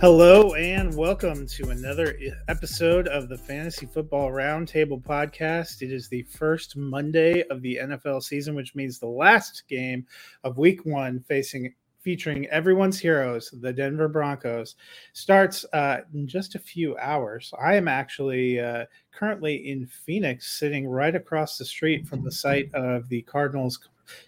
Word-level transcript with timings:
Hello 0.00 0.54
and 0.54 0.96
welcome 0.96 1.46
to 1.46 1.68
another 1.68 2.16
episode 2.48 3.06
of 3.06 3.28
the 3.28 3.36
Fantasy 3.36 3.84
Football 3.84 4.30
Roundtable 4.30 5.02
podcast. 5.02 5.82
It 5.82 5.92
is 5.92 6.08
the 6.08 6.22
first 6.22 6.74
Monday 6.74 7.42
of 7.50 7.60
the 7.60 7.78
NFL 7.82 8.22
season, 8.22 8.54
which 8.54 8.74
means 8.74 8.98
the 8.98 9.08
last 9.08 9.64
game 9.68 10.06
of 10.42 10.56
week 10.56 10.86
one 10.86 11.20
facing 11.20 11.74
featuring 11.98 12.46
everyone's 12.46 12.98
heroes, 12.98 13.52
the 13.60 13.74
Denver 13.74 14.08
Broncos, 14.08 14.76
starts 15.12 15.66
uh, 15.74 15.98
in 16.14 16.26
just 16.26 16.54
a 16.54 16.58
few 16.58 16.96
hours. 16.96 17.52
I 17.62 17.74
am 17.74 17.86
actually 17.86 18.58
uh, 18.58 18.86
currently 19.12 19.68
in 19.68 19.86
Phoenix, 19.86 20.50
sitting 20.50 20.88
right 20.88 21.14
across 21.14 21.58
the 21.58 21.64
street 21.66 22.06
from 22.06 22.24
the 22.24 22.32
site 22.32 22.72
of 22.72 23.06
the 23.10 23.20
Cardinals 23.20 23.78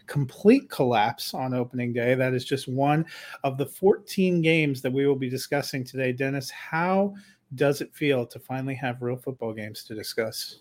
complete 0.07 0.69
collapse 0.71 1.35
on 1.35 1.55
opening 1.55 1.93
day. 1.93 2.15
That 2.15 2.35
is 2.35 2.45
just 2.45 2.69
one 2.69 3.07
of 3.45 3.59
the 3.59 3.67
14 3.67 4.43
games 4.43 4.83
that 4.83 4.93
we 4.93 5.07
will 5.07 5.17
be 5.17 5.31
discussing 5.31 5.85
today. 5.85 6.13
Dennis, 6.13 6.51
how 6.51 7.15
does 7.55 7.81
it 7.81 7.95
feel 7.95 8.27
to 8.27 8.39
finally 8.39 8.75
have 8.75 9.03
real 9.03 9.17
football 9.17 9.53
games 9.53 9.85
to 9.85 9.95
discuss? 9.95 10.61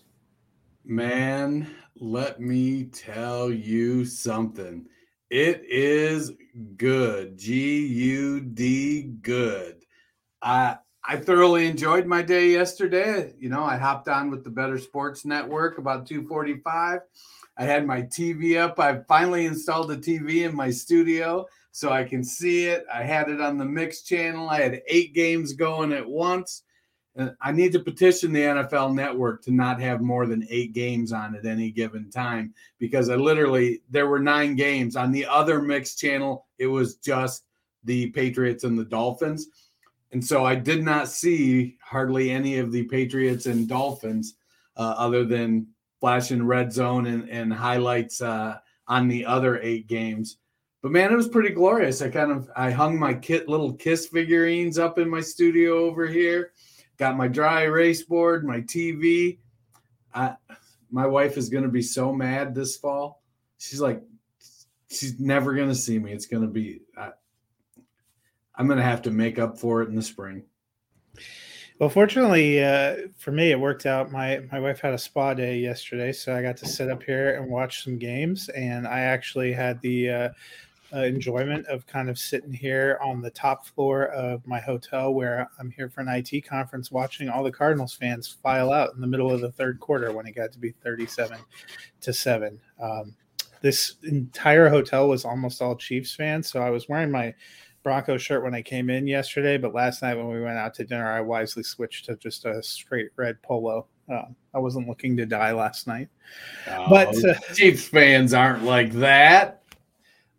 Man, 0.84 1.74
let 2.00 2.40
me 2.40 2.84
tell 2.84 3.50
you 3.52 4.04
something. 4.04 4.86
It 5.30 5.64
is 5.64 6.32
good. 6.76 7.38
G 7.38 7.86
U 7.86 8.40
D 8.40 9.02
good. 9.22 9.84
I 10.42 10.76
I 11.04 11.16
thoroughly 11.16 11.66
enjoyed 11.66 12.06
my 12.06 12.22
day 12.22 12.50
yesterday. 12.50 13.34
You 13.38 13.48
know, 13.48 13.64
I 13.64 13.76
hopped 13.76 14.08
on 14.08 14.30
with 14.30 14.44
the 14.44 14.50
Better 14.50 14.78
Sports 14.78 15.24
Network 15.24 15.78
about 15.78 16.06
245 16.06 17.00
I 17.56 17.64
had 17.64 17.86
my 17.86 18.02
TV 18.02 18.58
up. 18.58 18.78
I 18.78 19.00
finally 19.08 19.46
installed 19.46 19.88
the 19.88 19.96
TV 19.96 20.48
in 20.48 20.54
my 20.54 20.70
studio 20.70 21.46
so 21.70 21.90
I 21.90 22.04
can 22.04 22.24
see 22.24 22.66
it. 22.66 22.84
I 22.92 23.02
had 23.02 23.28
it 23.28 23.40
on 23.40 23.58
the 23.58 23.64
mix 23.64 24.02
channel. 24.02 24.48
I 24.48 24.60
had 24.60 24.82
eight 24.88 25.14
games 25.14 25.52
going 25.52 25.92
at 25.92 26.08
once. 26.08 26.62
And 27.14 27.34
I 27.42 27.52
need 27.52 27.72
to 27.72 27.78
petition 27.80 28.32
the 28.32 28.40
NFL 28.40 28.94
network 28.94 29.42
to 29.44 29.50
not 29.50 29.80
have 29.80 30.00
more 30.00 30.26
than 30.26 30.46
eight 30.48 30.72
games 30.72 31.12
on 31.12 31.34
at 31.34 31.44
any 31.44 31.70
given 31.70 32.10
time 32.10 32.54
because 32.78 33.10
I 33.10 33.16
literally, 33.16 33.82
there 33.90 34.06
were 34.06 34.18
nine 34.18 34.56
games. 34.56 34.96
On 34.96 35.12
the 35.12 35.26
other 35.26 35.60
mix 35.60 35.94
channel, 35.94 36.46
it 36.58 36.66
was 36.66 36.96
just 36.96 37.44
the 37.84 38.10
Patriots 38.10 38.64
and 38.64 38.78
the 38.78 38.84
Dolphins. 38.84 39.48
And 40.12 40.24
so 40.24 40.44
I 40.44 40.54
did 40.54 40.82
not 40.82 41.08
see 41.08 41.76
hardly 41.82 42.30
any 42.30 42.58
of 42.58 42.72
the 42.72 42.84
Patriots 42.84 43.44
and 43.44 43.68
Dolphins 43.68 44.34
uh, 44.76 44.94
other 44.96 45.24
than 45.24 45.66
flashing 46.02 46.42
red 46.44 46.72
zone 46.72 47.06
and, 47.06 47.30
and 47.30 47.52
highlights 47.52 48.20
uh, 48.20 48.58
on 48.88 49.06
the 49.06 49.24
other 49.24 49.60
eight 49.62 49.86
games. 49.86 50.38
But 50.82 50.90
man, 50.90 51.12
it 51.12 51.16
was 51.16 51.28
pretty 51.28 51.50
glorious. 51.50 52.02
I 52.02 52.08
kind 52.08 52.32
of 52.32 52.50
I 52.56 52.72
hung 52.72 52.98
my 52.98 53.14
kit 53.14 53.48
little 53.48 53.72
kiss 53.72 54.08
figurines 54.08 54.80
up 54.80 54.98
in 54.98 55.08
my 55.08 55.20
studio 55.20 55.84
over 55.84 56.08
here. 56.08 56.50
Got 56.98 57.16
my 57.16 57.28
dry 57.28 57.62
erase 57.62 58.02
board, 58.02 58.44
my 58.44 58.62
TV. 58.62 59.38
I, 60.12 60.34
my 60.90 61.06
wife 61.06 61.36
is 61.36 61.48
going 61.48 61.62
to 61.62 61.70
be 61.70 61.82
so 61.82 62.12
mad 62.12 62.52
this 62.52 62.76
fall. 62.76 63.22
She's 63.58 63.80
like, 63.80 64.02
she's 64.90 65.20
never 65.20 65.54
going 65.54 65.68
to 65.68 65.74
see 65.74 66.00
me. 66.00 66.12
It's 66.12 66.26
going 66.26 66.42
to 66.42 66.48
be. 66.48 66.80
I, 66.98 67.10
I'm 68.56 68.66
going 68.66 68.78
to 68.78 68.84
have 68.84 69.02
to 69.02 69.12
make 69.12 69.38
up 69.38 69.56
for 69.56 69.82
it 69.82 69.88
in 69.88 69.94
the 69.94 70.02
spring. 70.02 70.42
Well, 71.82 71.90
fortunately 71.90 72.62
uh, 72.62 73.08
for 73.18 73.32
me, 73.32 73.50
it 73.50 73.58
worked 73.58 73.86
out. 73.86 74.12
My 74.12 74.40
my 74.52 74.60
wife 74.60 74.78
had 74.78 74.94
a 74.94 74.98
spa 74.98 75.34
day 75.34 75.58
yesterday, 75.58 76.12
so 76.12 76.32
I 76.32 76.40
got 76.40 76.56
to 76.58 76.68
sit 76.68 76.88
up 76.88 77.02
here 77.02 77.34
and 77.34 77.50
watch 77.50 77.82
some 77.82 77.98
games. 77.98 78.48
And 78.50 78.86
I 78.86 79.00
actually 79.00 79.52
had 79.52 79.80
the 79.80 80.08
uh, 80.08 80.28
uh, 80.94 81.00
enjoyment 81.00 81.66
of 81.66 81.84
kind 81.88 82.08
of 82.08 82.20
sitting 82.20 82.52
here 82.52 83.00
on 83.02 83.20
the 83.20 83.30
top 83.30 83.66
floor 83.66 84.06
of 84.10 84.46
my 84.46 84.60
hotel, 84.60 85.12
where 85.12 85.50
I'm 85.58 85.72
here 85.72 85.88
for 85.88 86.02
an 86.02 86.08
IT 86.08 86.46
conference, 86.46 86.92
watching 86.92 87.28
all 87.28 87.42
the 87.42 87.50
Cardinals 87.50 87.94
fans 87.94 88.28
file 88.28 88.70
out 88.70 88.94
in 88.94 89.00
the 89.00 89.08
middle 89.08 89.32
of 89.32 89.40
the 89.40 89.50
third 89.50 89.80
quarter 89.80 90.12
when 90.12 90.24
it 90.24 90.36
got 90.36 90.52
to 90.52 90.60
be 90.60 90.70
37 90.84 91.36
to 92.02 92.12
seven. 92.12 92.60
Um, 92.80 93.16
this 93.60 93.96
entire 94.04 94.68
hotel 94.68 95.08
was 95.08 95.24
almost 95.24 95.60
all 95.60 95.74
Chiefs 95.74 96.14
fans, 96.14 96.48
so 96.48 96.62
I 96.62 96.70
was 96.70 96.88
wearing 96.88 97.10
my 97.10 97.34
Bronco 97.82 98.16
shirt 98.16 98.44
when 98.44 98.54
I 98.54 98.62
came 98.62 98.90
in 98.90 99.06
yesterday, 99.06 99.58
but 99.58 99.74
last 99.74 100.02
night 100.02 100.16
when 100.16 100.28
we 100.28 100.40
went 100.40 100.58
out 100.58 100.74
to 100.74 100.84
dinner, 100.84 101.10
I 101.10 101.20
wisely 101.20 101.62
switched 101.62 102.06
to 102.06 102.16
just 102.16 102.44
a 102.44 102.62
straight 102.62 103.10
red 103.16 103.42
polo. 103.42 103.86
Uh, 104.12 104.26
I 104.54 104.58
wasn't 104.58 104.88
looking 104.88 105.16
to 105.16 105.26
die 105.26 105.52
last 105.52 105.86
night, 105.86 106.08
oh, 106.68 106.86
but 106.88 107.24
uh, 107.24 107.34
Chiefs 107.54 107.88
fans 107.88 108.34
aren't 108.34 108.64
like 108.64 108.92
that. 108.92 109.62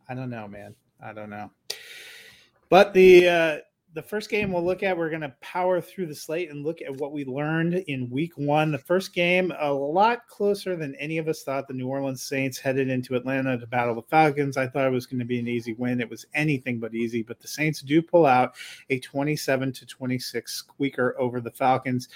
I 0.07 0.13
don't 0.13 0.29
know, 0.29 0.47
man. 0.47 0.75
I 1.03 1.13
don't 1.13 1.29
know. 1.29 1.51
But 2.69 2.93
the 2.93 3.27
uh, 3.27 3.57
the 3.93 4.01
first 4.01 4.29
game 4.29 4.51
we'll 4.51 4.65
look 4.65 4.81
at, 4.81 4.97
we're 4.97 5.09
going 5.09 5.21
to 5.21 5.33
power 5.39 5.79
through 5.79 6.07
the 6.07 6.15
slate 6.15 6.49
and 6.49 6.65
look 6.65 6.81
at 6.81 6.95
what 6.97 7.11
we 7.11 7.25
learned 7.25 7.75
in 7.87 8.09
week 8.09 8.33
one. 8.35 8.71
The 8.71 8.77
first 8.79 9.13
game, 9.13 9.53
a 9.59 9.71
lot 9.71 10.27
closer 10.27 10.75
than 10.75 10.95
any 10.95 11.19
of 11.19 11.27
us 11.27 11.43
thought. 11.43 11.67
The 11.67 11.75
New 11.75 11.87
Orleans 11.87 12.23
Saints 12.23 12.57
headed 12.57 12.89
into 12.89 13.15
Atlanta 13.15 13.57
to 13.57 13.67
battle 13.67 13.93
the 13.93 14.01
Falcons. 14.01 14.57
I 14.57 14.67
thought 14.67 14.87
it 14.87 14.91
was 14.91 15.05
going 15.05 15.19
to 15.19 15.25
be 15.25 15.39
an 15.39 15.47
easy 15.47 15.73
win. 15.73 16.01
It 16.01 16.09
was 16.09 16.25
anything 16.33 16.79
but 16.79 16.95
easy, 16.95 17.21
but 17.21 17.39
the 17.39 17.47
Saints 17.47 17.81
do 17.81 18.01
pull 18.01 18.25
out 18.25 18.55
a 18.89 18.99
27 18.99 19.71
to 19.73 19.85
26 19.85 20.53
squeaker 20.53 21.15
over 21.19 21.39
the 21.39 21.51
Falcons 21.51 22.09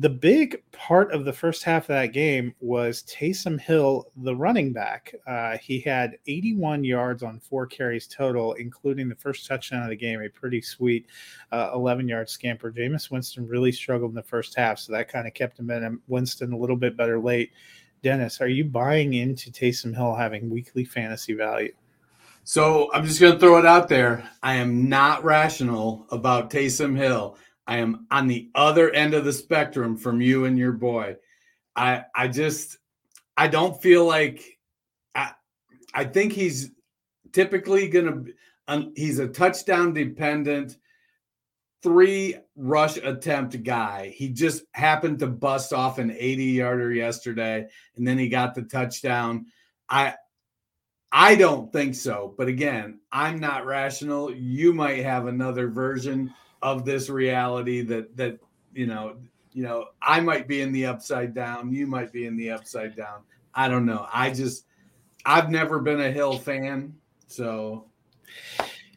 the 0.00 0.08
big 0.08 0.62
part 0.70 1.12
of 1.12 1.24
the 1.24 1.32
first 1.32 1.64
half 1.64 1.84
of 1.84 1.88
that 1.88 2.12
game 2.12 2.54
was 2.60 3.02
Taysom 3.02 3.60
Hill, 3.60 4.06
the 4.18 4.34
running 4.34 4.72
back. 4.72 5.12
Uh, 5.26 5.58
he 5.58 5.80
had 5.80 6.18
81 6.28 6.84
yards 6.84 7.24
on 7.24 7.40
four 7.40 7.66
carries 7.66 8.06
total, 8.06 8.52
including 8.54 9.08
the 9.08 9.16
first 9.16 9.44
touchdown 9.44 9.82
of 9.82 9.88
the 9.88 9.96
game, 9.96 10.22
a 10.22 10.28
pretty 10.28 10.62
sweet 10.62 11.08
uh, 11.50 11.72
11 11.74 12.06
yard 12.06 12.30
scamper. 12.30 12.70
Jameis 12.70 13.10
Winston 13.10 13.48
really 13.48 13.72
struggled 13.72 14.12
in 14.12 14.14
the 14.14 14.22
first 14.22 14.54
half, 14.56 14.78
so 14.78 14.92
that 14.92 15.08
kind 15.08 15.26
of 15.26 15.34
kept 15.34 15.58
him 15.58 15.68
in. 15.68 15.98
Winston 16.06 16.52
a 16.52 16.56
little 16.56 16.76
bit 16.76 16.96
better 16.96 17.18
late. 17.18 17.50
Dennis, 18.00 18.40
are 18.40 18.46
you 18.46 18.64
buying 18.64 19.14
into 19.14 19.50
Taysom 19.50 19.96
Hill 19.96 20.14
having 20.14 20.48
weekly 20.48 20.84
fantasy 20.84 21.34
value? 21.34 21.72
So 22.44 22.88
I'm 22.94 23.04
just 23.04 23.20
going 23.20 23.32
to 23.32 23.38
throw 23.38 23.58
it 23.58 23.66
out 23.66 23.88
there. 23.88 24.30
I 24.44 24.54
am 24.54 24.88
not 24.88 25.24
rational 25.24 26.06
about 26.12 26.50
Taysom 26.50 26.96
Hill. 26.96 27.36
I 27.68 27.76
am 27.76 28.06
on 28.10 28.26
the 28.26 28.50
other 28.54 28.90
end 28.90 29.12
of 29.12 29.26
the 29.26 29.32
spectrum 29.32 29.96
from 29.96 30.22
you 30.22 30.46
and 30.46 30.58
your 30.58 30.72
boy. 30.72 31.16
I 31.76 32.04
I 32.14 32.26
just 32.26 32.78
I 33.36 33.46
don't 33.46 33.80
feel 33.80 34.06
like 34.06 34.58
I 35.14 35.32
I 35.92 36.04
think 36.04 36.32
he's 36.32 36.70
typically 37.32 37.88
going 37.88 38.06
to 38.06 38.32
um, 38.68 38.92
he's 38.96 39.18
a 39.18 39.28
touchdown 39.28 39.92
dependent 39.92 40.78
three 41.82 42.36
rush 42.56 42.96
attempt 42.96 43.62
guy. 43.62 44.12
He 44.16 44.30
just 44.30 44.64
happened 44.72 45.18
to 45.20 45.26
bust 45.28 45.72
off 45.72 45.98
an 45.98 46.10
80 46.10 46.44
yarder 46.44 46.92
yesterday 46.92 47.68
and 47.96 48.08
then 48.08 48.18
he 48.18 48.30
got 48.30 48.54
the 48.54 48.62
touchdown. 48.62 49.46
I 49.90 50.14
I 51.12 51.36
don't 51.36 51.70
think 51.72 51.94
so, 51.94 52.34
but 52.36 52.48
again, 52.48 53.00
I'm 53.12 53.38
not 53.38 53.66
rational. 53.66 54.34
You 54.34 54.72
might 54.72 55.04
have 55.04 55.26
another 55.26 55.68
version 55.68 56.34
of 56.62 56.84
this 56.84 57.08
reality 57.08 57.82
that 57.82 58.16
that 58.16 58.38
you 58.74 58.86
know 58.86 59.16
you 59.52 59.62
know 59.62 59.86
i 60.02 60.20
might 60.20 60.48
be 60.48 60.60
in 60.60 60.72
the 60.72 60.84
upside 60.84 61.34
down 61.34 61.72
you 61.72 61.86
might 61.86 62.12
be 62.12 62.26
in 62.26 62.36
the 62.36 62.50
upside 62.50 62.96
down 62.96 63.20
i 63.54 63.68
don't 63.68 63.86
know 63.86 64.06
i 64.12 64.30
just 64.30 64.64
I've 65.28 65.50
never 65.50 65.78
been 65.78 66.00
a 66.00 66.10
Hill 66.10 66.38
fan, 66.38 66.94
so 67.26 67.84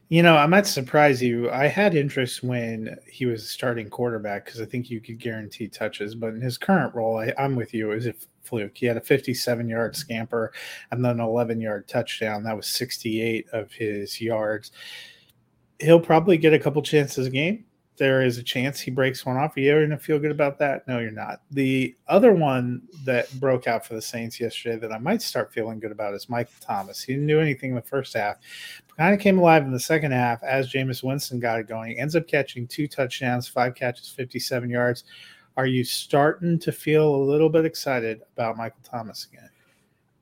you 0.08 0.24
know, 0.24 0.36
I 0.36 0.46
might 0.46 0.68
surprise 0.68 1.22
you. 1.22 1.50
I 1.50 1.68
had 1.68 1.96
interest 1.96 2.44
when 2.44 2.98
he 3.10 3.26
was 3.26 3.50
starting 3.50 3.90
quarterback 3.90 4.44
because 4.44 4.60
I 4.60 4.66
think 4.66 4.90
you 4.90 5.00
could 5.00 5.20
guarantee 5.20 5.70
touches. 5.70 6.16
But 6.16 6.34
in 6.34 6.42
his 6.42 6.58
current 6.58 6.94
role, 6.94 7.18
I, 7.18 7.34
am 7.38 7.56
with 7.56 7.74
you. 7.74 7.92
Is 7.92 8.06
it 8.06 8.28
fluke? 8.44 8.78
He 8.78 8.86
had 8.86 8.98
a 8.98 9.02
57 9.02 9.70
yard 9.70 9.96
scamper 9.96 10.52
and 10.92 11.04
then 11.04 11.12
an 11.12 11.20
11 11.22 11.62
yard 11.62 11.88
touchdown. 11.88 12.44
That 12.44 12.58
was 12.58 12.68
68 12.68 13.48
of 13.54 13.72
his 13.72 14.20
yards. 14.20 14.72
He'll 15.82 16.00
probably 16.00 16.38
get 16.38 16.54
a 16.54 16.60
couple 16.60 16.82
chances 16.82 17.28
a 17.28 17.30
game 17.30 17.66
there 18.02 18.24
is 18.24 18.40
a 18.40 18.44
chance 18.44 18.80
he 18.80 18.90
breaks 18.90 19.28
one 19.28 19.38
off. 19.38 19.56
Are 19.56 19.60
you 19.60 19.74
going 19.74 19.92
to 19.92 19.98
feel 20.00 20.18
good 20.18 20.32
about 20.32 20.58
that? 20.58 20.88
No, 20.88 20.98
you're 20.98 21.12
not. 21.12 21.42
The 21.52 21.96
other 22.08 22.34
one 22.34 22.82
that 23.06 23.32
broke 23.40 23.68
out 23.68 23.86
for 23.86 23.94
the 23.94 24.02
Saints 24.02 24.40
yesterday 24.40 24.76
that 24.78 24.92
I 24.92 24.98
might 24.98 25.22
start 25.22 25.54
feeling 25.54 25.80
good 25.80 25.92
about 25.92 26.16
is 26.16 26.28
Michael 26.28 26.56
Thomas. 26.60 27.04
He 27.04 27.14
didn't 27.14 27.28
do 27.28 27.40
anything 27.40 27.70
in 27.70 27.76
the 27.76 27.82
first 27.84 28.16
half, 28.16 28.38
but 28.88 28.98
kind 28.98 29.14
of 29.14 29.20
came 29.20 29.38
alive 29.38 29.66
in 29.66 29.72
the 29.72 29.80
second 29.80 30.14
half 30.14 30.42
as 30.42 30.72
Jameis 30.72 31.04
Winston 31.04 31.40
got 31.40 31.60
it 31.60 31.68
going. 31.68 31.92
He 31.92 32.00
ends 32.00 32.16
up 32.16 32.28
catching 32.28 32.66
two 32.66 32.88
touchdowns, 32.88 33.48
five 33.48 33.76
catches, 33.76 34.10
57 34.10 34.68
yards. 34.68 35.04
Are 35.56 35.68
you 35.68 35.84
starting 35.84 36.58
to 36.58 36.72
feel 36.72 37.14
a 37.14 37.24
little 37.24 37.50
bit 37.50 37.66
excited 37.66 38.22
about 38.36 38.58
Michael 38.58 38.82
Thomas 38.84 39.28
again? 39.32 39.50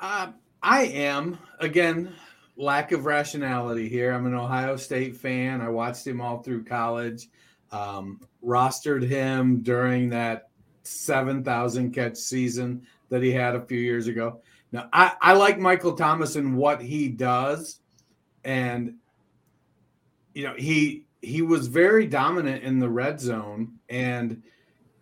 Uh, 0.02 0.32
I 0.64 0.84
am. 0.88 1.38
Again, 1.62 2.14
lack 2.60 2.92
of 2.92 3.06
rationality 3.06 3.90
here. 3.90 4.12
I'm 4.12 4.28
an 4.28 4.36
Ohio 4.36 4.76
State 4.76 5.16
fan. 5.16 5.62
I 5.62 5.70
watched 5.70 6.06
him 6.06 6.22
all 6.22 6.44
through 6.44 6.66
college 6.66 7.28
um, 7.72 8.20
rostered 8.44 9.08
him 9.08 9.62
during 9.62 10.10
that 10.10 10.50
7,000 10.84 11.92
catch 11.92 12.18
season 12.18 12.86
that 13.10 13.22
he 13.22 13.32
had 13.32 13.56
a 13.56 13.66
few 13.66 13.80
years 13.80 14.08
ago. 14.08 14.42
Now, 14.72 14.88
I, 14.94 15.14
I 15.22 15.34
like 15.34 15.60
Michael 15.60 15.94
Thomas 15.94 16.36
and 16.36 16.56
what 16.56 16.82
he 16.82 17.10
does. 17.10 17.80
And, 18.44 18.96
you 20.34 20.44
know, 20.44 20.54
he 20.56 21.06
he 21.22 21.42
was 21.42 21.68
very 21.68 22.08
dominant 22.08 22.64
in 22.64 22.80
the 22.80 22.88
red 22.88 23.20
zone. 23.20 23.74
And 23.90 24.42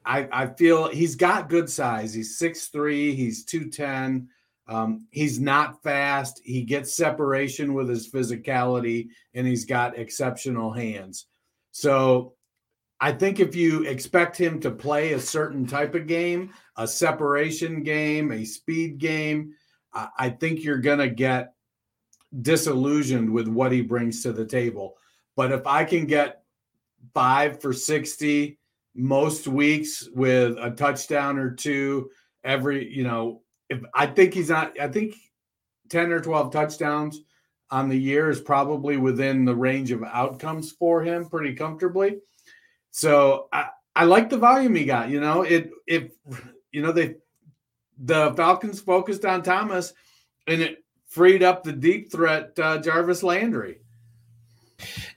I, 0.03 0.27
I 0.31 0.47
feel 0.47 0.87
he's 0.87 1.15
got 1.15 1.47
good 1.47 1.69
size. 1.69 2.11
He's 2.11 2.39
6'3, 2.39 3.13
he's 3.13 3.43
210. 3.43 4.27
Um, 4.67 5.07
he's 5.11 5.39
not 5.39 5.81
fast. 5.81 6.41
He 6.43 6.63
gets 6.63 6.95
separation 6.95 7.73
with 7.73 7.89
his 7.89 8.11
physicality, 8.11 9.09
and 9.33 9.47
he's 9.47 9.65
got 9.65 9.97
exceptional 9.97 10.71
hands. 10.73 11.27
So 11.71 12.33
I 12.99 13.11
think 13.11 13.39
if 13.39 13.55
you 13.55 13.83
expect 13.83 14.37
him 14.37 14.59
to 14.61 14.71
play 14.71 15.13
a 15.13 15.19
certain 15.19 15.67
type 15.67 15.95
of 15.95 16.07
game, 16.07 16.53
a 16.75 16.87
separation 16.87 17.83
game, 17.83 18.31
a 18.31 18.43
speed 18.43 18.97
game, 18.97 19.53
I 19.93 20.29
think 20.29 20.63
you're 20.63 20.77
going 20.77 20.99
to 20.99 21.09
get 21.09 21.53
disillusioned 22.41 23.29
with 23.29 23.47
what 23.47 23.71
he 23.71 23.81
brings 23.81 24.21
to 24.23 24.31
the 24.31 24.45
table. 24.45 24.95
But 25.35 25.51
if 25.51 25.65
I 25.65 25.85
can 25.85 26.05
get 26.05 26.43
five 27.13 27.61
for 27.61 27.73
60 27.73 28.59
most 28.95 29.47
weeks 29.47 30.07
with 30.13 30.57
a 30.59 30.71
touchdown 30.71 31.37
or 31.37 31.51
two 31.51 32.09
every, 32.43 32.91
you 32.93 33.03
know, 33.03 33.41
if 33.69 33.81
I 33.93 34.07
think 34.07 34.33
he's 34.33 34.49
not, 34.49 34.79
I 34.79 34.87
think 34.87 35.15
10 35.89 36.11
or 36.11 36.19
12 36.19 36.51
touchdowns 36.51 37.21
on 37.69 37.89
the 37.89 37.97
year 37.97 38.29
is 38.29 38.39
probably 38.39 38.97
within 38.97 39.45
the 39.45 39.55
range 39.55 39.91
of 39.91 40.03
outcomes 40.03 40.71
for 40.71 41.03
him 41.03 41.27
pretty 41.29 41.53
comfortably. 41.53 42.19
So 42.91 43.47
I, 43.51 43.69
I 43.95 44.05
like 44.05 44.29
the 44.29 44.37
volume 44.37 44.75
he 44.75 44.85
got. 44.85 45.09
You 45.09 45.19
know, 45.19 45.41
it 45.41 45.71
if 45.85 46.11
you 46.71 46.81
know 46.81 46.91
they 46.91 47.15
the 47.97 48.33
Falcons 48.35 48.79
focused 48.79 49.25
on 49.25 49.43
Thomas, 49.43 49.93
and 50.45 50.61
it 50.61 50.83
freed 51.07 51.43
up 51.43 51.63
the 51.63 51.73
deep 51.73 52.11
threat 52.11 52.57
uh, 52.59 52.77
Jarvis 52.77 53.23
Landry. 53.23 53.79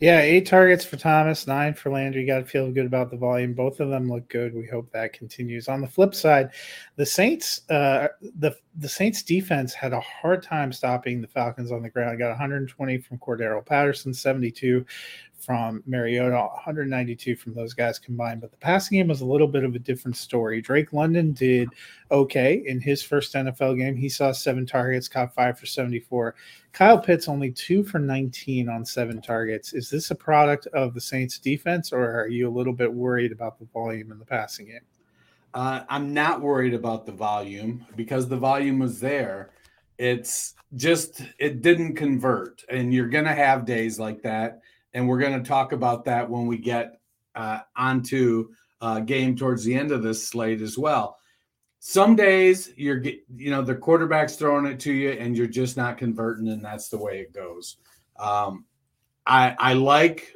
Yeah, 0.00 0.20
eight 0.20 0.46
targets 0.46 0.86
for 0.86 0.96
Thomas, 0.96 1.46
nine 1.46 1.74
for 1.74 1.90
Landry. 1.90 2.24
Got 2.24 2.38
to 2.38 2.44
feel 2.46 2.70
good 2.72 2.86
about 2.86 3.10
the 3.10 3.18
volume. 3.18 3.52
Both 3.52 3.80
of 3.80 3.90
them 3.90 4.08
look 4.08 4.26
good. 4.28 4.54
We 4.54 4.66
hope 4.66 4.90
that 4.92 5.12
continues. 5.12 5.68
On 5.68 5.82
the 5.82 5.86
flip 5.86 6.14
side, 6.14 6.52
the 6.96 7.04
Saints, 7.04 7.68
uh, 7.68 8.08
the 8.38 8.56
the 8.76 8.88
Saints 8.88 9.22
defense 9.22 9.74
had 9.74 9.92
a 9.92 10.00
hard 10.00 10.42
time 10.42 10.72
stopping 10.72 11.20
the 11.20 11.28
Falcons 11.28 11.72
on 11.72 11.82
the 11.82 11.90
ground. 11.90 12.18
Got 12.18 12.30
120 12.30 12.98
from 12.98 13.18
Cordarrelle 13.18 13.66
Patterson, 13.66 14.14
72 14.14 14.86
from 15.40 15.82
Mariota, 15.87 16.37
192 16.37 17.37
from 17.37 17.54
those 17.54 17.75
guys 17.75 17.98
combined. 17.98 18.40
But 18.40 18.50
the 18.50 18.56
passing 18.58 18.98
game 18.98 19.08
was 19.08 19.20
a 19.20 19.26
little 19.26 19.48
bit 19.48 19.64
of 19.64 19.75
a 19.75 19.78
different 19.78 20.16
story. 20.16 20.60
Drake 20.60 20.92
London 20.92 21.32
did 21.32 21.69
okay 22.10 22.62
in 22.66 22.81
his 22.81 23.02
first 23.02 23.34
NFL 23.34 23.78
game. 23.78 23.96
He 23.96 24.08
saw 24.08 24.32
seven 24.32 24.66
targets, 24.66 25.08
caught 25.08 25.34
five 25.34 25.58
for 25.58 25.66
74. 25.66 26.34
Kyle 26.72 26.98
Pitts 26.98 27.28
only 27.28 27.50
two 27.50 27.82
for 27.82 27.98
19 27.98 28.69
on 28.69 28.84
seven 28.84 29.20
targets. 29.20 29.72
Is 29.72 29.90
this 29.90 30.10
a 30.10 30.14
product 30.14 30.66
of 30.69 30.94
the 30.94 31.00
Saints 31.00 31.38
defense, 31.38 31.92
or 31.92 32.20
are 32.20 32.28
you 32.28 32.48
a 32.48 32.50
little 32.50 32.72
bit 32.72 32.92
worried 32.92 33.32
about 33.32 33.58
the 33.58 33.66
volume 33.66 34.12
in 34.12 34.19
the 34.19 34.25
passing 34.25 34.66
game? 34.66 34.81
Uh, 35.52 35.82
I'm 35.88 36.14
not 36.14 36.40
worried 36.40 36.75
about 36.75 37.06
the 37.06 37.12
volume 37.12 37.84
because 37.96 38.28
the 38.28 38.37
volume 38.37 38.78
was 38.78 39.00
there. 39.00 39.50
It's 39.98 40.54
just, 40.76 41.22
it 41.38 41.60
didn't 41.60 41.96
convert. 41.96 42.64
And 42.69 42.94
you're 42.94 43.08
going 43.08 43.25
to 43.25 43.34
have 43.34 43.66
days 43.66 43.98
like 43.98 44.22
that 44.22 44.60
and 44.94 45.08
we're 45.08 45.19
going 45.20 45.40
to 45.40 45.48
talk 45.48 45.72
about 45.72 46.04
that 46.04 46.28
when 46.28 46.46
we 46.46 46.58
get 46.58 47.00
uh, 47.34 47.60
onto 47.76 48.48
uh, 48.81 49.00
game 49.00 49.37
towards 49.37 49.64
the 49.64 49.75
end 49.75 49.92
of 49.92 50.02
this 50.02 50.26
slate 50.26 50.60
as 50.60 50.76
well. 50.78 51.16
Some 51.78 52.14
days 52.14 52.72
you're, 52.76 53.02
you 53.02 53.50
know, 53.50 53.62
the 53.62 53.75
quarterback's 53.75 54.37
throwing 54.37 54.66
it 54.66 54.81
to 54.81 54.92
you, 54.92 55.10
and 55.10 55.37
you're 55.37 55.46
just 55.46 55.76
not 55.76 55.96
converting, 55.96 56.48
and 56.48 56.64
that's 56.64 56.88
the 56.88 56.98
way 56.98 57.20
it 57.20 57.32
goes. 57.32 57.76
Um, 58.19 58.66
I 59.26 59.56
I 59.58 59.72
like 59.75 60.34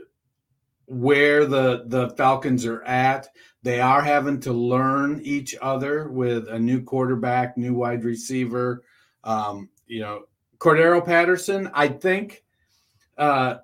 where 0.86 1.44
the 1.46 1.84
the 1.86 2.10
Falcons 2.10 2.64
are 2.64 2.82
at. 2.84 3.28
They 3.62 3.80
are 3.80 4.02
having 4.02 4.40
to 4.40 4.52
learn 4.52 5.20
each 5.22 5.54
other 5.60 6.08
with 6.08 6.48
a 6.48 6.58
new 6.58 6.82
quarterback, 6.82 7.56
new 7.56 7.74
wide 7.74 8.04
receiver. 8.04 8.84
Um, 9.22 9.68
you 9.86 10.00
know, 10.00 10.24
Cordarrelle 10.58 11.04
Patterson. 11.04 11.70
I 11.74 11.88
think 11.88 12.42
uh, 13.18 13.56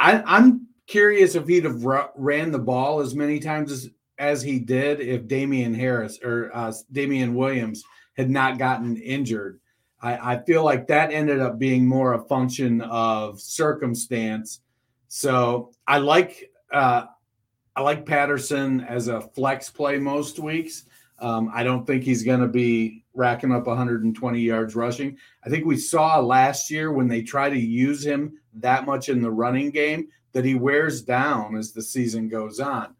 I, 0.00 0.38
am 0.38 0.66
curious 0.86 1.34
if 1.34 1.46
he'd 1.46 1.64
have 1.64 1.84
ran 2.16 2.50
the 2.50 2.58
ball 2.58 3.00
as 3.00 3.14
many 3.14 3.38
times 3.38 3.70
as, 3.70 3.90
as 4.18 4.42
he 4.42 4.58
did 4.58 5.00
if 5.00 5.28
Damian 5.28 5.74
Harris 5.74 6.18
or 6.24 6.50
uh, 6.54 6.72
Damien 6.90 7.34
Williams 7.34 7.84
had 8.16 8.30
not 8.30 8.58
gotten 8.58 8.96
injured. 8.96 9.60
I, 10.02 10.34
I 10.34 10.42
feel 10.42 10.64
like 10.64 10.86
that 10.88 11.12
ended 11.12 11.40
up 11.40 11.58
being 11.58 11.86
more 11.86 12.14
a 12.14 12.24
function 12.24 12.80
of 12.80 13.40
circumstance. 13.40 14.60
So 15.08 15.72
I 15.86 15.98
like 15.98 16.50
uh, 16.72 17.04
I 17.76 17.82
like 17.82 18.06
Patterson 18.06 18.80
as 18.80 19.08
a 19.08 19.20
flex 19.20 19.70
play 19.70 19.98
most 19.98 20.38
weeks. 20.38 20.84
Um, 21.18 21.50
I 21.52 21.62
don't 21.62 21.86
think 21.86 22.04
he's 22.04 22.22
going 22.22 22.40
to 22.40 22.48
be 22.48 23.04
racking 23.12 23.52
up 23.52 23.66
120 23.66 24.40
yards 24.40 24.74
rushing. 24.74 25.18
I 25.44 25.50
think 25.50 25.66
we 25.66 25.76
saw 25.76 26.18
last 26.20 26.70
year 26.70 26.92
when 26.92 27.08
they 27.08 27.22
try 27.22 27.50
to 27.50 27.58
use 27.58 28.04
him 28.04 28.39
that 28.54 28.86
much 28.86 29.08
in 29.08 29.22
the 29.22 29.30
running 29.30 29.70
game 29.70 30.08
that 30.32 30.44
he 30.44 30.54
wears 30.54 31.02
down 31.02 31.56
as 31.56 31.72
the 31.72 31.82
season 31.82 32.28
goes 32.28 32.60
on. 32.60 32.94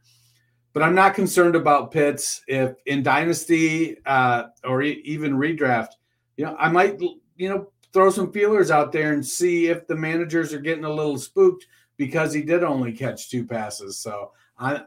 But 0.73 0.83
I'm 0.83 0.95
not 0.95 1.15
concerned 1.15 1.57
about 1.57 1.91
Pitts 1.91 2.43
if 2.47 2.75
in 2.87 3.03
dynasty 3.03 3.97
uh, 4.07 4.45
or 4.65 4.83
e- 4.83 5.03
even 5.05 5.33
redraft. 5.33 5.91
You 6.37 6.47
know, 6.47 6.57
I 6.59 6.69
might 6.71 7.01
you 7.01 7.49
know 7.49 7.73
throw 7.93 8.11
some 8.11 8.33
feelers 8.33 8.71
out 8.71 8.93
there 8.93 9.13
and 9.13 9.27
see 9.27 9.67
if 9.67 9.87
the 9.87 9.97
managers 9.97 10.53
are 10.53 10.61
getting 10.61 10.85
a 10.85 10.93
little 10.93 11.19
spooked 11.19 11.67
because 11.97 12.33
he 12.33 12.43
did 12.43 12.63
only 12.63 12.93
catch 12.93 13.29
two 13.29 13.45
passes. 13.45 13.99
So 13.99 14.33
I, 14.59 14.83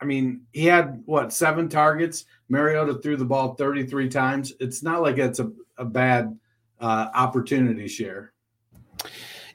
I 0.00 0.04
mean, 0.04 0.42
he 0.52 0.64
had 0.64 1.02
what 1.04 1.32
seven 1.32 1.68
targets. 1.68 2.24
Mariota 2.48 2.94
threw 2.94 3.16
the 3.16 3.24
ball 3.24 3.54
33 3.54 4.08
times. 4.08 4.52
It's 4.60 4.82
not 4.82 5.02
like 5.02 5.18
it's 5.18 5.40
a, 5.40 5.52
a 5.76 5.84
bad 5.84 6.38
uh, 6.80 7.08
opportunity 7.14 7.86
share. 7.86 8.32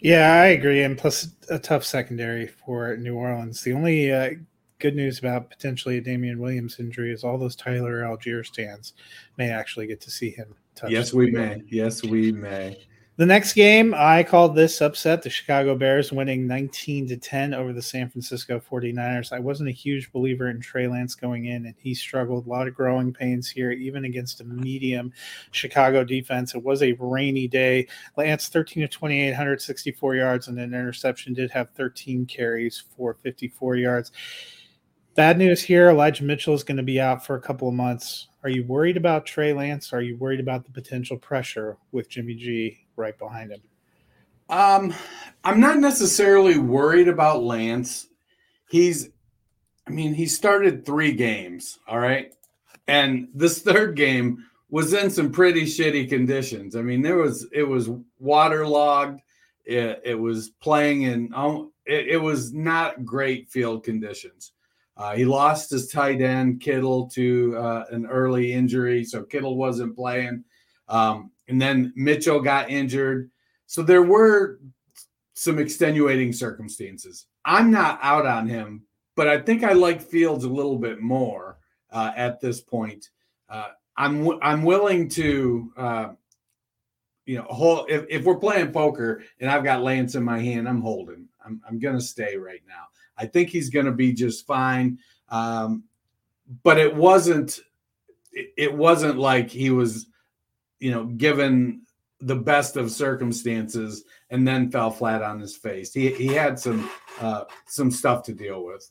Yeah, 0.04 0.34
I 0.34 0.48
agree. 0.48 0.84
And 0.84 0.98
plus, 0.98 1.30
a 1.50 1.58
tough 1.58 1.86
secondary 1.86 2.46
for 2.46 2.98
New 2.98 3.16
Orleans. 3.16 3.64
The 3.64 3.72
only 3.72 4.12
uh, 4.12 4.32
good 4.80 4.98
news 4.98 5.18
about 5.20 5.50
potentially 5.50 5.98
a 5.98 6.02
Damien 6.02 6.40
Williams 6.40 6.78
injury 6.78 7.14
is 7.14 7.24
all 7.24 7.38
those 7.38 7.56
Tyler 7.56 8.02
Allgeier 8.04 8.46
stands 8.46 8.94
may 9.38 9.50
actually 9.50 9.88
get 9.88 10.02
to 10.02 10.12
see 10.12 10.30
him 10.30 10.54
touch. 10.76 10.92
Yes, 10.92 11.14
we 11.14 11.32
may. 11.32 11.64
Yes, 11.70 12.04
we 12.04 12.34
may. 12.34 12.86
The 13.16 13.28
next 13.28 13.54
game, 13.54 13.94
I 13.96 14.24
called 14.24 14.56
this 14.56 14.82
upset. 14.82 15.22
The 15.22 15.30
Chicago 15.30 15.76
Bears 15.76 16.12
winning 16.12 16.48
19 16.48 17.10
to 17.10 17.18
10 17.18 17.54
over 17.54 17.72
the 17.72 17.80
San 17.80 18.10
Francisco 18.10 18.60
49ers. 18.60 19.32
I 19.32 19.38
wasn't 19.38 19.70
a 19.70 19.72
huge 19.72 20.12
believer 20.12 20.50
in 20.50 20.60
Trey 20.60 20.88
Lance 20.88 21.14
going 21.14 21.46
in, 21.46 21.68
and 21.68 21.76
he 21.78 21.94
struggled. 21.94 22.48
A 22.48 22.50
lot 22.50 22.68
of 22.68 22.74
growing 22.74 23.14
pains 23.14 23.48
here, 23.48 23.70
even 23.70 24.06
against 24.06 24.42
a 24.42 24.46
medium 24.46 25.14
Chicago 25.52 26.04
defense. 26.04 26.56
It 26.56 26.64
was 26.64 26.82
a 26.82 26.98
rainy 27.00 27.48
day. 27.48 27.88
Lance, 28.18 28.48
13 28.48 28.82
to 28.82 28.88
28, 28.88 29.28
164 29.28 30.16
yards, 30.16 30.48
and 30.48 30.58
an 30.58 30.74
interception, 30.74 31.36
did 31.36 31.52
have 31.52 31.70
13 31.70 32.26
carries 32.26 32.84
for 32.98 33.14
54 33.22 33.76
yards 33.76 34.12
Bad 35.16 35.38
news 35.38 35.62
here 35.62 35.90
Elijah 35.90 36.24
Mitchell 36.24 36.56
is 36.56 36.64
going 36.64 36.78
to 36.78 36.84
be 36.84 37.00
out 37.00 37.24
for 37.24 37.36
a 37.36 37.42
couple 37.42 37.68
of 37.68 37.76
months. 37.76 38.30
Are 38.44 38.50
you 38.50 38.64
worried 38.64 38.98
about 38.98 39.28
Trey 39.28 39.54
Lance? 39.54 39.94
Are 39.94 40.02
you 40.02 40.18
worried 40.18 40.40
about 40.40 40.66
the 40.66 40.72
potential 40.72 41.18
pressure 41.18 41.78
with 41.92 42.10
Jimmy 42.10 42.34
G 42.34 42.80
right 42.96 43.16
behind 43.20 43.52
him? 43.52 43.62
Um, 44.50 44.92
I'm 45.44 45.60
not 45.60 45.78
necessarily 45.78 46.58
worried 46.58 47.08
about 47.08 47.44
Lance. 47.44 48.08
He's, 48.72 49.10
I 49.88 49.92
mean, 49.92 50.16
he 50.16 50.26
started 50.26 50.84
three 50.84 51.12
games, 51.12 51.78
all 51.88 52.00
right? 52.00 52.34
And 52.88 53.28
this 53.36 53.62
third 53.62 53.96
game 53.96 54.44
was 54.72 54.94
in 54.94 55.12
some 55.12 55.32
pretty 55.32 55.66
shitty 55.66 56.10
conditions. 56.10 56.76
I 56.76 56.82
mean, 56.82 57.04
there 57.04 57.18
was, 57.18 57.48
it 57.52 57.64
was 57.64 57.92
waterlogged. 58.18 59.22
It, 59.64 60.02
it 60.04 60.16
was 60.16 60.50
playing 60.60 61.04
in, 61.04 61.32
um, 61.36 61.72
it, 61.86 62.08
it 62.08 62.18
was 62.18 62.52
not 62.52 63.06
great 63.06 63.52
field 63.52 63.84
conditions. 63.84 64.53
Uh, 64.96 65.16
he 65.16 65.26
lost 65.26 65.72
his 65.72 65.90
tight 65.90 66.22
end 66.22 66.62
Kittle 66.62 67.08
to 67.10 67.58
uh, 67.58 67.86
an 67.92 68.06
early 68.06 68.54
injury, 68.54 69.04
so 69.04 69.24
Kittle 69.24 69.58
wasn't 69.58 69.96
playing. 69.96 70.44
Um, 70.88 71.32
and 71.48 71.62
then 71.62 71.94
Mitchell 71.96 72.40
got 72.40 72.70
injured. 72.70 73.32
So 73.66 73.82
there 73.82 74.04
were 74.04 74.60
some 75.34 75.60
extenuating 75.60 76.32
circumstances. 76.32 77.26
I'm 77.44 77.72
not 77.72 78.00
out 78.02 78.26
on 78.26 78.48
him, 78.48 78.84
but 79.16 79.28
I 79.28 79.40
think 79.40 79.64
I 79.64 79.74
like 79.74 80.02
Fields 80.02 80.44
a 80.44 80.50
little 80.50 80.78
bit 80.78 81.02
more 81.02 81.58
uh, 81.92 82.12
at 82.16 82.40
this 82.40 82.62
point. 82.62 83.10
Uh, 83.50 83.70
I'm 83.98 84.40
I'm 84.42 84.64
willing 84.64 85.10
to, 85.10 85.72
uh, 85.78 86.10
you 87.26 87.38
know, 87.38 87.44
hold 87.44 87.90
if, 87.90 88.06
if 88.10 88.24
we're 88.24 88.38
playing 88.38 88.72
poker 88.72 89.24
and 89.40 89.50
I've 89.50 89.64
got 89.64 89.84
Lance 89.84 90.16
in 90.16 90.24
my 90.24 90.40
hand, 90.40 90.68
I'm 90.68 90.82
holding. 90.82 91.28
I'm 91.46 91.62
I'm 91.68 91.80
gonna 91.80 92.02
stay 92.02 92.38
right 92.38 92.62
now. 92.68 92.86
I 93.18 93.26
think 93.26 93.50
he's 93.50 93.70
gonna 93.70 93.92
be 93.92 94.14
just 94.14 94.46
fine. 94.46 95.00
Um, 95.30 95.84
but 96.64 96.78
it 96.78 96.96
wasn't 96.96 97.60
it 98.32 98.74
wasn't 98.74 99.18
like 99.18 99.50
he 99.50 99.70
was, 99.70 100.08
you 100.80 100.92
know, 100.92 101.06
given 101.06 101.82
the 102.20 102.36
best 102.36 102.78
of 102.78 102.92
circumstances 102.92 104.04
and 104.30 104.48
then 104.48 104.72
fell 104.72 104.90
flat 104.90 105.22
on 105.22 105.40
his 105.40 105.56
face. 105.56 105.94
He 105.94 106.10
he 106.14 106.28
had 106.28 106.60
some 106.60 106.90
uh, 107.20 107.46
some 107.68 107.92
stuff 107.92 108.24
to 108.24 108.34
deal 108.34 108.64
with. 108.64 108.90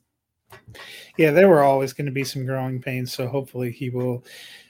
Yeah, 1.16 1.30
there 1.30 1.48
were 1.48 1.62
always 1.62 1.92
going 1.92 2.06
to 2.06 2.12
be 2.12 2.24
some 2.24 2.44
growing 2.44 2.80
pains, 2.80 3.12
so 3.12 3.26
hopefully 3.26 3.70
he 3.70 3.90
will 3.90 4.24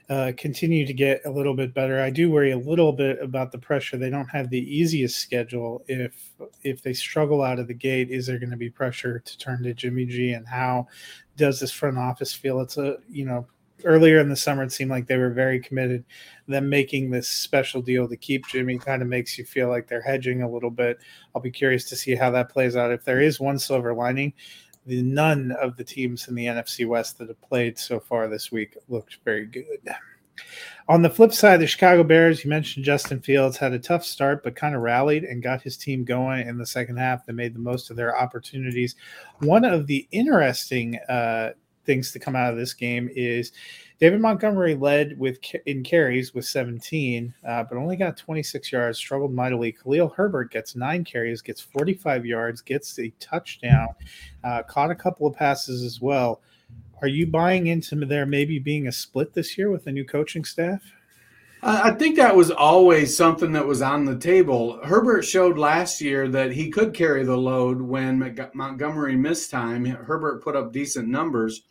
uh, 0.08 0.32
continue 0.36 0.86
to 0.86 0.92
get 0.92 1.22
a 1.24 1.30
little 1.30 1.54
bit 1.54 1.72
better. 1.72 2.00
I 2.00 2.10
do 2.10 2.30
worry 2.30 2.50
a 2.50 2.58
little 2.58 2.92
bit 2.92 3.20
about 3.22 3.52
the 3.52 3.58
pressure. 3.58 3.96
They 3.96 4.10
don't 4.10 4.28
have 4.28 4.50
the 4.50 4.58
easiest 4.58 5.18
schedule. 5.18 5.84
If 5.88 6.30
if 6.62 6.82
they 6.82 6.92
struggle 6.92 7.42
out 7.42 7.58
of 7.58 7.68
the 7.68 7.74
gate, 7.74 8.10
is 8.10 8.26
there 8.26 8.38
going 8.38 8.50
to 8.50 8.56
be 8.56 8.70
pressure 8.70 9.18
to 9.18 9.38
turn 9.38 9.62
to 9.62 9.74
Jimmy 9.74 10.06
G? 10.06 10.32
And 10.32 10.46
how 10.46 10.88
does 11.36 11.60
this 11.60 11.72
front 11.72 11.98
office 11.98 12.32
feel? 12.32 12.60
It's 12.60 12.76
a 12.76 12.98
you 13.10 13.24
know 13.24 13.46
earlier 13.84 14.18
in 14.18 14.28
the 14.28 14.36
summer, 14.36 14.62
it 14.62 14.72
seemed 14.72 14.90
like 14.90 15.06
they 15.06 15.16
were 15.16 15.30
very 15.30 15.60
committed. 15.60 16.04
Them 16.48 16.68
making 16.68 17.10
this 17.10 17.28
special 17.28 17.82
deal 17.82 18.08
to 18.08 18.16
keep 18.16 18.46
Jimmy 18.46 18.78
kind 18.78 19.02
of 19.02 19.08
makes 19.08 19.38
you 19.38 19.44
feel 19.44 19.68
like 19.68 19.88
they're 19.88 20.02
hedging 20.02 20.42
a 20.42 20.50
little 20.50 20.70
bit. 20.70 20.98
I'll 21.34 21.42
be 21.42 21.50
curious 21.50 21.88
to 21.88 21.96
see 21.96 22.14
how 22.14 22.30
that 22.32 22.50
plays 22.50 22.76
out. 22.76 22.92
If 22.92 23.04
there 23.04 23.20
is 23.20 23.40
one 23.40 23.58
silver 23.58 23.94
lining, 23.94 24.32
the 24.86 25.02
none 25.02 25.52
of 25.52 25.76
the 25.76 25.84
teams 25.84 26.28
in 26.28 26.34
the 26.34 26.46
NFC 26.46 26.86
West 26.86 27.18
that 27.18 27.28
have 27.28 27.40
played 27.40 27.78
so 27.78 28.00
far 28.00 28.28
this 28.28 28.50
week 28.50 28.76
looked 28.88 29.18
very 29.24 29.46
good. 29.46 29.78
On 30.88 31.02
the 31.02 31.10
flip 31.10 31.32
side, 31.32 31.60
the 31.60 31.66
Chicago 31.66 32.02
Bears, 32.02 32.42
you 32.42 32.50
mentioned 32.50 32.84
Justin 32.84 33.20
Fields 33.20 33.56
had 33.56 33.72
a 33.72 33.78
tough 33.78 34.04
start, 34.04 34.42
but 34.42 34.56
kind 34.56 34.74
of 34.74 34.82
rallied 34.82 35.24
and 35.24 35.42
got 35.42 35.62
his 35.62 35.76
team 35.76 36.04
going 36.04 36.46
in 36.46 36.58
the 36.58 36.66
second 36.66 36.96
half. 36.96 37.24
They 37.24 37.32
made 37.32 37.54
the 37.54 37.60
most 37.60 37.90
of 37.90 37.96
their 37.96 38.18
opportunities. 38.18 38.96
One 39.38 39.64
of 39.64 39.86
the 39.86 40.08
interesting 40.10 40.98
uh, 41.08 41.50
things 41.84 42.12
to 42.12 42.18
come 42.18 42.34
out 42.34 42.50
of 42.50 42.58
this 42.58 42.74
game 42.74 43.08
is 43.14 43.52
David 44.02 44.20
Montgomery 44.20 44.74
led 44.74 45.16
with 45.16 45.38
in 45.64 45.84
carries 45.84 46.34
with 46.34 46.44
17, 46.44 47.32
uh, 47.46 47.62
but 47.62 47.78
only 47.78 47.94
got 47.94 48.16
26 48.16 48.72
yards. 48.72 48.98
Struggled 48.98 49.32
mightily. 49.32 49.70
Khalil 49.70 50.08
Herbert 50.08 50.50
gets 50.50 50.74
nine 50.74 51.04
carries, 51.04 51.40
gets 51.40 51.60
45 51.60 52.26
yards, 52.26 52.60
gets 52.60 52.98
a 52.98 53.10
touchdown, 53.20 53.86
uh, 54.42 54.64
caught 54.64 54.90
a 54.90 54.96
couple 54.96 55.28
of 55.28 55.36
passes 55.36 55.84
as 55.84 56.00
well. 56.00 56.40
Are 57.00 57.06
you 57.06 57.28
buying 57.28 57.68
into 57.68 57.94
there 58.04 58.26
maybe 58.26 58.58
being 58.58 58.88
a 58.88 58.92
split 58.92 59.34
this 59.34 59.56
year 59.56 59.70
with 59.70 59.84
the 59.84 59.92
new 59.92 60.04
coaching 60.04 60.44
staff? 60.44 60.82
I 61.62 61.92
think 61.92 62.16
that 62.16 62.34
was 62.34 62.50
always 62.50 63.16
something 63.16 63.52
that 63.52 63.68
was 63.68 63.82
on 63.82 64.04
the 64.04 64.18
table. 64.18 64.80
Herbert 64.82 65.22
showed 65.22 65.58
last 65.58 66.00
year 66.00 66.26
that 66.26 66.50
he 66.50 66.72
could 66.72 66.92
carry 66.92 67.22
the 67.22 67.36
load 67.36 67.80
when 67.80 68.36
Montgomery 68.52 69.14
missed 69.14 69.52
time. 69.52 69.84
Herbert 69.84 70.42
put 70.42 70.56
up 70.56 70.72
decent 70.72 71.06
numbers. 71.06 71.62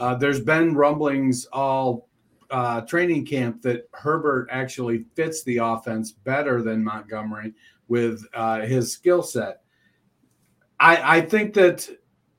Uh, 0.00 0.14
there's 0.14 0.40
been 0.40 0.74
rumblings 0.74 1.44
all 1.52 2.08
uh, 2.50 2.80
training 2.80 3.26
camp 3.26 3.60
that 3.60 3.86
Herbert 3.92 4.48
actually 4.50 5.04
fits 5.14 5.42
the 5.44 5.58
offense 5.58 6.10
better 6.10 6.62
than 6.62 6.82
Montgomery 6.82 7.52
with 7.88 8.24
uh, 8.32 8.62
his 8.62 8.90
skill 8.90 9.22
set. 9.22 9.60
I, 10.80 11.18
I 11.18 11.20
think 11.20 11.52
that 11.54 11.86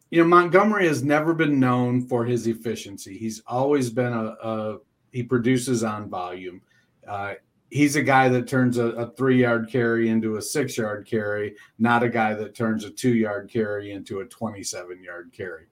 you 0.10 0.22
know 0.24 0.28
Montgomery 0.28 0.88
has 0.88 1.04
never 1.04 1.36
been 1.36 1.60
known 1.60 2.08
for 2.08 2.26
his 2.26 2.48
efficiency. 2.48 3.16
He's 3.16 3.44
always 3.46 3.92
been 3.92 4.12
a, 4.12 4.36
a 4.42 4.78
he 5.12 5.22
produces 5.22 5.84
on 5.84 6.10
volume. 6.10 6.62
Uh, 7.08 7.36
he's 7.70 7.96
a 7.96 8.02
guy 8.02 8.28
that 8.30 8.48
turns 8.48 8.80
a, 8.80 8.88
a, 8.88 9.12
three 9.12 9.40
yard 9.40 9.70
carry 9.72 10.10
into 10.10 10.38
a 10.38 10.42
six 10.42 10.78
yard 10.78 11.08
carry, 11.08 11.56
not 11.78 12.02
a 12.02 12.10
guy 12.10 12.34
that 12.34 12.56
turns 12.56 12.86
a 12.86 12.90
two 12.90 13.14
yard 13.14 13.52
carry 13.52 13.92
into 13.92 14.22
a 14.22 14.26
27 14.26 15.04
yard 15.04 15.32
carry. 15.32 15.66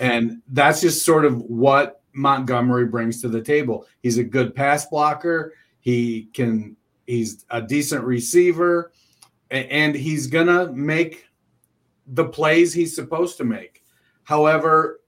And 0.00 0.42
that's 0.48 0.80
just 0.80 1.04
sort 1.04 1.24
of 1.24 1.40
what 1.42 2.02
Montgomery 2.12 2.86
brings 2.86 3.20
to 3.22 3.28
the 3.28 3.42
table. 3.42 3.86
He's 4.02 4.18
a 4.18 4.24
good 4.24 4.54
pass 4.54 4.86
blocker. 4.86 5.54
He 5.80 6.28
can, 6.34 6.76
he's 7.06 7.44
a 7.50 7.60
decent 7.62 8.04
receiver, 8.04 8.92
and 9.50 9.94
he's 9.94 10.26
going 10.26 10.46
to 10.46 10.72
make 10.72 11.26
the 12.06 12.24
plays 12.24 12.72
he's 12.72 12.94
supposed 12.94 13.36
to 13.38 13.44
make. 13.44 13.82
However, 14.24 15.00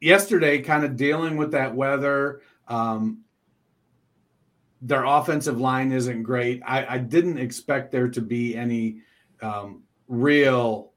yesterday, 0.00 0.60
kind 0.60 0.84
of 0.84 0.96
dealing 0.96 1.36
with 1.36 1.52
that 1.52 1.74
weather, 1.74 2.42
um, 2.68 3.22
their 4.80 5.04
offensive 5.04 5.60
line 5.60 5.92
isn't 5.92 6.22
great. 6.22 6.62
I, 6.64 6.94
I, 6.94 6.98
didn't 6.98 7.38
expect 7.38 7.90
there 7.90 8.08
to 8.08 8.20
be 8.20 8.56
any 8.56 9.00
um, 9.42 9.82
real, 10.06 10.92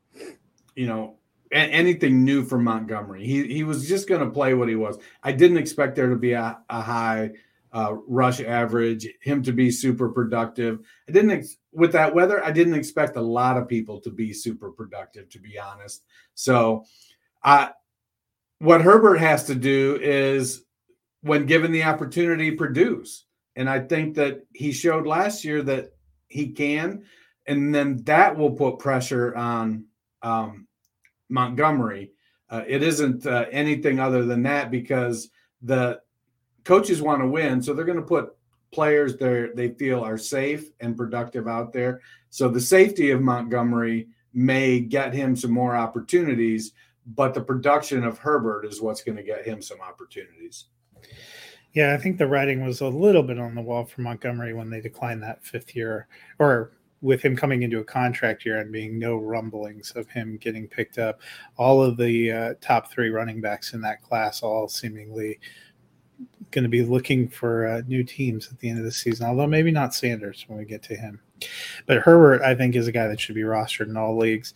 you 0.76 0.86
know, 0.86 1.16
anything 1.51 2.24
new 2.24 2.43
from 2.43 2.63
Montgomery. 2.63 3.25
He 3.25 3.48
he 3.48 3.63
was 3.63 3.88
just 3.88 4.08
going 4.08 4.22
to 4.22 4.29
play 4.29 4.53
what 4.53 4.70
he 4.70 4.75
was. 4.75 4.98
I 5.24 5.31
didn't 5.31 5.58
expect 5.58 5.96
there 5.96 6.10
to 6.10 6.15
be 6.15 6.34
a, 6.34 6.58
a 6.70 6.81
high 6.81 7.31
uh, 7.74 7.96
rush 8.08 8.41
average, 8.41 9.08
him 9.22 9.43
to 9.43 9.53
be 9.53 9.72
super 9.72 10.10
productive. 10.10 10.79
I 11.08 11.12
didn't 11.12 11.31
ex- 11.31 11.58
with 11.72 11.93
that 11.93 12.13
weather. 12.13 12.43
I 12.43 12.51
didn't 12.51 12.75
expect 12.75 13.15
a 13.15 13.22
lot 13.22 13.58
of 13.58 13.67
people 13.67 14.01
to 14.01 14.10
be 14.10 14.34
super 14.34 14.72
productive, 14.72 15.29
to 15.29 15.39
be 15.39 15.58
honest. 15.58 16.03
So, 16.34 16.86
I 17.43 17.72
what 18.60 18.81
Herbert 18.81 19.17
has 19.17 19.46
to 19.46 19.55
do 19.55 19.98
is, 20.01 20.63
when 21.22 21.46
given 21.46 21.72
the 21.72 21.84
opportunity, 21.84 22.51
produce. 22.51 23.25
And 23.55 23.70
I 23.70 23.79
think 23.79 24.15
that 24.15 24.46
he 24.53 24.72
showed 24.72 25.05
last 25.05 25.43
year 25.43 25.62
that 25.63 25.93
he 26.27 26.50
can, 26.50 27.03
and 27.48 27.74
then 27.74 28.03
that 28.03 28.38
will 28.38 28.51
put 28.51 28.79
pressure 28.79 29.36
on 29.36 29.86
um, 30.22 30.67
Montgomery. 31.32 32.12
Uh, 32.50 32.64
it 32.68 32.84
isn't 32.84 33.26
uh, 33.26 33.46
anything 33.52 34.00
other 34.00 34.26
than 34.26 34.44
that 34.44 34.70
because 34.70 35.30
the 35.62 36.02
coaches 36.64 37.02
want 37.02 37.22
to 37.22 37.28
win, 37.28 37.62
so 37.62 37.74
they're 37.74 37.86
going 37.86 37.98
to 37.98 38.04
put 38.04 38.36
players 38.72 39.18
there 39.18 39.54
they 39.54 39.70
feel 39.70 40.04
are 40.04 40.18
safe 40.18 40.72
and 40.80 40.96
productive 40.96 41.48
out 41.48 41.74
there. 41.74 42.02
So 42.30 42.48
the 42.48 42.62
safety 42.62 43.12
of 43.12 43.22
Montgomery 43.22 44.08
may 44.34 44.80
get 44.80 45.14
him 45.14 45.36
some 45.36 45.52
more 45.52 45.76
opportunities, 45.76 46.72
but 47.06 47.34
the 47.34 47.42
production 47.42 48.04
of 48.04 48.18
Herbert 48.18 48.66
is 48.66 48.82
what's 48.82 49.04
going 49.04 49.18
to 49.18 49.24
get 49.24 49.46
him 49.46 49.62
some 49.62 49.82
opportunities. 49.82 50.66
Yeah, 51.74 51.94
I 51.94 51.98
think 51.98 52.18
the 52.18 52.28
writing 52.28 52.66
was 52.66 52.82
a 52.82 52.88
little 52.88 53.24
bit 53.24 53.40
on 53.40 53.56
the 53.56 53.62
wall 53.62 53.86
for 53.86 54.02
Montgomery 54.02 54.54
when 54.54 54.70
they 54.70 54.82
declined 54.82 55.24
that 55.24 55.44
fifth 55.44 55.76
year 55.76 56.08
or 56.40 56.72
with 57.01 57.22
him 57.22 57.36
coming 57.36 57.63
into 57.63 57.79
a 57.79 57.84
contract 57.84 58.46
year 58.46 58.60
and 58.60 58.72
being 58.72 59.00
no 59.00 59.17
rumblings 59.17 59.91
of 59.91 60.08
him 60.10 60.38
getting 60.38 60.67
picked 60.67 60.98
up, 60.98 61.22
all 61.58 61.81
of 61.84 61.98
the 61.98 62.31
uh, 62.31 62.53
top 62.62 62.91
three 62.91 63.10
running 63.10 63.41
backs 63.41 63.74
in 63.74 63.81
that 63.81 64.01
class 64.03 64.43
all 64.43 64.67
seemingly 64.67 65.39
going 66.51 66.63
to 66.63 66.70
be 66.70 66.84
looking 66.84 67.27
for 67.27 67.67
uh, 67.67 67.81
new 67.88 68.03
teams 68.03 68.50
at 68.51 68.60
the 68.60 68.70
end 68.70 68.77
of 68.77 68.86
the 68.86 68.91
season. 68.91 69.27
Although 69.27 69.48
maybe 69.48 69.72
not 69.72 69.96
Sanders 69.96 70.46
when 70.48 70.60
we 70.60 70.65
get 70.65 70.84
to 70.84 70.96
him, 70.96 71.20
but 71.86 71.98
Herbert 71.98 72.41
I 72.43 72.53
think 72.55 72.75
is 72.75 72.88
a 72.88 72.91
guy 72.91 73.08
that 73.08 73.20
should 73.20 73.36
be 73.36 73.41
rostered 73.41 73.88
in 73.88 73.98
all 73.98 74.17
leagues. 74.17 74.53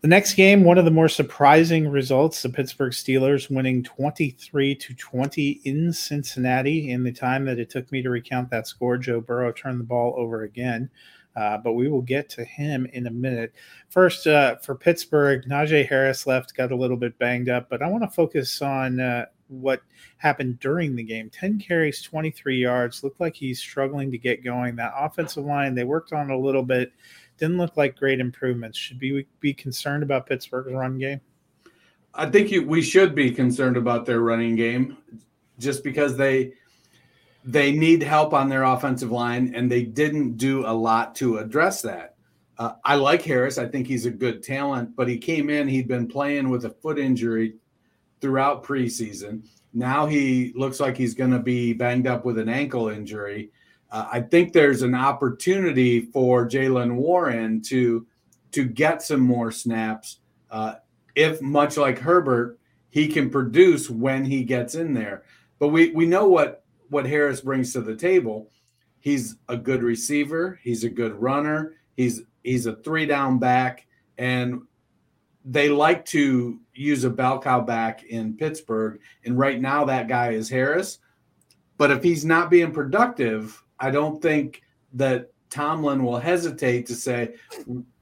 The 0.00 0.08
next 0.08 0.34
game, 0.34 0.62
one 0.62 0.78
of 0.78 0.84
the 0.84 0.92
more 0.92 1.08
surprising 1.08 1.88
results, 1.88 2.40
the 2.42 2.48
Pittsburgh 2.48 2.92
Steelers 2.92 3.50
winning 3.50 3.82
23 3.82 4.76
to 4.76 4.94
20 4.94 5.60
in 5.64 5.92
Cincinnati. 5.92 6.92
In 6.92 7.02
the 7.02 7.10
time 7.10 7.44
that 7.46 7.58
it 7.58 7.68
took 7.68 7.90
me 7.90 8.00
to 8.02 8.10
recount 8.10 8.48
that 8.50 8.68
score, 8.68 8.96
Joe 8.96 9.20
Burrow 9.20 9.50
turned 9.50 9.80
the 9.80 9.84
ball 9.84 10.14
over 10.16 10.44
again 10.44 10.88
Uh, 11.36 11.56
but 11.58 11.74
we 11.74 11.88
will 11.88 12.02
get 12.02 12.28
to 12.28 12.44
him 12.44 12.86
in 12.92 13.06
a 13.06 13.10
minute. 13.10 13.52
First, 13.90 14.26
uh, 14.26 14.56
for 14.56 14.74
Pittsburgh, 14.74 15.44
Najee 15.48 15.88
Harris 15.88 16.26
left, 16.26 16.56
got 16.56 16.72
a 16.72 16.76
little 16.76 16.96
bit 16.96 17.16
banged 17.18 17.48
up, 17.48 17.68
but 17.68 17.82
I 17.82 17.86
want 17.86 18.02
to 18.02 18.10
focus 18.10 18.60
on 18.60 18.98
uh, 18.98 19.26
what 19.48 19.82
happened 20.16 20.58
during 20.60 20.96
the 20.96 21.02
game 21.02 21.30
10 21.30 21.58
carries, 21.58 22.02
23 22.02 22.60
yards. 22.60 23.02
Looked 23.02 23.20
like 23.20 23.34
he's 23.34 23.60
struggling 23.60 24.10
to 24.10 24.18
get 24.18 24.44
going. 24.44 24.76
That 24.76 24.94
offensive 24.96 25.44
line, 25.44 25.74
they 25.74 25.84
worked 25.84 26.12
on 26.12 26.30
a 26.30 26.38
little 26.38 26.62
bit. 26.62 26.92
Didn't 27.38 27.58
look 27.58 27.76
like 27.76 27.96
great 27.96 28.20
improvements. 28.20 28.78
Should 28.78 29.00
we 29.00 29.26
be 29.40 29.54
concerned 29.54 30.02
about 30.02 30.26
Pittsburgh's 30.26 30.72
run 30.72 30.98
game? 30.98 31.20
I 32.14 32.26
think 32.26 32.50
you, 32.50 32.66
we 32.66 32.82
should 32.82 33.14
be 33.14 33.30
concerned 33.30 33.76
about 33.76 34.06
their 34.06 34.20
running 34.20 34.56
game 34.56 34.96
just 35.58 35.84
because 35.84 36.16
they 36.16 36.54
they 37.48 37.72
need 37.72 38.02
help 38.02 38.34
on 38.34 38.50
their 38.50 38.62
offensive 38.62 39.10
line 39.10 39.54
and 39.54 39.70
they 39.70 39.82
didn't 39.82 40.36
do 40.36 40.66
a 40.66 40.72
lot 40.72 41.14
to 41.14 41.38
address 41.38 41.80
that. 41.80 42.14
Uh, 42.58 42.74
I 42.84 42.96
like 42.96 43.22
Harris. 43.22 43.56
I 43.56 43.66
think 43.66 43.86
he's 43.86 44.04
a 44.04 44.10
good 44.10 44.42
talent, 44.42 44.94
but 44.94 45.08
he 45.08 45.16
came 45.16 45.48
in, 45.48 45.66
he'd 45.66 45.88
been 45.88 46.08
playing 46.08 46.50
with 46.50 46.66
a 46.66 46.70
foot 46.70 46.98
injury 46.98 47.54
throughout 48.20 48.64
preseason. 48.64 49.48
Now 49.72 50.04
he 50.04 50.52
looks 50.56 50.78
like 50.78 50.98
he's 50.98 51.14
going 51.14 51.30
to 51.30 51.38
be 51.38 51.72
banged 51.72 52.06
up 52.06 52.26
with 52.26 52.36
an 52.38 52.50
ankle 52.50 52.90
injury. 52.90 53.50
Uh, 53.90 54.06
I 54.12 54.20
think 54.20 54.52
there's 54.52 54.82
an 54.82 54.94
opportunity 54.94 56.02
for 56.02 56.46
Jaylen 56.46 56.96
Warren 56.96 57.62
to 57.62 58.06
to 58.50 58.64
get 58.66 59.00
some 59.00 59.20
more 59.20 59.50
snaps. 59.52 60.18
Uh, 60.50 60.74
if 61.14 61.40
much 61.40 61.78
like 61.78 61.98
Herbert, 61.98 62.58
he 62.90 63.08
can 63.08 63.30
produce 63.30 63.88
when 63.88 64.26
he 64.26 64.44
gets 64.44 64.74
in 64.74 64.92
there. 64.92 65.22
But 65.58 65.68
we 65.68 65.92
we 65.92 66.04
know 66.04 66.28
what 66.28 66.64
what 66.90 67.06
Harris 67.06 67.40
brings 67.40 67.72
to 67.72 67.80
the 67.80 67.96
table. 67.96 68.50
He's 69.00 69.36
a 69.48 69.56
good 69.56 69.82
receiver. 69.82 70.58
He's 70.62 70.84
a 70.84 70.90
good 70.90 71.14
runner. 71.14 71.74
He's 71.96 72.22
he's 72.42 72.66
a 72.66 72.76
three 72.76 73.06
down 73.06 73.38
back, 73.38 73.86
and 74.16 74.62
they 75.44 75.68
like 75.68 76.04
to 76.06 76.60
use 76.74 77.04
a 77.04 77.10
bell 77.10 77.40
cow 77.40 77.60
back 77.60 78.04
in 78.04 78.36
Pittsburgh. 78.36 79.00
And 79.24 79.38
right 79.38 79.60
now, 79.60 79.84
that 79.84 80.08
guy 80.08 80.30
is 80.30 80.48
Harris. 80.48 80.98
But 81.76 81.90
if 81.90 82.02
he's 82.02 82.24
not 82.24 82.50
being 82.50 82.72
productive, 82.72 83.62
I 83.78 83.90
don't 83.90 84.20
think 84.20 84.62
that 84.94 85.32
Tomlin 85.48 86.02
will 86.02 86.18
hesitate 86.18 86.86
to 86.86 86.94
say, 86.94 87.34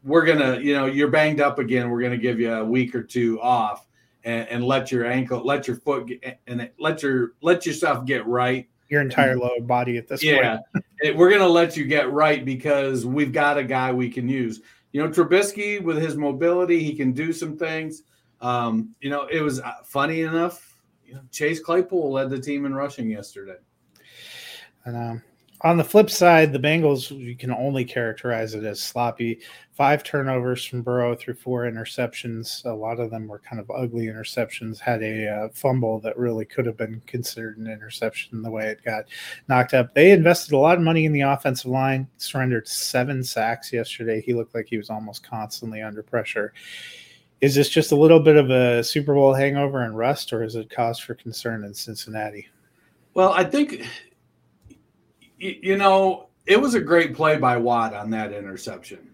"We're 0.03 0.25
gonna, 0.25 0.59
you 0.61 0.75
know, 0.75 0.87
you're 0.87 1.11
banged 1.11 1.41
up 1.41 1.59
again. 1.59 1.91
We're 1.91 2.03
gonna 2.03 2.17
give 2.17 2.41
you 2.41 2.53
a 2.53 2.65
week 2.65 2.95
or 2.95 3.03
two 3.03 3.41
off." 3.41 3.87
And, 4.25 4.49
and 4.49 4.65
let 4.65 4.91
your 4.91 5.07
ankle, 5.07 5.45
let 5.45 5.69
your 5.69 5.77
foot, 5.77 6.07
get, 6.07 6.41
and 6.49 6.69
let 6.81 7.03
your 7.03 7.35
let 7.43 7.65
yourself 7.65 8.07
get 8.07 8.27
right 8.27 8.69
your 8.89 9.01
entire 9.01 9.37
lower 9.37 9.61
body 9.61 9.97
at 9.97 10.09
this 10.09 10.23
yeah. 10.23 10.59
point. 10.59 10.85
Yeah, 11.03 11.13
we're 11.13 11.29
going 11.29 11.41
to 11.41 11.49
let 11.49 11.77
you 11.77 11.85
get 11.85 12.11
right 12.13 12.45
because 12.45 13.05
we've 13.05 13.33
got 13.33 13.59
a 13.59 13.65
guy 13.65 13.93
we 13.93 14.09
can 14.09 14.29
use. 14.29 14.61
You 14.93 15.03
know, 15.03 15.11
Trubisky 15.11 15.83
with 15.83 15.99
his 15.99 16.17
mobility, 16.17 16.83
he 16.83 16.95
can 16.95 17.13
do 17.13 17.33
some 17.33 17.57
things. 17.57 18.03
Um, 18.41 18.95
you 19.01 19.11
know, 19.11 19.27
it 19.27 19.41
was 19.41 19.61
uh, 19.61 19.73
funny 19.85 20.23
enough. 20.23 20.79
You 21.05 21.15
know, 21.15 21.21
Chase 21.31 21.61
Claypool 21.61 22.13
led 22.13 22.31
the 22.31 22.41
team 22.41 22.65
in 22.65 22.75
rushing 22.75 23.11
yesterday. 23.11 23.57
And 24.85 24.97
um, 24.97 25.23
on 25.63 25.77
the 25.77 25.85
flip 25.85 26.11
side, 26.11 26.53
the 26.53 26.59
Bengals, 26.59 27.11
you 27.11 27.35
can 27.35 27.51
only 27.51 27.85
characterize 27.85 28.55
it 28.55 28.65
as 28.65 28.81
sloppy. 28.81 29.41
Five 29.73 30.03
turnovers 30.03 30.65
from 30.65 30.83
Burrow 30.83 31.15
through 31.15 31.35
four 31.35 31.63
interceptions. 31.63 32.65
A 32.65 32.71
lot 32.71 33.01
of 33.01 33.11
them 33.11 33.27
were 33.27 33.39
kind 33.39 33.61
of 33.61 33.71
ugly 33.71 34.07
interceptions. 34.07 34.79
Had 34.79 35.03
a 35.03 35.29
uh, 35.29 35.49
fumble 35.53 35.99
that 36.01 36.19
really 36.19 36.45
could 36.45 36.67
have 36.67 36.77
been 36.77 37.03
considered 37.07 37.59
an 37.59 37.67
interception 37.67 38.43
the 38.43 38.51
way 38.51 38.69
it 38.69 38.85
got 38.85 39.05
knocked 39.49 39.75
up. 39.75 39.95
They 39.95 40.13
invested 40.13 40.53
a 40.53 40.59
lot 40.59 40.79
of 40.79 40.85
money 40.85 41.05
in 41.05 41.13
the 41.13 41.23
offensive 41.23 41.71
line, 41.71 42.09
surrendered 42.19 42.69
seven 42.69 43.23
sacks 43.25 43.73
yesterday. 43.73 44.21
He 44.21 44.35
looked 44.35 44.55
like 44.55 44.67
he 44.67 44.79
was 44.79 44.91
almost 44.91 45.23
constantly 45.23 45.83
under 45.83 46.03
pressure. 46.03 46.53
Is 47.41 47.55
this 47.55 47.69
just 47.69 47.93
a 47.93 47.97
little 47.97 48.21
bit 48.21 48.37
of 48.37 48.51
a 48.51 48.83
Super 48.83 49.15
Bowl 49.15 49.35
hangover 49.35 49.83
and 49.83 49.97
rust, 49.97 50.33
or 50.33 50.43
is 50.43 50.55
it 50.55 50.71
cause 50.71 50.99
for 50.99 51.15
concern 51.15 51.65
in 51.65 51.75
Cincinnati? 51.75 52.49
Well, 53.13 53.33
I 53.33 53.45
think 53.45 53.87
you 55.39 55.77
know, 55.77 56.29
it 56.47 56.61
was 56.61 56.75
a 56.75 56.81
great 56.81 57.15
play 57.15 57.37
by 57.37 57.57
Watt 57.57 57.95
on 57.95 58.11
that 58.11 58.33
interception. 58.33 59.11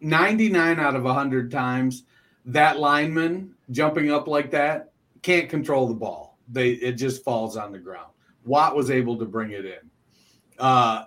99 0.00 0.80
out 0.80 0.96
of 0.96 1.04
100 1.04 1.50
times, 1.50 2.04
that 2.46 2.78
lineman 2.78 3.54
jumping 3.70 4.10
up 4.10 4.26
like 4.26 4.50
that 4.50 4.92
can't 5.22 5.48
control 5.48 5.86
the 5.86 5.94
ball. 5.94 6.38
They 6.48 6.70
it 6.72 6.92
just 6.92 7.22
falls 7.24 7.56
on 7.56 7.72
the 7.72 7.78
ground. 7.78 8.10
Watt 8.44 8.74
was 8.74 8.90
able 8.90 9.16
to 9.18 9.24
bring 9.24 9.52
it 9.52 9.64
in. 9.64 9.90
Uh, 10.58 11.04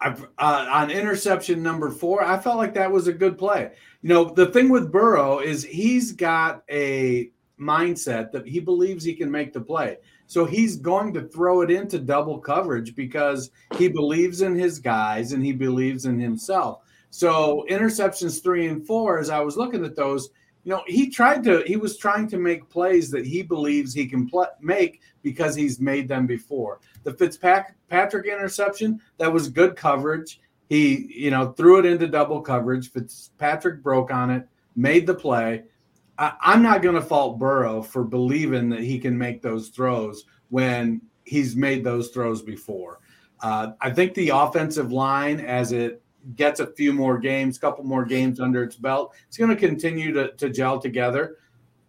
uh, 0.00 0.14
on 0.38 0.90
interception 0.90 1.62
number 1.62 1.90
four, 1.90 2.22
I 2.22 2.38
felt 2.38 2.58
like 2.58 2.74
that 2.74 2.92
was 2.92 3.08
a 3.08 3.12
good 3.12 3.38
play. 3.38 3.72
You 4.02 4.10
know, 4.10 4.24
the 4.24 4.46
thing 4.46 4.68
with 4.68 4.92
Burrow 4.92 5.38
is 5.38 5.64
he's 5.64 6.12
got 6.12 6.62
a 6.70 7.30
mindset 7.58 8.30
that 8.32 8.46
he 8.46 8.60
believes 8.60 9.02
he 9.02 9.14
can 9.14 9.30
make 9.30 9.54
the 9.54 9.60
play. 9.60 9.96
So 10.26 10.44
he's 10.44 10.76
going 10.76 11.14
to 11.14 11.22
throw 11.22 11.62
it 11.62 11.70
into 11.70 11.98
double 11.98 12.38
coverage 12.38 12.94
because 12.94 13.50
he 13.76 13.88
believes 13.88 14.42
in 14.42 14.54
his 14.56 14.78
guys 14.78 15.32
and 15.32 15.44
he 15.44 15.52
believes 15.52 16.04
in 16.04 16.18
himself. 16.18 16.82
So 17.10 17.64
interceptions 17.70 18.42
three 18.42 18.66
and 18.66 18.86
four, 18.86 19.18
as 19.18 19.30
I 19.30 19.40
was 19.40 19.56
looking 19.56 19.84
at 19.84 19.96
those, 19.96 20.30
you 20.64 20.72
know, 20.72 20.82
he 20.88 21.08
tried 21.08 21.44
to, 21.44 21.62
he 21.64 21.76
was 21.76 21.96
trying 21.96 22.28
to 22.28 22.38
make 22.38 22.68
plays 22.68 23.08
that 23.12 23.24
he 23.24 23.42
believes 23.42 23.94
he 23.94 24.06
can 24.06 24.28
pl- 24.28 24.50
make 24.60 25.00
because 25.22 25.54
he's 25.54 25.78
made 25.78 26.08
them 26.08 26.26
before. 26.26 26.80
The 27.04 27.14
Fitzpatrick 27.14 28.26
interception, 28.26 29.00
that 29.18 29.32
was 29.32 29.48
good 29.48 29.76
coverage. 29.76 30.40
He, 30.68 31.12
you 31.14 31.30
know, 31.30 31.52
threw 31.52 31.78
it 31.78 31.86
into 31.86 32.08
double 32.08 32.40
coverage. 32.40 32.90
Fitzpatrick 32.90 33.80
broke 33.80 34.10
on 34.10 34.30
it, 34.30 34.48
made 34.74 35.06
the 35.06 35.14
play. 35.14 35.62
I, 36.18 36.54
am 36.54 36.62
not 36.62 36.82
going 36.82 36.94
to 36.94 37.02
fault 37.02 37.38
Burrow 37.38 37.82
for 37.82 38.04
believing 38.04 38.68
that 38.70 38.80
he 38.80 38.98
can 38.98 39.16
make 39.16 39.42
those 39.42 39.68
throws 39.68 40.24
when 40.48 41.00
he's 41.24 41.56
made 41.56 41.84
those 41.84 42.08
throws 42.08 42.42
before. 42.42 43.00
Uh, 43.40 43.72
I 43.80 43.90
think 43.90 44.14
the 44.14 44.30
offensive 44.30 44.92
line, 44.92 45.40
as 45.40 45.72
it 45.72 46.02
gets 46.34 46.60
a 46.60 46.66
few 46.66 46.92
more 46.92 47.18
games, 47.18 47.58
couple 47.58 47.84
more 47.84 48.04
games 48.04 48.40
under 48.40 48.62
its 48.62 48.76
belt, 48.76 49.14
it's 49.28 49.36
going 49.36 49.50
to 49.50 49.56
continue 49.56 50.12
to, 50.12 50.50
gel 50.50 50.80
together. 50.80 51.36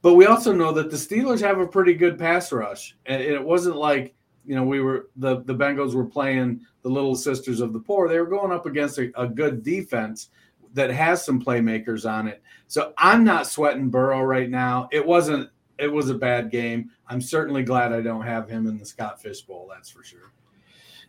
But 0.01 0.15
we 0.15 0.25
also 0.25 0.53
know 0.53 0.71
that 0.73 0.91
the 0.91 0.97
Steelers 0.97 1.41
have 1.41 1.59
a 1.59 1.67
pretty 1.67 1.93
good 1.93 2.19
pass 2.19 2.51
rush, 2.51 2.95
and 3.05 3.21
it 3.21 3.43
wasn't 3.43 3.77
like 3.77 4.13
you 4.45 4.55
know 4.55 4.63
we 4.63 4.79
were 4.79 5.09
the 5.17 5.41
the 5.43 5.55
Bengals 5.55 5.95
were 5.95 6.05
playing 6.05 6.61
the 6.83 6.89
little 6.89 7.15
sisters 7.15 7.61
of 7.61 7.73
the 7.73 7.79
poor. 7.79 8.07
They 8.07 8.19
were 8.19 8.27
going 8.27 8.51
up 8.51 8.65
against 8.65 8.99
a, 8.99 9.11
a 9.19 9.27
good 9.27 9.63
defense 9.63 10.29
that 10.73 10.91
has 10.91 11.25
some 11.25 11.41
playmakers 11.41 12.09
on 12.09 12.27
it. 12.27 12.41
So 12.67 12.93
I'm 12.97 13.23
not 13.23 13.47
sweating 13.47 13.89
Burrow 13.89 14.21
right 14.21 14.49
now. 14.49 14.89
It 14.91 15.05
wasn't. 15.05 15.49
It 15.79 15.91
was 15.91 16.09
a 16.09 16.15
bad 16.15 16.51
game. 16.51 16.91
I'm 17.07 17.21
certainly 17.21 17.63
glad 17.63 17.93
I 17.93 18.01
don't 18.01 18.25
have 18.25 18.49
him 18.49 18.67
in 18.67 18.77
the 18.77 18.85
Scott 18.85 19.21
Fish 19.21 19.41
Bowl. 19.41 19.69
That's 19.71 19.89
for 19.89 20.03
sure. 20.03 20.31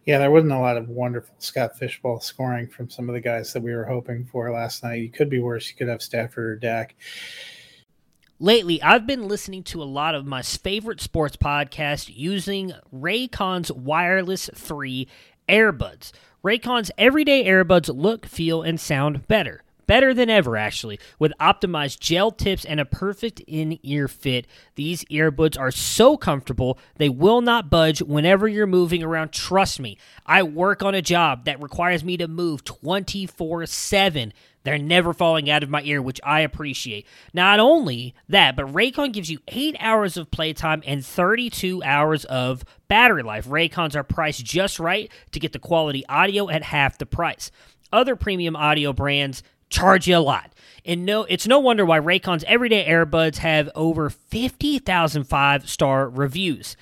Yeah, 0.04 0.18
there 0.18 0.30
wasn't 0.30 0.52
a 0.52 0.58
lot 0.58 0.76
of 0.76 0.88
wonderful 0.88 1.34
Scott 1.38 1.76
Fish 1.76 2.00
Bowl 2.00 2.20
scoring 2.20 2.66
from 2.68 2.88
some 2.88 3.08
of 3.08 3.14
the 3.14 3.20
guys 3.20 3.52
that 3.52 3.62
we 3.62 3.74
were 3.74 3.84
hoping 3.84 4.24
for 4.24 4.50
last 4.50 4.82
night. 4.82 5.02
You 5.02 5.10
could 5.10 5.28
be 5.28 5.40
worse. 5.40 5.68
You 5.68 5.76
could 5.76 5.88
have 5.88 6.00
Stafford 6.02 6.46
or 6.46 6.56
Dak. 6.56 6.94
Lately, 8.40 8.80
I've 8.80 9.06
been 9.06 9.26
listening 9.26 9.64
to 9.64 9.82
a 9.82 9.84
lot 9.84 10.14
of 10.14 10.24
my 10.24 10.42
favorite 10.42 11.00
sports 11.00 11.36
podcasts 11.36 12.10
using 12.14 12.72
Raycon's 12.94 13.72
Wireless 13.72 14.48
3 14.54 15.08
Airbuds. 15.48 16.12
Raycon's 16.44 16.92
everyday 16.96 17.44
earbuds 17.44 17.94
look, 17.94 18.26
feel, 18.26 18.62
and 18.62 18.78
sound 18.78 19.26
better. 19.26 19.62
Better 19.88 20.12
than 20.12 20.28
ever, 20.28 20.54
actually. 20.58 21.00
With 21.18 21.32
optimized 21.40 21.98
gel 21.98 22.30
tips 22.30 22.66
and 22.66 22.78
a 22.78 22.84
perfect 22.84 23.40
in 23.46 23.78
ear 23.82 24.06
fit, 24.06 24.46
these 24.74 25.02
earbuds 25.06 25.58
are 25.58 25.70
so 25.70 26.18
comfortable 26.18 26.78
they 26.98 27.08
will 27.08 27.40
not 27.40 27.70
budge 27.70 28.02
whenever 28.02 28.46
you're 28.46 28.66
moving 28.66 29.02
around. 29.02 29.32
Trust 29.32 29.80
me, 29.80 29.96
I 30.26 30.42
work 30.42 30.82
on 30.82 30.94
a 30.94 31.00
job 31.00 31.46
that 31.46 31.62
requires 31.62 32.04
me 32.04 32.18
to 32.18 32.28
move 32.28 32.64
24 32.64 33.64
7. 33.64 34.34
They're 34.62 34.76
never 34.76 35.14
falling 35.14 35.48
out 35.48 35.62
of 35.62 35.70
my 35.70 35.80
ear, 35.84 36.02
which 36.02 36.20
I 36.22 36.40
appreciate. 36.40 37.06
Not 37.32 37.58
only 37.58 38.14
that, 38.28 38.56
but 38.56 38.66
Raycon 38.66 39.14
gives 39.14 39.30
you 39.30 39.38
8 39.48 39.74
hours 39.80 40.18
of 40.18 40.30
playtime 40.30 40.82
and 40.84 41.02
32 41.02 41.82
hours 41.82 42.26
of 42.26 42.62
battery 42.88 43.22
life. 43.22 43.46
Raycons 43.46 43.96
are 43.96 44.04
priced 44.04 44.44
just 44.44 44.78
right 44.78 45.10
to 45.30 45.40
get 45.40 45.54
the 45.54 45.58
quality 45.58 46.04
audio 46.10 46.50
at 46.50 46.62
half 46.62 46.98
the 46.98 47.06
price. 47.06 47.50
Other 47.90 48.16
premium 48.16 48.54
audio 48.54 48.92
brands 48.92 49.42
charge 49.68 50.06
you 50.08 50.16
a 50.16 50.18
lot. 50.18 50.52
And 50.84 51.04
no, 51.04 51.24
it's 51.24 51.46
no 51.46 51.58
wonder 51.58 51.84
why 51.84 52.00
Raycon's 52.00 52.44
everyday 52.44 52.86
earbuds 52.86 53.38
have 53.38 53.68
over 53.74 54.08
50,000 54.10 55.24
five 55.24 55.68
star 55.68 56.08
reviews. 56.08 56.76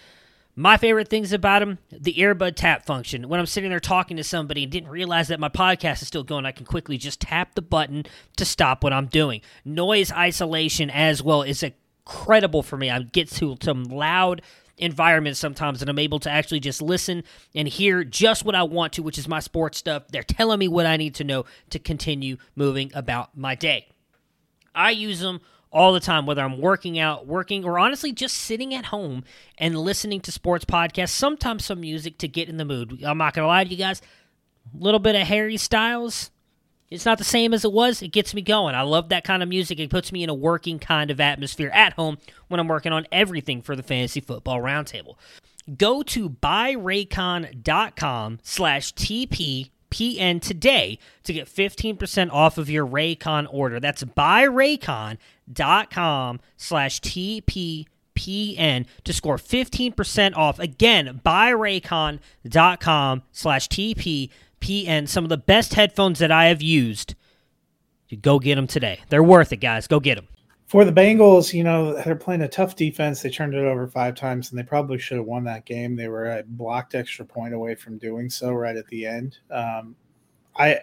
My 0.59 0.79
favorite 0.79 1.09
things 1.09 1.35
about 1.35 1.59
them, 1.59 1.79
the 1.91 2.15
earbud 2.15 2.55
tap 2.57 2.87
function. 2.87 3.29
When 3.29 3.39
I'm 3.39 3.45
sitting 3.47 3.69
there 3.69 3.79
talking 3.79 4.17
to 4.17 4.25
somebody 4.25 4.63
and 4.63 4.73
didn't 4.73 4.89
realize 4.89 5.29
that 5.29 5.39
my 5.39 5.51
podcast 5.51 6.01
is 6.01 6.09
still 6.09 6.25
going, 6.25 6.47
I 6.47 6.53
can 6.53 6.65
quickly 6.65 6.97
just 6.97 7.21
tap 7.21 7.55
the 7.55 7.63
button 7.63 8.05
to 8.37 8.45
stop 8.47 8.83
what 8.83 8.95
I'm 8.95 9.07
doing. 9.07 9.43
Noise 9.67 10.13
isolation 10.13 10.89
as 10.89 11.23
well 11.23 11.43
is 11.43 11.63
incredible 11.63 12.63
for 12.63 12.79
me. 12.79 12.89
I 12.89 13.03
get 13.03 13.29
to 13.33 13.57
some 13.61 13.85
loud 13.85 14.41
environment 14.79 15.37
sometimes 15.37 15.81
and 15.81 15.91
I'm 15.91 15.99
able 15.99 16.21
to 16.21 16.31
actually 16.31 16.61
just 16.61 16.83
listen 16.83 17.25
and 17.55 17.67
hear 17.67 18.05
just 18.05 18.45
what 18.45 18.55
I 18.55 18.63
want 18.63 18.93
to, 18.95 19.03
which 19.03 19.19
is 19.19 19.29
my 19.29 19.41
sports 19.41 19.79
stuff. 19.79 20.05
They're 20.09 20.23
telling 20.23 20.59
me 20.59 20.69
what 20.69 20.87
I 20.87 20.97
need 20.97 21.15
to 21.17 21.25
know 21.25 21.45
to 21.71 21.79
continue 21.79 22.37
moving 22.55 22.91
about 22.95 23.37
my 23.37 23.55
day. 23.55 23.89
I 24.75 24.91
use 24.91 25.21
them 25.21 25.41
all 25.73 25.93
the 25.93 26.01
time, 26.01 26.27
whether 26.27 26.43
I'm 26.43 26.61
working 26.61 26.99
out, 26.99 27.27
working, 27.27 27.65
or 27.65 27.79
honestly 27.79 28.13
just 28.13 28.37
sitting 28.37 28.75
at 28.75 28.87
home 28.87 29.25
and 29.59 29.79
listening 29.79 30.21
to 30.23 30.33
sports 30.33 30.65
podcasts, 30.65 31.11
sometimes 31.11 31.65
some 31.65 31.81
music 31.81 32.19
to 32.19 32.29
get 32.29 32.49
in 32.49 32.57
the 32.57 32.65
mood. 32.65 33.03
I'm 33.05 33.19
not 33.19 33.35
going 33.35 33.45
to 33.45 33.49
lie 33.49 33.65
to 33.65 33.71
you 33.71 33.77
guys, 33.77 34.01
a 34.75 34.83
little 34.83 35.01
bit 35.01 35.17
of 35.17 35.27
Harry 35.27 35.57
Styles. 35.57 36.31
It's 36.91 37.05
not 37.05 37.19
the 37.19 37.25
same 37.25 37.53
as 37.53 37.65
it 37.65 37.73
was. 37.73 38.01
It 38.03 38.13
gets 38.13 38.33
me 38.33 38.43
going. 38.43 38.75
I 38.75 38.83
love 38.83 39.09
that 39.09 39.25
kind 39.25 39.43
of 39.43 39.49
music. 39.49 39.81
It 39.81 39.91
puts 39.91 40.13
me 40.13 40.23
in 40.23 40.31
a 40.31 40.35
working 40.35 40.79
kind 40.79 41.11
of 41.11 41.21
atmosphere 41.21 41.71
at 41.75 41.95
home 41.95 42.19
when 42.49 42.61
I'm 42.61 42.69
working 42.69 42.93
on 42.93 43.07
everything 43.11 43.63
for 43.63 43.75
the 43.75 43.83
Fantasy 43.83 44.21
Football 44.21 44.61
Roundtable. 44.61 45.17
Go 45.77 46.05
to 46.05 46.31
buyraycon.com 46.31 48.39
slash 48.43 48.95
TP 48.95 49.71
PN 49.91 50.41
today 50.41 50.99
to 51.25 51.33
get 51.33 51.49
15% 51.49 52.31
off 52.33 52.59
of 52.59 52.71
your 52.71 52.87
Raycon 52.87 53.49
order. 53.51 53.81
That's 53.81 54.05
buyraycon.com 54.05 56.41
slash 56.57 57.01
TPPN 57.01 58.87
to 59.05 59.13
score 59.13 59.39
15% 59.39 60.37
off. 60.37 60.59
Again, 60.59 61.21
buyraycon.com 61.25 63.23
slash 63.33 63.69
TPPN. 64.61 65.09
Some 65.09 65.25
of 65.25 65.29
the 65.31 65.37
best 65.37 65.75
headphones 65.75 66.19
that 66.19 66.31
I 66.31 66.47
have 66.47 66.63
used. 66.63 67.15
You 68.09 68.17
go 68.17 68.39
get 68.39 68.55
them 68.55 68.67
today. 68.67 69.01
They're 69.09 69.23
worth 69.23 69.53
it, 69.53 69.57
guys. 69.57 69.87
Go 69.87 70.01
get 70.01 70.17
them. 70.17 70.29
For 70.67 70.85
the 70.85 70.93
Bengals, 70.93 71.53
you 71.53 71.63
know, 71.63 72.01
they're 72.03 72.17
playing 72.17 72.43
a 72.43 72.49
tough 72.49 72.75
defense. 72.75 73.23
They 73.23 73.31
turned 73.31 73.55
it 73.55 73.65
over 73.65 73.87
five 73.87 74.17
times, 74.17 74.51
and 74.51 74.59
they 74.59 74.65
probably 74.65 74.99
should 74.99 75.19
have 75.19 75.27
won 75.27 75.45
that 75.45 75.65
game. 75.65 75.95
They 75.95 76.09
were 76.09 76.27
a 76.27 76.43
blocked 76.45 76.95
extra 76.95 77.25
point 77.25 77.55
away 77.55 77.77
from 77.77 77.99
doing 77.99 78.29
so 78.29 78.53
right 78.53 78.77
at 78.77 78.87
the 78.89 79.07
end. 79.07 79.39
Um, 79.51 79.95
I 80.57 80.81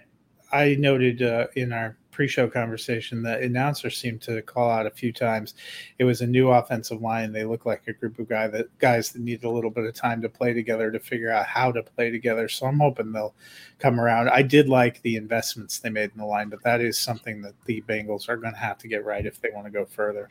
I 0.52 0.76
noted 0.80 1.22
uh, 1.22 1.48
in 1.56 1.74
our 1.74 1.98
pre-show 2.14 2.48
conversation 2.48 3.24
that 3.24 3.42
announcer 3.42 3.90
seemed 3.90 4.22
to 4.22 4.42
call 4.44 4.70
out 4.70 4.86
a 4.86 4.92
few 4.92 5.12
times. 5.12 5.56
It 5.98 6.06
was 6.06 6.22
a 6.22 6.28
new 6.28 6.50
offensive 6.50 7.02
line. 7.02 7.34
They 7.34 7.44
look 7.44 7.66
like 7.66 7.88
a 7.88 7.94
group 7.94 8.20
of 8.20 8.30
guy 8.30 8.48
that 8.48 8.78
guys 8.78 9.12
that 9.12 9.22
need 9.22 9.44
a 9.44 9.50
little 9.50 9.72
bit 9.72 9.86
of 9.86 9.94
time 9.94 10.22
to 10.22 10.30
play 10.30 10.54
together 10.54 10.92
to 10.92 11.00
figure 11.00 11.32
out 11.32 11.48
how 11.48 11.72
to 11.72 11.84
play 11.84 12.12
together. 12.12 12.48
So 12.48 12.68
I'm 12.68 12.80
hoping 12.80 13.12
they'll 13.12 13.36
come 13.80 14.00
around. 14.00 14.30
I 14.30 14.44
did 14.44 14.70
like 14.70 15.02
the 15.02 15.18
investments 15.18 15.80
they 15.80 15.90
made 15.90 16.12
in 16.12 16.20
the 16.20 16.26
line, 16.26 16.50
but 16.50 16.64
that 16.64 16.80
is 16.80 16.98
something 16.98 17.42
that 17.42 17.56
the 17.66 17.82
Bengals 17.82 18.30
are 18.30 18.38
going 18.38 18.54
to 18.54 18.60
have 18.60 18.78
to 18.78 18.88
get 18.88 19.04
right 19.04 19.26
if 19.26 19.42
they 19.42 19.50
want 19.54 19.66
to 19.66 19.72
go 19.72 19.86
further. 19.86 20.30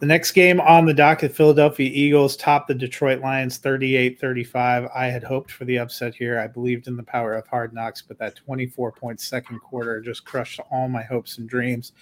The 0.00 0.06
next 0.06 0.32
game 0.32 0.62
on 0.62 0.86
the 0.86 0.94
docket, 0.94 1.36
Philadelphia 1.36 1.90
Eagles 1.92 2.34
top 2.34 2.66
the 2.66 2.72
Detroit 2.74 3.20
Lions 3.20 3.58
38 3.58 4.18
35. 4.18 4.88
I 4.94 5.06
had 5.08 5.22
hoped 5.22 5.50
for 5.50 5.66
the 5.66 5.78
upset 5.78 6.14
here. 6.14 6.40
I 6.40 6.46
believed 6.46 6.88
in 6.88 6.96
the 6.96 7.02
power 7.02 7.34
of 7.34 7.46
hard 7.46 7.74
knocks, 7.74 8.00
but 8.00 8.18
that 8.18 8.34
24 8.36 8.92
point 8.92 9.20
second 9.20 9.58
quarter 9.58 10.00
just 10.00 10.24
crushed 10.24 10.58
all 10.70 10.88
my 10.88 11.02
hopes 11.02 11.36
and 11.36 11.46
dreams. 11.46 11.92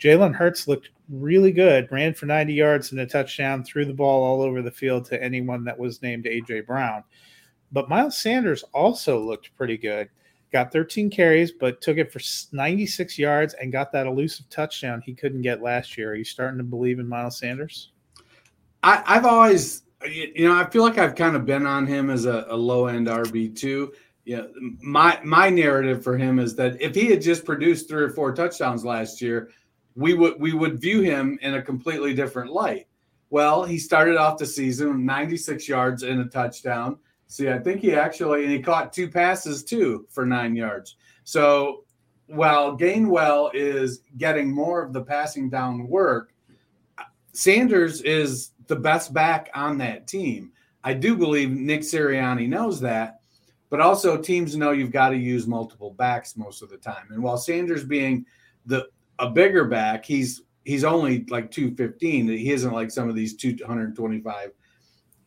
Jalen 0.00 0.34
Hurts 0.34 0.66
looked 0.66 0.90
really 1.08 1.52
good, 1.52 1.86
ran 1.92 2.12
for 2.12 2.26
90 2.26 2.54
yards 2.54 2.90
and 2.90 3.00
a 3.00 3.06
touchdown, 3.06 3.62
threw 3.62 3.84
the 3.84 3.94
ball 3.94 4.24
all 4.24 4.42
over 4.42 4.60
the 4.60 4.72
field 4.72 5.04
to 5.04 5.22
anyone 5.22 5.62
that 5.62 5.78
was 5.78 6.02
named 6.02 6.26
A.J. 6.26 6.62
Brown. 6.62 7.04
But 7.70 7.88
Miles 7.88 8.18
Sanders 8.18 8.64
also 8.74 9.20
looked 9.20 9.56
pretty 9.56 9.76
good 9.76 10.08
got 10.52 10.72
13 10.72 11.10
carries, 11.10 11.50
but 11.52 11.80
took 11.80 11.96
it 11.96 12.12
for 12.12 12.20
96 12.52 13.18
yards 13.18 13.54
and 13.54 13.72
got 13.72 13.90
that 13.92 14.06
elusive 14.06 14.48
touchdown 14.50 15.02
he 15.04 15.14
couldn't 15.14 15.42
get 15.42 15.62
last 15.62 15.96
year. 15.96 16.10
Are 16.10 16.14
you 16.14 16.24
starting 16.24 16.58
to 16.58 16.64
believe 16.64 16.98
in 16.98 17.08
Miles 17.08 17.38
Sanders? 17.38 17.92
I, 18.82 19.02
have 19.06 19.24
always, 19.24 19.82
you 20.08 20.48
know, 20.48 20.54
I 20.54 20.68
feel 20.68 20.82
like 20.82 20.98
I've 20.98 21.14
kind 21.14 21.36
of 21.36 21.46
been 21.46 21.66
on 21.66 21.86
him 21.86 22.10
as 22.10 22.26
a, 22.26 22.46
a 22.48 22.56
low 22.56 22.86
end 22.86 23.06
RB 23.06 23.56
two. 23.56 23.92
Yeah, 24.24 24.42
my 24.80 25.18
my 25.24 25.50
narrative 25.50 26.04
for 26.04 26.16
him 26.16 26.38
is 26.38 26.54
that 26.54 26.80
if 26.80 26.94
he 26.94 27.06
had 27.06 27.20
just 27.20 27.44
produced 27.44 27.88
three 27.88 28.04
or 28.04 28.10
four 28.10 28.32
touchdowns 28.32 28.84
last 28.84 29.20
year, 29.20 29.50
we 29.96 30.14
would 30.14 30.38
we 30.38 30.52
would 30.52 30.80
view 30.80 31.00
him 31.00 31.38
in 31.42 31.54
a 31.54 31.62
completely 31.62 32.14
different 32.14 32.52
light. 32.52 32.86
Well, 33.30 33.64
he 33.64 33.78
started 33.78 34.16
off 34.16 34.38
the 34.38 34.46
season 34.46 35.04
96 35.06 35.66
yards 35.68 36.02
and 36.02 36.20
a 36.20 36.26
touchdown. 36.26 36.98
See, 37.32 37.48
I 37.48 37.58
think 37.58 37.80
he 37.80 37.94
actually 37.94 38.42
and 38.42 38.52
he 38.52 38.60
caught 38.60 38.92
two 38.92 39.08
passes 39.08 39.64
too 39.64 40.06
for 40.10 40.26
nine 40.26 40.54
yards. 40.54 40.96
So 41.24 41.84
while 42.26 42.76
Gainwell 42.76 43.54
is 43.54 44.02
getting 44.18 44.52
more 44.52 44.82
of 44.82 44.92
the 44.92 45.00
passing 45.00 45.48
down 45.48 45.88
work, 45.88 46.34
Sanders 47.32 48.02
is 48.02 48.50
the 48.66 48.76
best 48.76 49.14
back 49.14 49.48
on 49.54 49.78
that 49.78 50.06
team. 50.06 50.52
I 50.84 50.92
do 50.92 51.16
believe 51.16 51.50
Nick 51.50 51.80
Sirianni 51.80 52.46
knows 52.46 52.80
that, 52.80 53.20
but 53.70 53.80
also 53.80 54.18
teams 54.18 54.54
know 54.54 54.72
you've 54.72 54.92
got 54.92 55.08
to 55.08 55.16
use 55.16 55.46
multiple 55.46 55.92
backs 55.92 56.36
most 56.36 56.60
of 56.60 56.68
the 56.68 56.76
time. 56.76 57.06
And 57.12 57.22
while 57.22 57.38
Sanders 57.38 57.82
being 57.82 58.26
the 58.66 58.88
a 59.18 59.30
bigger 59.30 59.64
back, 59.64 60.04
he's 60.04 60.42
he's 60.66 60.84
only 60.84 61.24
like 61.30 61.50
215. 61.50 62.28
He 62.28 62.52
isn't 62.52 62.74
like 62.74 62.90
some 62.90 63.08
of 63.08 63.14
these 63.14 63.34
225, 63.36 64.50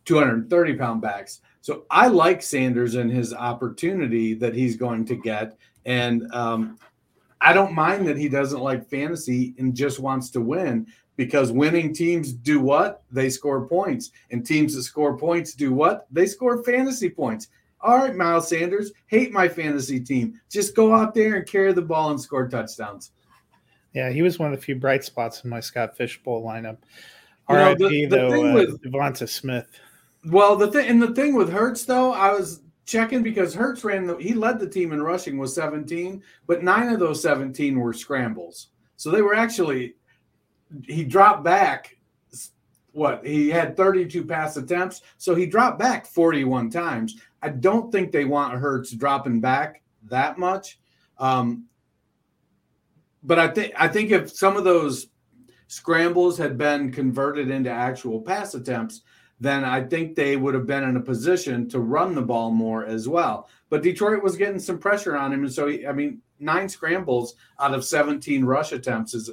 230 0.05 0.75
pound 0.75 1.01
backs. 1.01 1.41
So 1.65 1.87
I 1.89 2.09
like 2.09 2.43
Sanders 2.43 2.93
and 2.93 3.11
his 3.11 3.33
opportunity 3.33 4.35
that 4.35 4.53
he's 4.53 4.77
going 4.77 5.03
to 5.05 5.15
get. 5.15 5.57
And 5.83 6.31
um, 6.31 6.77
I 7.41 7.53
don't 7.53 7.73
mind 7.73 8.05
that 8.05 8.17
he 8.17 8.29
doesn't 8.29 8.59
like 8.59 8.87
fantasy 8.87 9.55
and 9.57 9.73
just 9.73 9.99
wants 9.99 10.29
to 10.29 10.41
win 10.41 10.85
because 11.15 11.51
winning 11.51 11.91
teams 11.91 12.33
do 12.33 12.59
what? 12.59 13.01
They 13.09 13.31
score 13.31 13.67
points. 13.67 14.11
And 14.29 14.45
teams 14.45 14.75
that 14.75 14.83
score 14.83 15.17
points 15.17 15.55
do 15.55 15.73
what? 15.73 16.05
They 16.11 16.27
score 16.27 16.63
fantasy 16.63 17.09
points. 17.09 17.47
All 17.81 17.97
right, 17.97 18.15
Miles 18.15 18.47
Sanders, 18.47 18.91
hate 19.07 19.31
my 19.31 19.47
fantasy 19.47 19.99
team. 19.99 20.39
Just 20.51 20.75
go 20.75 20.93
out 20.93 21.15
there 21.15 21.37
and 21.37 21.47
carry 21.47 21.73
the 21.73 21.81
ball 21.81 22.11
and 22.11 22.21
score 22.21 22.47
touchdowns. 22.47 23.09
Yeah, 23.91 24.11
he 24.11 24.21
was 24.21 24.37
one 24.37 24.53
of 24.53 24.59
the 24.59 24.63
few 24.63 24.75
bright 24.75 25.03
spots 25.03 25.43
in 25.43 25.49
my 25.49 25.61
Scott 25.61 25.97
Fish 25.97 26.21
Bowl 26.21 26.45
lineup. 26.45 26.77
RIP, 27.49 28.09
though, 28.11 28.51
uh, 28.51 28.53
with, 28.53 28.83
Devonta 28.83 29.27
Smith. 29.27 29.79
Well, 30.25 30.55
the 30.55 30.71
thing 30.71 30.87
and 30.87 31.01
the 31.01 31.13
thing 31.13 31.35
with 31.35 31.51
Hurts 31.51 31.85
though, 31.85 32.11
I 32.11 32.31
was 32.31 32.61
checking 32.85 33.21
because 33.21 33.53
Hurts 33.53 33.83
ran 33.83 34.07
the 34.07 34.15
he 34.17 34.33
led 34.33 34.59
the 34.59 34.69
team 34.69 34.91
in 34.91 35.01
rushing 35.01 35.37
with 35.37 35.51
17, 35.51 36.21
but 36.47 36.63
nine 36.63 36.89
of 36.89 36.99
those 36.99 37.21
17 37.21 37.79
were 37.79 37.93
scrambles. 37.93 38.69
So 38.97 39.11
they 39.11 39.21
were 39.21 39.35
actually 39.35 39.95
he 40.83 41.03
dropped 41.03 41.43
back 41.43 41.97
what 42.91 43.25
he 43.25 43.49
had 43.49 43.77
32 43.77 44.25
pass 44.25 44.57
attempts, 44.57 45.01
so 45.17 45.35
he 45.35 45.45
dropped 45.45 45.77
back 45.77 46.05
41 46.07 46.69
times. 46.69 47.17
I 47.41 47.49
don't 47.49 47.91
think 47.91 48.11
they 48.11 48.25
want 48.25 48.57
Hurts 48.57 48.91
dropping 48.91 49.41
back 49.41 49.83
that 50.09 50.39
much. 50.39 50.79
Um, 51.19 51.65
but 53.21 53.37
I 53.37 53.47
think 53.49 53.73
I 53.77 53.87
think 53.87 54.11
if 54.11 54.31
some 54.31 54.57
of 54.57 54.63
those 54.63 55.07
scrambles 55.67 56.37
had 56.37 56.57
been 56.57 56.91
converted 56.91 57.49
into 57.49 57.69
actual 57.69 58.21
pass 58.21 58.55
attempts, 58.55 59.01
then 59.39 59.65
I 59.65 59.81
think 59.81 60.15
they 60.15 60.37
would 60.37 60.53
have 60.53 60.65
been 60.65 60.83
in 60.83 60.95
a 60.95 61.01
position 61.01 61.67
to 61.69 61.79
run 61.79 62.15
the 62.15 62.21
ball 62.21 62.51
more 62.51 62.85
as 62.85 63.07
well. 63.07 63.49
But 63.69 63.83
Detroit 63.83 64.23
was 64.23 64.37
getting 64.37 64.59
some 64.59 64.77
pressure 64.77 65.17
on 65.17 65.33
him, 65.33 65.43
and 65.43 65.51
so 65.51 65.67
he, 65.67 65.85
I 65.85 65.91
mean, 65.91 66.21
nine 66.39 66.69
scrambles 66.69 67.35
out 67.59 67.73
of 67.73 67.83
17 67.83 68.45
rush 68.45 68.71
attempts 68.71 69.13
is 69.13 69.29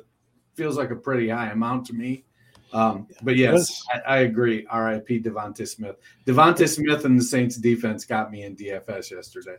feels 0.55 0.77
like 0.77 0.91
a 0.91 0.97
pretty 0.97 1.29
high 1.29 1.51
amount 1.51 1.87
to 1.87 1.95
me. 1.95 2.25
Um, 2.73 3.07
but 3.23 3.37
yes, 3.37 3.85
I, 3.93 3.99
I, 4.01 4.19
agree. 4.21 4.67
R.I.P. 4.69 5.21
Devonta 5.21 5.69
Smith. 5.69 5.97
Devonta 6.27 6.67
Smith 6.67 7.05
and 7.05 7.19
the 7.19 7.25
Saints 7.25 7.57
defense 7.57 8.07
got 8.07 8.31
me 8.31 8.45
in 8.45 8.57
DFS 8.57 9.11
yesterday. 9.11 9.57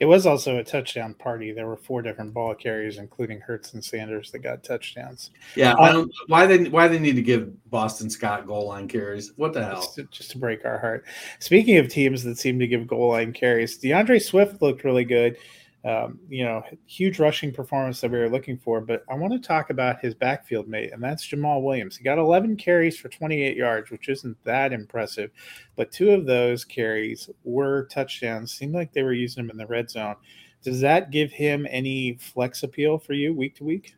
It 0.00 0.06
was 0.06 0.26
also 0.26 0.58
a 0.58 0.64
touchdown 0.64 1.14
party. 1.14 1.52
There 1.52 1.66
were 1.66 1.76
four 1.76 2.02
different 2.02 2.34
ball 2.34 2.54
carriers, 2.54 2.98
including 2.98 3.40
Hurts 3.40 3.74
and 3.74 3.84
Sanders, 3.84 4.30
that 4.30 4.40
got 4.40 4.62
touchdowns. 4.62 5.30
Yeah, 5.56 5.74
I 5.78 5.90
um, 5.90 5.94
don't 5.94 6.12
why 6.26 6.46
they 6.46 6.68
why 6.68 6.88
they 6.88 6.98
need 6.98 7.16
to 7.16 7.22
give 7.22 7.52
Boston 7.70 8.10
Scott 8.10 8.46
goal 8.46 8.68
line 8.68 8.88
carries. 8.88 9.32
What 9.36 9.52
the 9.52 9.64
hell? 9.64 9.76
Just 9.76 9.94
to, 9.96 10.04
just 10.04 10.30
to 10.32 10.38
break 10.38 10.64
our 10.64 10.78
heart. 10.78 11.04
Speaking 11.38 11.78
of 11.78 11.88
teams 11.88 12.22
that 12.24 12.38
seem 12.38 12.58
to 12.58 12.66
give 12.66 12.86
goal 12.86 13.10
line 13.10 13.32
carries, 13.32 13.78
DeAndre 13.78 14.22
Swift 14.22 14.62
looked 14.62 14.84
really 14.84 15.04
good 15.04 15.36
um, 15.84 16.18
you 16.30 16.44
know, 16.44 16.62
huge 16.86 17.18
rushing 17.18 17.52
performance 17.52 18.00
that 18.00 18.10
we 18.10 18.18
were 18.18 18.30
looking 18.30 18.56
for. 18.56 18.80
But 18.80 19.04
I 19.10 19.14
want 19.14 19.34
to 19.34 19.38
talk 19.38 19.68
about 19.68 20.00
his 20.00 20.14
backfield 20.14 20.66
mate, 20.66 20.92
and 20.92 21.02
that's 21.02 21.26
Jamaal 21.26 21.62
Williams. 21.62 21.96
He 21.96 22.04
got 22.04 22.16
11 22.16 22.56
carries 22.56 22.96
for 22.96 23.10
28 23.10 23.56
yards, 23.56 23.90
which 23.90 24.08
isn't 24.08 24.42
that 24.44 24.72
impressive. 24.72 25.30
But 25.76 25.92
two 25.92 26.10
of 26.10 26.24
those 26.24 26.64
carries 26.64 27.28
were 27.44 27.86
touchdowns. 27.86 28.52
Seemed 28.52 28.74
like 28.74 28.92
they 28.92 29.02
were 29.02 29.12
using 29.12 29.44
him 29.44 29.50
in 29.50 29.58
the 29.58 29.66
red 29.66 29.90
zone. 29.90 30.16
Does 30.62 30.80
that 30.80 31.10
give 31.10 31.30
him 31.30 31.66
any 31.68 32.14
flex 32.14 32.62
appeal 32.62 32.98
for 32.98 33.12
you 33.12 33.34
week 33.34 33.56
to 33.56 33.64
week? 33.64 33.94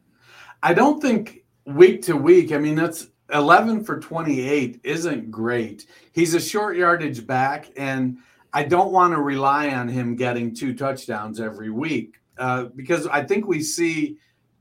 I 0.64 0.75
don't 0.75 1.01
think 1.01 1.44
week 1.66 2.03
to 2.03 2.16
week. 2.16 2.51
I 2.51 2.59
mean, 2.59 2.75
that's 2.75 3.09
11 3.33 3.85
for 3.85 4.01
28 4.01 4.81
isn't 4.83 5.31
great. 5.31 5.87
He's 6.11 6.35
a 6.35 6.40
short 6.40 6.77
yardage 6.77 7.25
back 7.25 7.70
and– 7.77 8.18
I 8.57 8.62
don't 8.62 8.90
want 8.90 9.12
to 9.12 9.21
rely 9.21 9.69
on 9.69 9.87
him 9.87 10.16
getting 10.16 10.55
two 10.55 10.73
touchdowns 10.73 11.42
every 11.42 11.69
week 11.69 12.14
uh, 12.38 12.64
because 12.75 13.07
I 13.07 13.23
think 13.23 13.47
we 13.47 13.61
see 13.61 14.16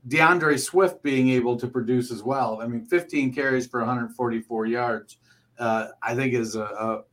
DeAndre 0.06 0.60
Swift 0.60 1.02
being 1.02 1.30
able 1.30 1.56
to 1.56 1.66
produce 1.66 2.10
as 2.10 2.22
well. 2.22 2.60
I 2.60 2.66
mean, 2.66 2.84
15 2.84 3.32
carries 3.32 3.66
for 3.66 3.80
144 3.80 4.66
yards. 4.66 5.16
uh, 5.58 5.86
I 6.02 6.14
think 6.14 6.34
is 6.34 6.56
a, 6.56 6.60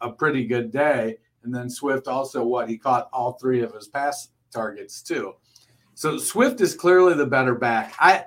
a, 0.02 0.10
a, 0.10 0.12
pretty 0.12 0.46
good 0.46 0.74
day. 0.74 1.20
And 1.46 1.56
then 1.56 1.70
Swift 1.70 2.10
also 2.10 2.44
what 2.44 2.68
he 2.68 2.78
caught 2.78 3.08
all 3.14 3.38
three 3.40 3.62
of 3.62 3.74
his 3.74 3.88
pass 3.88 4.32
targets 4.52 5.02
too. 5.02 5.36
So 5.94 6.18
Swift 6.18 6.60
is 6.60 6.76
clearly 6.76 7.14
the 7.14 7.26
better 7.26 7.56
back. 7.56 7.96
I 7.98 8.26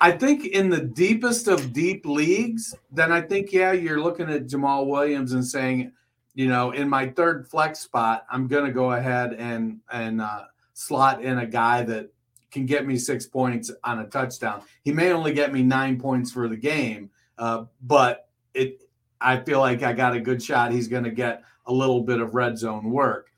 I 0.00 0.12
think 0.12 0.46
in 0.46 0.70
the 0.70 0.80
deepest 0.80 1.46
of 1.46 1.74
deep 1.74 2.06
leagues, 2.06 2.74
then 2.90 3.12
I 3.12 3.20
think 3.20 3.52
yeah, 3.52 3.72
you're 3.72 4.00
looking 4.00 4.30
at 4.30 4.46
Jamaal 4.46 4.86
Williams 4.86 5.34
and 5.34 5.46
saying, 5.46 5.92
you 6.34 6.48
know, 6.48 6.70
in 6.70 6.88
my 6.88 7.08
third 7.08 7.46
flex 7.48 7.80
spot, 7.80 8.26
I'm 8.30 8.46
going 8.46 8.64
to 8.64 8.72
go 8.72 8.92
ahead 8.92 9.34
and 9.34 9.80
and 9.90 10.20
uh, 10.20 10.44
slot 10.72 11.22
in 11.22 11.38
a 11.38 11.46
guy 11.46 11.82
that 11.84 12.10
can 12.50 12.66
get 12.66 12.86
me 12.86 12.98
six 12.98 13.26
points 13.26 13.70
on 13.84 14.00
a 14.00 14.06
touchdown. 14.06 14.62
He 14.82 14.92
may 14.92 15.12
only 15.12 15.32
get 15.32 15.52
me 15.52 15.62
nine 15.62 15.98
points 15.98 16.30
for 16.30 16.48
the 16.48 16.56
game, 16.56 17.10
uh, 17.38 17.64
but 17.82 18.28
it 18.54 18.82
I 19.20 19.38
feel 19.38 19.60
like 19.60 19.82
I 19.82 19.92
got 19.92 20.14
a 20.14 20.20
good 20.20 20.42
shot. 20.42 20.72
He's 20.72 20.88
going 20.88 21.04
to 21.04 21.10
get 21.10 21.42
a 21.66 21.72
little 21.72 22.02
bit 22.02 22.20
of 22.20 22.34
red 22.34 22.58
zone 22.58 22.90
work. 22.90 23.30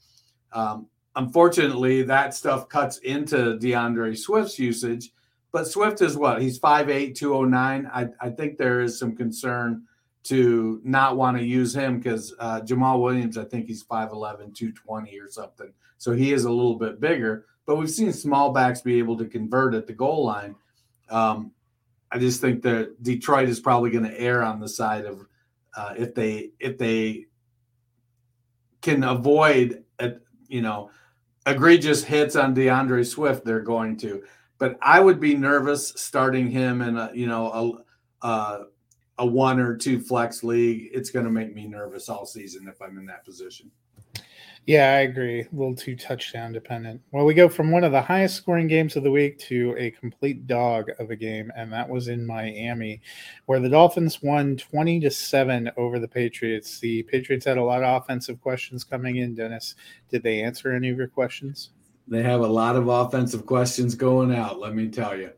Um, 0.52 0.86
unfortunately, 1.16 2.02
that 2.02 2.34
stuff 2.34 2.68
cuts 2.68 2.98
into 2.98 3.58
DeAndre 3.58 4.16
Swift's 4.16 4.58
usage. 4.58 5.12
But 5.52 5.68
Swift 5.68 6.00
is 6.00 6.16
what? 6.16 6.42
He's 6.42 6.58
5'8, 6.58 7.14
209. 7.14 7.90
I, 7.92 8.08
I 8.20 8.30
think 8.30 8.56
there 8.56 8.80
is 8.80 8.98
some 8.98 9.14
concern 9.14 9.84
to 10.24 10.80
not 10.84 11.16
want 11.16 11.36
to 11.36 11.44
use 11.44 11.74
him 11.74 11.98
because 11.98 12.34
uh, 12.38 12.60
Jamaal 12.60 13.00
Williams, 13.00 13.36
I 13.36 13.44
think 13.44 13.66
he's 13.66 13.84
5'11, 13.84 14.54
220 14.54 15.18
or 15.20 15.28
something. 15.28 15.72
So 15.98 16.12
he 16.12 16.32
is 16.32 16.44
a 16.44 16.50
little 16.50 16.76
bit 16.76 17.00
bigger. 17.00 17.46
But 17.66 17.76
we've 17.76 17.90
seen 17.90 18.12
small 18.12 18.52
backs 18.52 18.80
be 18.80 18.98
able 18.98 19.16
to 19.18 19.26
convert 19.26 19.74
at 19.74 19.86
the 19.86 19.92
goal 19.92 20.24
line. 20.24 20.54
Um, 21.10 21.52
I 22.10 22.18
just 22.18 22.40
think 22.40 22.62
that 22.62 23.02
Detroit 23.02 23.48
is 23.48 23.60
probably 23.60 23.90
going 23.90 24.04
to 24.04 24.20
err 24.20 24.42
on 24.42 24.60
the 24.60 24.68
side 24.68 25.04
of 25.04 25.26
uh, 25.76 25.94
if 25.96 26.14
they 26.14 26.50
if 26.60 26.78
they 26.78 27.26
can 28.80 29.02
avoid 29.02 29.82
a, 29.98 30.12
you 30.46 30.62
know 30.62 30.90
egregious 31.46 32.04
hits 32.04 32.36
on 32.36 32.54
DeAndre 32.54 33.04
Swift, 33.04 33.44
they're 33.44 33.60
going 33.60 33.96
to. 33.98 34.22
But 34.58 34.78
I 34.80 35.00
would 35.00 35.20
be 35.20 35.34
nervous 35.34 35.88
starting 35.96 36.50
him 36.50 36.80
in 36.80 36.96
a 36.96 37.10
you 37.12 37.26
know 37.26 37.84
a 38.22 38.26
a, 38.26 38.64
a 39.18 39.26
one 39.26 39.60
or 39.60 39.76
two 39.76 40.00
flex 40.00 40.42
league. 40.42 40.90
It's 40.92 41.10
going 41.10 41.24
to 41.24 41.30
make 41.30 41.54
me 41.54 41.66
nervous 41.66 42.08
all 42.08 42.26
season 42.26 42.68
if 42.68 42.80
I'm 42.82 42.98
in 42.98 43.06
that 43.06 43.24
position. 43.24 43.70
Yeah, 44.66 44.94
I 44.94 45.00
agree. 45.00 45.42
A 45.42 45.48
little 45.52 45.74
too 45.74 45.94
touchdown 45.94 46.52
dependent. 46.52 47.02
Well, 47.12 47.26
we 47.26 47.34
go 47.34 47.50
from 47.50 47.70
one 47.70 47.84
of 47.84 47.92
the 47.92 48.00
highest 48.00 48.36
scoring 48.36 48.66
games 48.66 48.96
of 48.96 49.02
the 49.02 49.10
week 49.10 49.38
to 49.40 49.74
a 49.78 49.90
complete 49.90 50.46
dog 50.46 50.90
of 50.98 51.10
a 51.10 51.16
game, 51.16 51.52
and 51.54 51.70
that 51.70 51.86
was 51.86 52.08
in 52.08 52.26
Miami, 52.26 53.02
where 53.44 53.60
the 53.60 53.68
Dolphins 53.68 54.22
won 54.22 54.56
20 54.56 55.00
to 55.00 55.10
7 55.10 55.70
over 55.76 55.98
the 55.98 56.08
Patriots. 56.08 56.78
The 56.78 57.02
Patriots 57.02 57.44
had 57.44 57.58
a 57.58 57.62
lot 57.62 57.84
of 57.84 58.02
offensive 58.02 58.40
questions 58.40 58.84
coming 58.84 59.16
in, 59.16 59.34
Dennis. 59.34 59.74
Did 60.08 60.22
they 60.22 60.42
answer 60.42 60.72
any 60.72 60.88
of 60.88 60.96
your 60.96 61.08
questions? 61.08 61.70
They 62.08 62.22
have 62.22 62.40
a 62.40 62.46
lot 62.46 62.76
of 62.76 62.88
offensive 62.88 63.44
questions 63.44 63.94
going 63.94 64.34
out, 64.34 64.60
let 64.60 64.74
me 64.74 64.88
tell 64.88 65.14
you. 65.14 65.30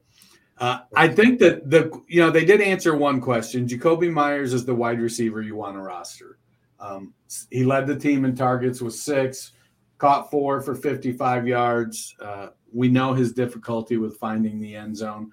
Uh, 0.59 0.79
I 0.97 1.09
think 1.09 1.38
that 1.40 1.69
the 1.69 1.90
you 2.09 2.21
know 2.21 2.31
they 2.31 2.45
did 2.45 2.61
answer 2.61 2.97
one 2.97 3.21
question. 3.21 3.69
Jakobi 3.69 4.11
Meyers 4.11 4.55
is 4.55 4.64
the 4.64 4.75
wide 4.75 5.01
receiver 5.01 5.42
you 5.42 5.55
want 5.55 5.77
to 5.77 5.83
roster. 5.83 6.38
Um, 6.81 7.14
he 7.51 7.64
led 7.64 7.87
the 7.87 7.97
team 7.97 8.25
in 8.25 8.35
targets 8.35 8.81
with 8.81 8.95
six, 8.95 9.53
caught 9.99 10.31
four 10.31 10.61
for 10.61 10.75
55 10.75 11.47
yards. 11.47 12.14
Uh, 12.21 12.49
we 12.73 12.88
know 12.88 13.14
his 13.14 13.33
difficulty 13.33 13.97
with 13.97 14.19
finding 14.19 14.61
the 14.61 14.75
end 14.75 14.97
zone. 14.97 15.33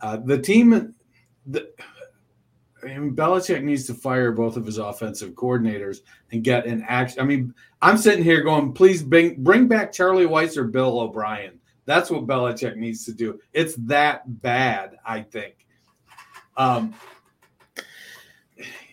Uh, 0.00 0.18
the 0.18 0.38
team, 0.38 0.94
the, 1.46 1.68
I 2.82 2.98
mean, 2.98 3.16
Belichick 3.16 3.62
needs 3.62 3.86
to 3.86 3.94
fire 3.94 4.30
both 4.30 4.56
of 4.56 4.66
his 4.66 4.78
offensive 4.78 5.32
coordinators 5.32 5.98
and 6.30 6.44
get 6.44 6.66
an 6.66 6.84
action. 6.88 7.20
I 7.20 7.24
mean, 7.24 7.52
I'm 7.82 7.98
sitting 7.98 8.24
here 8.24 8.42
going, 8.42 8.72
please 8.72 9.02
bring 9.02 9.42
bring 9.42 9.66
back 9.66 9.92
Charlie 9.92 10.26
Weis 10.26 10.56
or 10.56 10.64
Bill 10.64 11.00
O'Brien. 11.00 11.58
That's 11.86 12.10
what 12.10 12.26
Belichick 12.26 12.76
needs 12.76 13.04
to 13.06 13.12
do. 13.12 13.40
It's 13.52 13.74
that 13.86 14.42
bad, 14.42 14.98
I 15.04 15.22
think. 15.22 15.66
Um, 16.56 16.94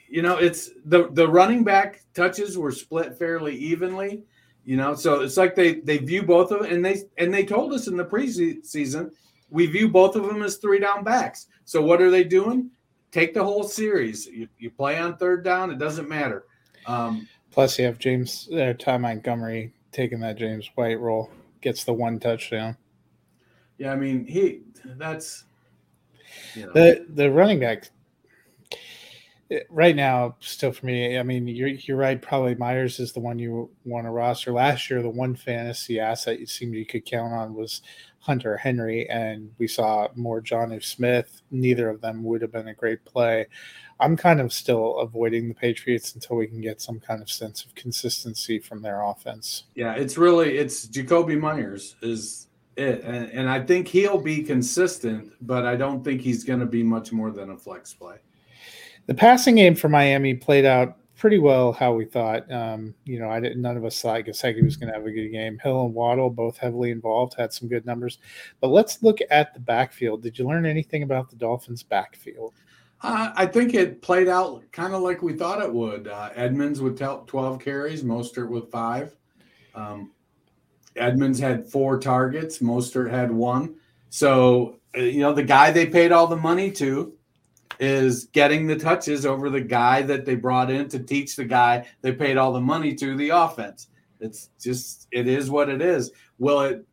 you 0.07 0.21
know, 0.21 0.37
it's 0.37 0.69
the 0.85 1.09
the 1.11 1.27
running 1.27 1.63
back 1.63 2.01
touches 2.13 2.57
were 2.57 2.71
split 2.71 3.17
fairly 3.17 3.55
evenly. 3.55 4.23
You 4.63 4.77
know, 4.77 4.95
so 4.95 5.21
it's 5.21 5.35
like 5.37 5.55
they 5.55 5.75
they 5.81 5.97
view 5.97 6.23
both 6.23 6.51
of 6.51 6.61
them, 6.61 6.71
and 6.71 6.85
they 6.85 7.03
and 7.17 7.33
they 7.33 7.43
told 7.45 7.73
us 7.73 7.87
in 7.87 7.97
the 7.97 8.05
preseason 8.05 9.11
we 9.53 9.67
view 9.67 9.87
both 9.87 10.15
of 10.15 10.25
them 10.25 10.41
as 10.41 10.57
three 10.57 10.79
down 10.79 11.03
backs. 11.03 11.47
So 11.63 11.81
what 11.81 12.01
are 12.01 12.09
they 12.09 12.23
doing? 12.23 12.71
Take 13.11 13.35
the 13.35 13.43
whole 13.43 13.63
series. 13.63 14.25
You, 14.25 14.47
you 14.57 14.71
play 14.71 14.97
on 14.97 15.15
third 15.15 15.43
down. 15.43 15.69
It 15.69 15.77
doesn't 15.77 16.09
matter. 16.09 16.45
Um, 16.87 17.27
Plus, 17.51 17.77
you 17.77 17.85
have 17.85 17.99
James 17.99 18.49
uh, 18.51 18.73
Ty 18.79 18.97
Montgomery 18.97 19.71
taking 19.91 20.19
that 20.21 20.37
James 20.37 20.71
White 20.73 20.99
role, 20.99 21.29
gets 21.61 21.83
the 21.83 21.93
one 21.93 22.19
touchdown. 22.19 22.75
Yeah, 23.77 23.91
I 23.91 23.95
mean 23.95 24.25
he 24.25 24.61
that's 24.85 25.45
you 26.55 26.65
know. 26.65 26.73
the 26.73 27.05
the 27.09 27.31
running 27.31 27.59
back 27.59 27.89
right 29.69 29.95
now, 29.95 30.35
still 30.39 30.71
for 30.71 30.85
me, 30.85 31.17
I 31.17 31.23
mean, 31.23 31.47
you're 31.47 31.69
you're 31.69 31.97
right. 31.97 32.21
Probably 32.21 32.55
Meyers 32.55 32.99
is 32.99 33.11
the 33.11 33.19
one 33.19 33.39
you 33.39 33.69
want 33.85 34.05
to 34.05 34.11
roster. 34.11 34.51
Last 34.51 34.89
year, 34.89 35.01
the 35.01 35.09
one 35.09 35.35
fantasy 35.35 35.99
asset 35.99 36.39
you 36.39 36.45
seemed 36.45 36.75
you 36.75 36.85
could 36.85 37.05
count 37.05 37.33
on 37.33 37.53
was 37.53 37.81
Hunter 38.19 38.57
Henry, 38.57 39.07
and 39.09 39.51
we 39.57 39.67
saw 39.67 40.07
more 40.15 40.41
Jonnu 40.41 40.83
Smith. 40.83 41.41
Neither 41.51 41.89
of 41.89 42.01
them 42.01 42.23
would 42.23 42.41
have 42.41 42.51
been 42.51 42.69
a 42.69 42.73
great 42.73 43.03
play. 43.05 43.47
I'm 43.99 44.17
kind 44.17 44.41
of 44.41 44.51
still 44.51 44.97
avoiding 44.97 45.47
the 45.47 45.53
Patriots 45.53 46.15
until 46.15 46.37
we 46.37 46.47
can 46.47 46.61
get 46.61 46.81
some 46.81 46.99
kind 46.99 47.21
of 47.21 47.29
sense 47.29 47.63
of 47.63 47.75
consistency 47.75 48.59
from 48.59 48.81
their 48.81 49.01
offense. 49.01 49.65
Yeah, 49.75 49.93
it's 49.93 50.17
really 50.17 50.57
it's 50.57 50.87
Jakobi 50.87 51.39
Meyers 51.39 51.95
is 52.01 52.47
it, 52.75 53.03
and, 53.03 53.31
and 53.31 53.49
I 53.49 53.59
think 53.59 53.87
he'll 53.87 54.21
be 54.21 54.43
consistent, 54.43 55.33
but 55.41 55.65
I 55.65 55.75
don't 55.75 56.03
think 56.03 56.21
he's 56.21 56.43
going 56.43 56.59
to 56.59 56.65
be 56.65 56.83
much 56.83 57.11
more 57.11 57.31
than 57.31 57.51
a 57.51 57.57
flex 57.57 57.93
play 57.93 58.17
the 59.05 59.13
passing 59.13 59.55
game 59.55 59.75
for 59.75 59.89
Miami 59.89 60.33
played 60.33 60.65
out 60.65 60.97
pretty 61.17 61.39
well 61.39 61.71
how 61.71 61.93
we 61.93 62.05
thought. 62.05 62.49
Um, 62.51 62.93
you 63.05 63.19
know, 63.19 63.29
I 63.29 63.39
didn't. 63.39 63.61
None 63.61 63.77
of 63.77 63.85
us 63.85 64.01
thought 64.01 64.23
Gesicki 64.23 64.63
was 64.63 64.77
going 64.77 64.91
to 64.91 64.93
have 64.97 65.05
a 65.05 65.11
good 65.11 65.29
game. 65.29 65.59
Hill 65.59 65.85
and 65.85 65.93
Waddle 65.93 66.29
both 66.29 66.57
heavily 66.57 66.91
involved, 66.91 67.35
had 67.37 67.53
some 67.53 67.67
good 67.67 67.85
numbers. 67.85 68.19
But 68.59 68.69
let's 68.69 69.03
look 69.03 69.19
at 69.29 69.53
the 69.53 69.59
backfield. 69.59 70.23
Did 70.23 70.37
you 70.39 70.47
learn 70.47 70.65
anything 70.65 71.03
about 71.03 71.29
the 71.29 71.35
Dolphins' 71.35 71.83
backfield? 71.83 72.53
Uh, 73.01 73.33
I 73.35 73.45
think 73.45 73.73
it 73.73 74.01
played 74.01 74.29
out 74.29 74.63
kind 74.71 74.93
of 74.93 75.01
like 75.01 75.21
we 75.21 75.33
thought 75.33 75.61
it 75.61 75.73
would. 75.73 76.07
Uh, 76.07 76.29
Edmonds 76.35 76.79
with 76.79 76.97
12 76.97 77.59
carries, 77.59 78.03
Mostert 78.03 78.47
with 78.47 78.71
five. 78.71 79.15
Um, 79.75 80.11
Edmonds 80.95 81.39
had 81.39 81.67
four 81.67 81.99
targets, 81.99 82.59
Mostert 82.59 83.09
had 83.09 83.31
one. 83.31 83.75
So, 84.09 84.79
uh, 84.95 85.01
you 85.01 85.21
know, 85.21 85.33
the 85.33 85.43
guy 85.43 85.71
they 85.71 85.85
paid 85.85 86.11
all 86.11 86.27
the 86.27 86.35
money 86.35 86.71
to 86.73 87.13
is 87.79 88.25
getting 88.25 88.67
the 88.67 88.75
touches 88.75 89.25
over 89.25 89.49
the 89.49 89.61
guy 89.61 90.03
that 90.03 90.25
they 90.25 90.35
brought 90.35 90.69
in 90.69 90.87
to 90.89 90.99
teach 90.99 91.35
the 91.35 91.45
guy 91.45 91.87
they 92.01 92.11
paid 92.11 92.37
all 92.37 92.53
the 92.53 92.61
money 92.61 92.93
to 92.95 93.17
the 93.17 93.29
offense. 93.29 93.87
It's 94.19 94.49
just 94.61 95.07
it 95.11 95.27
is 95.27 95.49
what 95.49 95.69
it 95.69 95.81
is. 95.81 96.11
Will 96.37 96.61
it 96.61 96.85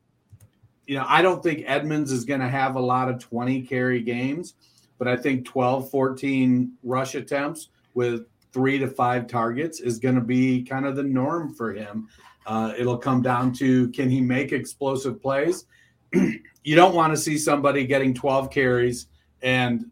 you 0.91 0.97
know, 0.97 1.05
I 1.07 1.23
don't 1.23 1.41
think 1.41 1.63
Edmonds 1.67 2.11
is 2.11 2.25
going 2.25 2.41
to 2.41 2.49
have 2.49 2.75
a 2.75 2.81
lot 2.81 3.09
of 3.09 3.21
20 3.21 3.63
carry 3.63 4.01
games, 4.01 4.55
but 4.99 5.07
I 5.07 5.17
think 5.17 5.45
12, 5.45 5.89
14 5.89 6.73
rush 6.83 7.15
attempts 7.15 7.69
with 7.95 8.27
3 8.53 8.81
to 8.81 8.89
5 8.89 9.29
targets 9.29 9.79
is 9.79 10.01
going 10.01 10.17
to 10.17 10.21
be 10.21 10.65
kind 10.65 10.87
of 10.87 10.97
the 10.97 11.05
norm 11.05 11.55
for 11.55 11.73
him. 11.73 12.09
Uh, 12.47 12.73
it'll 12.79 12.99
come 12.99 13.23
down 13.23 13.53
to 13.53 13.89
can 13.91 14.11
he 14.11 14.21
make 14.21 14.53
explosive 14.53 15.21
plays? 15.21 15.67
you 16.13 16.77
don't 16.77 16.95
want 16.95 17.13
to 17.13 17.17
see 17.17 17.39
somebody 17.39 17.87
getting 17.87 18.15
12 18.15 18.51
carries 18.51 19.07
and 19.43 19.91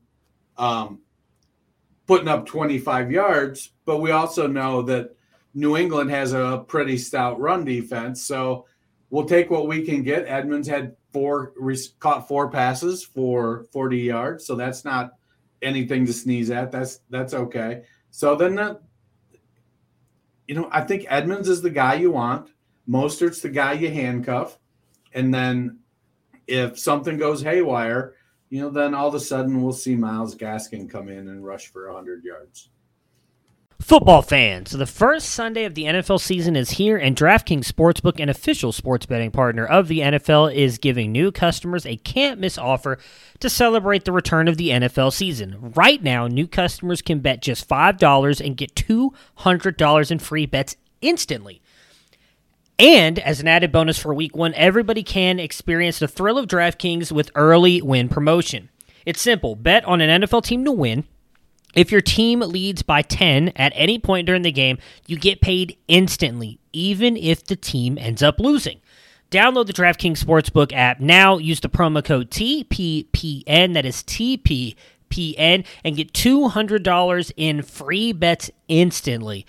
um, 0.57 1.01
putting 2.07 2.29
up 2.29 2.47
25 2.47 3.13
yards, 3.13 3.73
but 3.85 4.01
we 4.01 4.11
also 4.11 4.47
know 4.47 4.83
that 4.83 5.15
New 5.55 5.77
England 5.77 6.11
has 6.11 6.33
a 6.33 6.65
pretty 6.67 6.99
stout 6.99 7.39
run 7.41 7.65
defense. 7.65 8.23
So 8.23 8.67
we'll 9.11 9.27
take 9.27 9.51
what 9.51 9.67
we 9.67 9.85
can 9.85 10.03
get. 10.03 10.27
Edmonds 10.27 10.69
had 10.69 10.97
four 11.13 11.53
caught 12.01 12.29
four 12.29 12.51
passes 12.51 13.05
for 13.05 13.67
40 13.73 13.99
yards, 13.99 14.47
so 14.47 14.55
that's 14.55 14.85
not 14.85 15.13
anything 15.63 16.07
to 16.07 16.13
sneeze 16.13 16.51
at. 16.51 16.71
That's 16.71 17.01
that's 17.11 17.35
okay. 17.35 17.83
So 18.11 18.37
then 18.37 18.55
the, 18.55 18.81
you 20.49 20.55
know, 20.55 20.69
I 20.73 20.81
think 20.81 21.07
Edmonds 21.09 21.49
is 21.49 21.63
the 21.63 21.71
guy 21.71 21.95
you 21.95 22.11
want. 22.11 22.51
Mostert's 22.89 23.43
the 23.43 23.51
guy 23.51 23.75
you 23.75 23.91
handcuff, 23.91 24.59
and 25.13 25.33
then 25.33 25.79
if 26.47 26.79
something 26.79 27.19
goes 27.19 27.43
haywire, 27.43 28.15
you 28.49 28.63
know, 28.63 28.71
then 28.71 28.95
all 28.95 29.09
of 29.09 29.15
a 29.15 29.21
sudden 29.21 29.63
we'll 29.63 29.75
see 29.75 29.95
Myles 29.95 30.35
Gaskin 30.35 30.89
come 30.89 31.09
in 31.09 31.29
and 31.29 31.45
rush 31.45 31.67
for 31.67 31.87
100 31.89 32.25
yards. 32.25 32.71
Football 33.81 34.23
fans, 34.23 34.73
the 34.73 34.87
first 34.87 35.31
Sunday 35.31 35.65
of 35.65 35.75
the 35.75 35.85
NFL 35.85 36.21
season 36.21 36.57
is 36.57 36.71
here, 36.71 36.97
and 36.99 37.17
DraftKings 37.17 37.73
Sportsbook, 37.73 38.21
an 38.21 38.29
official 38.29 38.73
sports 38.73 39.07
betting 39.07 39.31
partner 39.31 39.65
of 39.65 39.87
the 39.87 40.01
NFL, 40.01 40.53
is 40.53 40.79
giving 40.79 41.13
new 41.13 41.31
customers 41.31 41.87
a 41.87 41.97
can't 41.97 42.41
miss 42.41 42.59
offer 42.59 42.99
to 43.39 43.49
celebrate 43.49 44.05
the 44.05 44.13
return 44.13 44.49
of 44.49 44.57
the 44.57 44.71
NFL 44.71 45.13
season. 45.13 45.73
Right 45.75 46.03
now, 46.03 46.27
new 46.27 46.49
customers 46.49 47.01
can 47.01 47.21
bet 47.21 47.41
just 47.41 47.69
$5 47.69 48.45
and 48.45 48.57
get 48.57 48.75
$200 48.75 50.11
in 50.11 50.19
free 50.19 50.45
bets 50.45 50.77
instantly. 51.01 51.63
And 52.81 53.21
as 53.21 53.41
an 53.41 53.47
added 53.47 53.71
bonus 53.71 53.97
for 53.97 54.13
week 54.13 54.37
one, 54.37 54.55
everybody 54.55 55.05
can 55.05 55.39
experience 55.39 56.01
the 56.01 56.09
thrill 56.09 56.37
of 56.37 56.49
DraftKings 56.49 57.13
with 57.13 57.31
early 57.37 57.81
win 57.81 58.09
promotion. 58.09 58.71
It's 59.07 59.21
simple 59.21 59.55
bet 59.55 59.85
on 59.85 60.01
an 60.01 60.23
NFL 60.23 60.43
team 60.43 60.65
to 60.65 60.73
win 60.73 61.05
if 61.75 61.93
your 61.93 62.01
team 62.01 62.41
leads 62.41 62.83
by 62.83 63.03
10 63.03 63.51
at 63.57 63.73
any 63.75 63.99
point 63.99 64.27
during 64.27 64.43
the 64.43 64.53
game, 64.53 64.79
you 65.07 65.17
get 65.19 65.41
paid 65.41 65.77
instantly, 65.87 66.59
even 66.73 67.17
if 67.17 67.45
the 67.45 67.57
team 67.57 67.99
ends 67.99 68.23
up 68.23 68.41
losing. 68.41 68.81
Download 69.31 69.67
the 69.67 69.75
DraftKings 69.75 70.25
Sportsbook 70.25 70.73
app 70.73 71.01
now. 71.01 71.37
Use 71.37 71.61
the 71.61 71.69
promo 71.69 72.03
code 72.03 72.31
TPPN, 72.31 73.75
that 73.75 73.85
is 73.85 74.03
TPPN, 74.05 75.67
and 75.85 75.97
get 75.97 76.13
$200 76.15 77.33
in 77.37 77.63
free 77.63 78.13
bets 78.13 78.51
instantly. 78.69 79.47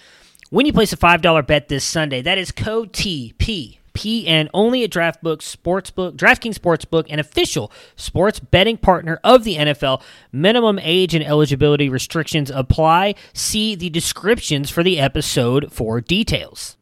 When 0.50 0.66
you 0.66 0.74
place 0.74 0.92
a 0.92 0.98
$5 0.98 1.48
bet 1.48 1.70
this 1.70 1.86
Sunday, 1.86 2.22
that 2.22 2.38
is 2.38 2.52
code 2.52 2.92
TP 2.92 3.79
PN 3.94 4.50
only 4.54 4.84
at 4.84 4.90
DraftBook 4.90 5.40
Sportsbook, 5.40 6.14
DraftKings 6.14 6.58
Sportsbook, 6.58 7.06
an 7.10 7.20
official 7.20 7.72
sports 7.96 8.40
betting 8.40 8.78
partner 8.78 9.20
of 9.24 9.44
the 9.44 9.56
NFL. 9.58 10.02
Minimum 10.32 10.80
age 10.82 11.14
and 11.14 11.24
eligibility 11.24 11.90
restrictions 11.90 12.50
apply. 12.50 13.16
See 13.34 13.76
the 13.76 13.90
descriptions 13.90 14.70
for 14.70 14.84
the 14.84 15.00
episode 15.00 15.72
for 15.72 16.02
details. 16.02 16.78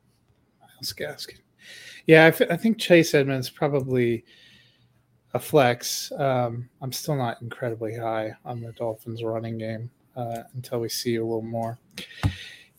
Myles 0.61 0.93
Gaskin. 0.93 1.39
Yeah, 2.05 2.25
I, 2.25 2.27
f- 2.27 2.41
I 2.49 2.55
think 2.57 2.77
Chase 2.79 3.13
Edmonds 3.13 3.49
probably 3.49 4.23
a 5.33 5.39
flex. 5.39 6.11
Um, 6.17 6.69
I'm 6.81 6.91
still 6.91 7.15
not 7.15 7.41
incredibly 7.41 7.95
high 7.95 8.33
on 8.45 8.61
the 8.61 8.71
Dolphins 8.71 9.23
running 9.23 9.57
game 9.57 9.89
uh, 10.15 10.43
until 10.53 10.79
we 10.79 10.89
see 10.89 11.15
a 11.17 11.23
little 11.23 11.41
more. 11.41 11.77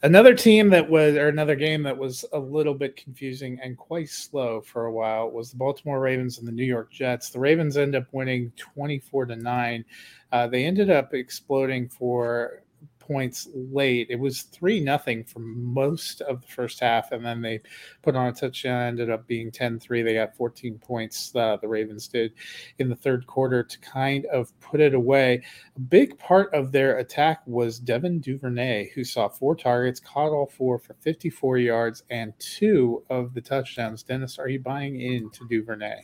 Another 0.02 0.32
team 0.32 0.70
that 0.70 0.88
was, 0.88 1.16
or 1.16 1.26
another 1.26 1.56
game 1.56 1.82
that 1.82 1.98
was 1.98 2.24
a 2.32 2.38
little 2.38 2.74
bit 2.74 2.94
confusing 2.94 3.58
and 3.61 3.76
quite 3.76 4.08
slow 4.08 4.61
for 4.61 4.87
a 4.87 4.92
while 4.92 5.28
was 5.28 5.50
the 5.50 5.56
Baltimore 5.56 5.98
Ravens 5.98 6.38
and 6.38 6.46
the 6.46 6.52
New 6.52 6.64
York 6.64 6.92
Jets. 6.92 7.30
The 7.30 7.40
Ravens 7.40 7.76
end 7.76 7.96
up 7.96 8.06
winning 8.12 8.52
24 8.56 9.26
to 9.26 9.37
9. 9.37 9.84
Uh, 10.30 10.46
they 10.46 10.64
ended 10.64 10.88
up 10.88 11.14
exploding 11.14 11.88
for 11.88 12.62
points 13.09 13.49
late. 13.55 14.09
It 14.11 14.21
was 14.21 14.42
three 14.42 14.79
nothing 14.79 15.25
for 15.25 15.40
most 15.40 16.21
of 16.21 16.42
the 16.42 16.47
first 16.47 16.79
half, 16.79 17.11
and 17.11 17.25
then 17.25 17.40
they 17.40 17.61
put 18.03 18.14
on 18.14 18.29
a 18.29 18.33
touchdown. 18.33 18.83
Ended 18.83 19.11
up 19.11 19.27
being 19.27 19.51
10-3. 19.51 20.05
They 20.05 20.14
got 20.14 20.37
14 20.37 20.79
points. 20.79 21.35
Uh, 21.35 21.57
the 21.61 21.66
Ravens 21.66 22.07
did 22.07 22.35
in 22.79 22.88
the 22.88 22.94
third 22.94 23.27
quarter 23.27 23.64
to 23.64 23.79
kind 23.81 24.27
of 24.27 24.59
put 24.61 24.81
it 24.81 24.94
away. 24.94 25.42
A 25.77 25.81
big 25.81 26.18
part 26.18 26.53
of 26.53 26.71
their 26.71 26.99
attack 26.99 27.40
was 27.47 27.79
Devin 27.79 28.21
Duvernay, 28.21 28.90
who 28.94 29.03
saw 29.03 29.29
four 29.29 29.57
targets, 29.57 29.99
caught 29.99 30.31
all 30.31 30.47
four 30.47 30.79
for 30.79 30.94
54 30.94 31.59
yards 31.59 32.03
and 32.11 32.33
two 32.38 33.03
of 33.09 33.33
the 33.33 33.40
touchdowns. 33.40 34.03
Dennis, 34.03 34.38
are 34.38 34.49
you 34.49 34.61
buying 34.61 35.01
into 35.01 35.49
Duvernay? 35.49 36.03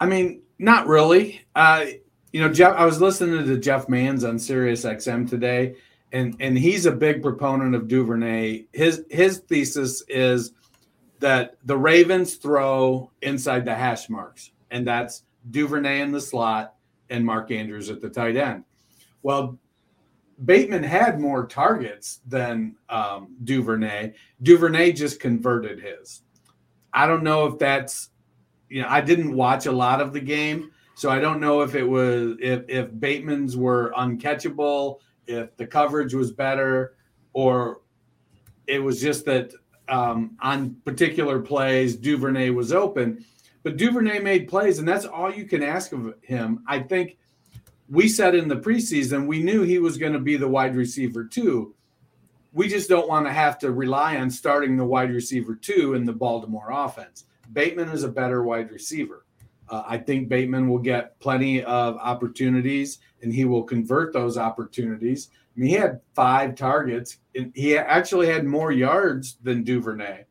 I 0.00 0.06
mean, 0.06 0.42
not 0.58 0.88
really. 0.88 1.42
Uh, 1.54 1.84
you 2.32 2.40
know, 2.40 2.48
Jeff. 2.52 2.74
I 2.74 2.84
was 2.84 3.00
listening 3.00 3.44
to 3.46 3.58
Jeff 3.58 3.88
Mans 3.88 4.24
on 4.24 4.38
Sirius 4.38 4.84
XM 4.84 5.28
today 5.28 5.76
and 6.12 6.36
and 6.40 6.56
he's 6.56 6.86
a 6.86 6.92
big 6.92 7.22
proponent 7.22 7.74
of 7.74 7.88
Duvernay. 7.88 8.66
His 8.72 9.04
his 9.10 9.38
thesis 9.38 10.02
is 10.08 10.52
that 11.18 11.56
the 11.64 11.76
Ravens 11.76 12.36
throw 12.36 13.10
inside 13.22 13.64
the 13.64 13.74
hash 13.74 14.08
marks, 14.08 14.50
and 14.70 14.86
that's 14.86 15.24
Duvernay 15.50 16.00
in 16.00 16.12
the 16.12 16.20
slot 16.20 16.74
and 17.10 17.24
Mark 17.24 17.50
Andrews 17.50 17.90
at 17.90 18.00
the 18.00 18.08
tight 18.08 18.36
end. 18.36 18.64
Well, 19.22 19.58
Bateman 20.44 20.82
had 20.82 21.20
more 21.20 21.46
targets 21.46 22.20
than 22.26 22.74
um, 22.88 23.36
Duvernay. 23.44 24.14
Duvernay 24.42 24.92
just 24.92 25.20
converted 25.20 25.80
his. 25.80 26.22
I 26.92 27.06
don't 27.06 27.22
know 27.22 27.46
if 27.46 27.58
that's, 27.58 28.10
you 28.68 28.82
know, 28.82 28.88
I 28.90 29.00
didn't 29.00 29.34
watch 29.34 29.66
a 29.66 29.72
lot 29.72 30.00
of 30.00 30.12
the 30.12 30.20
game, 30.20 30.72
so 30.94 31.10
I 31.10 31.20
don't 31.20 31.40
know 31.40 31.62
if 31.62 31.74
it 31.74 31.84
was 31.84 32.36
if 32.40 32.64
if 32.68 32.88
Bateman's 32.98 33.56
were 33.56 33.92
uncatchable 33.96 34.98
if 35.26 35.56
the 35.56 35.66
coverage 35.66 36.14
was 36.14 36.32
better, 36.32 36.96
or 37.32 37.80
it 38.66 38.78
was 38.78 39.00
just 39.00 39.24
that 39.26 39.52
um, 39.88 40.36
on 40.40 40.76
particular 40.84 41.40
plays 41.40 41.96
Duvernay 41.96 42.50
was 42.50 42.72
open. 42.72 43.24
But 43.62 43.76
Duvernay 43.76 44.18
made 44.20 44.48
plays, 44.48 44.78
and 44.78 44.88
that's 44.88 45.04
all 45.04 45.32
you 45.32 45.44
can 45.44 45.62
ask 45.62 45.92
of 45.92 46.14
him. 46.22 46.64
I 46.66 46.80
think 46.80 47.18
we 47.88 48.08
said 48.08 48.34
in 48.34 48.48
the 48.48 48.56
preseason 48.56 49.26
we 49.26 49.42
knew 49.42 49.62
he 49.62 49.78
was 49.78 49.98
going 49.98 50.14
to 50.14 50.18
be 50.18 50.36
the 50.36 50.48
wide 50.48 50.74
receiver 50.74 51.24
two. 51.24 51.74
We 52.52 52.68
just 52.68 52.88
don't 52.88 53.08
want 53.08 53.26
to 53.26 53.32
have 53.32 53.58
to 53.60 53.70
rely 53.70 54.16
on 54.16 54.30
starting 54.30 54.76
the 54.76 54.84
wide 54.84 55.12
receiver 55.12 55.54
two 55.54 55.94
in 55.94 56.04
the 56.04 56.12
Baltimore 56.12 56.70
offense. 56.70 57.24
Bateman 57.52 57.88
is 57.90 58.02
a 58.02 58.08
better 58.08 58.42
wide 58.42 58.70
receiver. 58.70 59.24
Uh, 59.72 59.82
I 59.88 59.96
think 59.96 60.28
Bateman 60.28 60.68
will 60.68 60.78
get 60.78 61.18
plenty 61.18 61.64
of 61.64 61.96
opportunities 61.96 62.98
and 63.22 63.32
he 63.32 63.46
will 63.46 63.62
convert 63.62 64.12
those 64.12 64.36
opportunities. 64.36 65.30
I 65.32 65.60
mean, 65.60 65.70
he 65.70 65.74
had 65.74 66.02
five 66.14 66.54
targets 66.56 67.16
and 67.34 67.50
he 67.54 67.78
actually 67.78 68.26
had 68.26 68.44
more 68.44 68.70
yards 68.70 69.38
than 69.42 69.64
Duvernay. 69.64 70.24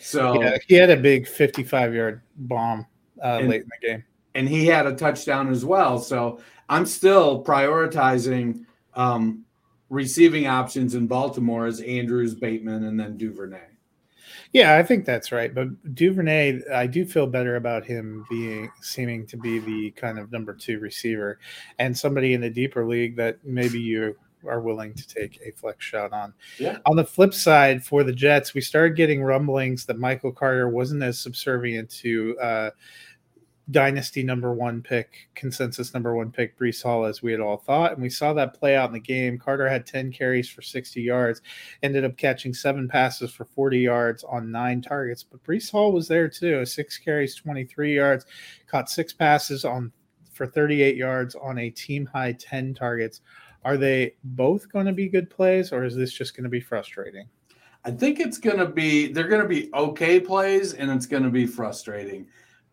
So 0.00 0.42
yeah, 0.42 0.56
he 0.66 0.76
had 0.76 0.88
a 0.88 0.96
big 0.96 1.28
55 1.28 1.94
yard 1.94 2.22
bomb 2.36 2.86
uh, 3.22 3.38
and, 3.40 3.50
late 3.50 3.62
in 3.62 3.68
the 3.80 3.86
game. 3.86 4.04
And 4.34 4.48
he 4.48 4.66
had 4.66 4.86
a 4.86 4.94
touchdown 4.94 5.50
as 5.50 5.62
well. 5.62 5.98
So 5.98 6.40
I'm 6.70 6.86
still 6.86 7.44
prioritizing 7.44 8.64
um, 8.94 9.44
receiving 9.90 10.46
options 10.46 10.94
in 10.94 11.06
Baltimore 11.06 11.66
as 11.66 11.82
Andrews, 11.82 12.34
Bateman, 12.34 12.84
and 12.84 12.98
then 12.98 13.18
Duvernay. 13.18 13.60
Yeah, 14.52 14.76
I 14.76 14.82
think 14.82 15.04
that's 15.04 15.32
right. 15.32 15.54
But 15.54 15.94
Duvernay, 15.94 16.62
I 16.72 16.86
do 16.86 17.04
feel 17.04 17.26
better 17.26 17.56
about 17.56 17.84
him 17.84 18.24
being 18.28 18.70
seeming 18.80 19.26
to 19.26 19.36
be 19.36 19.58
the 19.58 19.90
kind 19.92 20.18
of 20.18 20.32
number 20.32 20.54
two 20.54 20.78
receiver 20.78 21.38
and 21.78 21.96
somebody 21.96 22.34
in 22.34 22.40
the 22.40 22.50
deeper 22.50 22.86
league 22.86 23.16
that 23.16 23.38
maybe 23.44 23.78
you 23.78 24.16
are 24.46 24.60
willing 24.60 24.94
to 24.94 25.06
take 25.06 25.40
a 25.44 25.50
flex 25.52 25.84
shot 25.84 26.12
on. 26.12 26.32
Yeah. 26.58 26.78
On 26.86 26.96
the 26.96 27.04
flip 27.04 27.34
side, 27.34 27.84
for 27.84 28.04
the 28.04 28.12
Jets, 28.12 28.54
we 28.54 28.60
started 28.60 28.96
getting 28.96 29.22
rumblings 29.22 29.86
that 29.86 29.98
Michael 29.98 30.32
Carter 30.32 30.68
wasn't 30.68 31.02
as 31.02 31.18
subservient 31.18 31.90
to 31.90 32.38
uh, 32.40 32.70
dynasty 33.70 34.22
number 34.22 34.52
one 34.54 34.80
pick, 34.80 35.28
consensus 35.34 35.92
number 35.92 36.14
one 36.14 36.30
pick, 36.30 36.56
Breece 36.58 36.82
Hall, 36.82 37.04
as 37.04 37.22
we 37.22 37.32
had 37.32 37.40
all 37.40 37.56
thought. 37.56 37.92
And 37.92 38.02
we 38.02 38.10
saw 38.10 38.32
that 38.32 38.58
play 38.58 38.76
out 38.76 38.90
in 38.90 38.92
the 38.92 39.00
game. 39.00 39.38
Carter 39.38 39.68
had 39.68 39.86
10 39.86 40.12
carries 40.12 40.48
for 40.48 40.62
60 40.62 41.02
yards, 41.02 41.42
ended 41.82 42.04
up 42.04 42.16
catching 42.16 42.54
seven 42.54 42.88
passes 42.88 43.32
for 43.32 43.44
40 43.44 43.78
yards 43.78 44.24
on 44.24 44.52
nine 44.52 44.82
targets. 44.82 45.24
But 45.24 45.42
Breece 45.42 45.70
Hall 45.70 45.92
was 45.92 46.06
there 46.06 46.28
too. 46.28 46.64
Six 46.64 46.98
carries, 46.98 47.34
23 47.34 47.94
yards, 47.94 48.26
caught 48.68 48.88
six 48.88 49.12
passes 49.12 49.64
on 49.64 49.92
for 50.32 50.46
38 50.46 50.96
yards 50.96 51.34
on 51.34 51.58
a 51.58 51.70
team 51.70 52.06
high 52.06 52.32
10 52.32 52.74
targets. 52.74 53.20
Are 53.64 53.76
they 53.76 54.14
both 54.22 54.70
going 54.70 54.86
to 54.86 54.92
be 54.92 55.08
good 55.08 55.28
plays, 55.28 55.72
or 55.72 55.82
is 55.82 55.96
this 55.96 56.12
just 56.12 56.36
going 56.36 56.44
to 56.44 56.50
be 56.50 56.60
frustrating? 56.60 57.26
I 57.84 57.90
think 57.90 58.20
it's 58.20 58.38
going 58.38 58.58
to 58.58 58.66
be, 58.66 59.12
they're 59.12 59.28
going 59.28 59.42
to 59.42 59.48
be 59.48 59.70
okay 59.74 60.20
plays 60.20 60.74
and 60.74 60.90
it's 60.90 61.06
going 61.06 61.22
to 61.22 61.30
be 61.30 61.46
frustrating. 61.46 62.26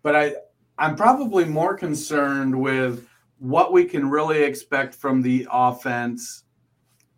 But 0.04 0.16
I, 0.16 0.36
I'm 0.84 0.98
probably 0.98 1.46
more 1.46 1.76
concerned 1.76 2.54
with 2.54 3.08
what 3.40 3.72
we 3.72 3.86
can 3.86 4.10
really 4.10 4.44
expect 4.44 4.94
from 4.94 5.22
the 5.22 5.48
offense, 5.50 6.44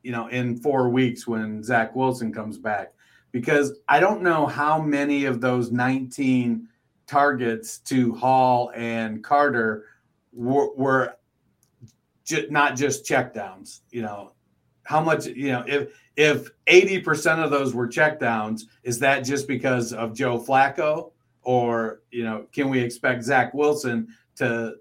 you 0.03 0.11
know, 0.11 0.27
in 0.27 0.55
four 0.57 0.89
weeks 0.89 1.25
when 1.25 1.63
Zach 1.63 1.95
Wilson 1.95 2.31
comes 2.31 2.59
back, 2.59 2.93
because 3.31 3.79
I 3.89 3.99
don't 3.99 4.21
know 4.21 4.45
how 4.45 4.79
many 4.79 5.25
of 5.25 5.41
those 5.41 5.71
19 5.71 6.67
targets 7.07 7.79
to 7.79 8.13
Hall 8.13 8.71
and 8.75 9.23
Carter 9.23 9.85
were, 10.31 10.71
were 10.75 11.15
ju- 12.23 12.45
not 12.51 12.75
just 12.75 13.03
checkdowns. 13.03 13.79
You 13.89 14.03
know, 14.03 14.33
how 14.83 15.01
much, 15.01 15.25
you 15.25 15.51
know, 15.51 15.63
if 15.65 15.89
if 16.15 16.51
80% 16.67 17.43
of 17.43 17.49
those 17.49 17.73
were 17.73 17.87
checkdowns, 17.87 18.65
is 18.83 18.99
that 18.99 19.21
just 19.21 19.47
because 19.47 19.91
of 19.91 20.13
Joe 20.13 20.37
Flacco? 20.37 21.13
Or 21.45 22.01
you 22.11 22.23
know 22.23 22.45
can 22.51 22.69
we 22.69 22.79
expect 22.79 23.23
Zach 23.23 23.53
Wilson 23.53 24.07
to 24.35 24.75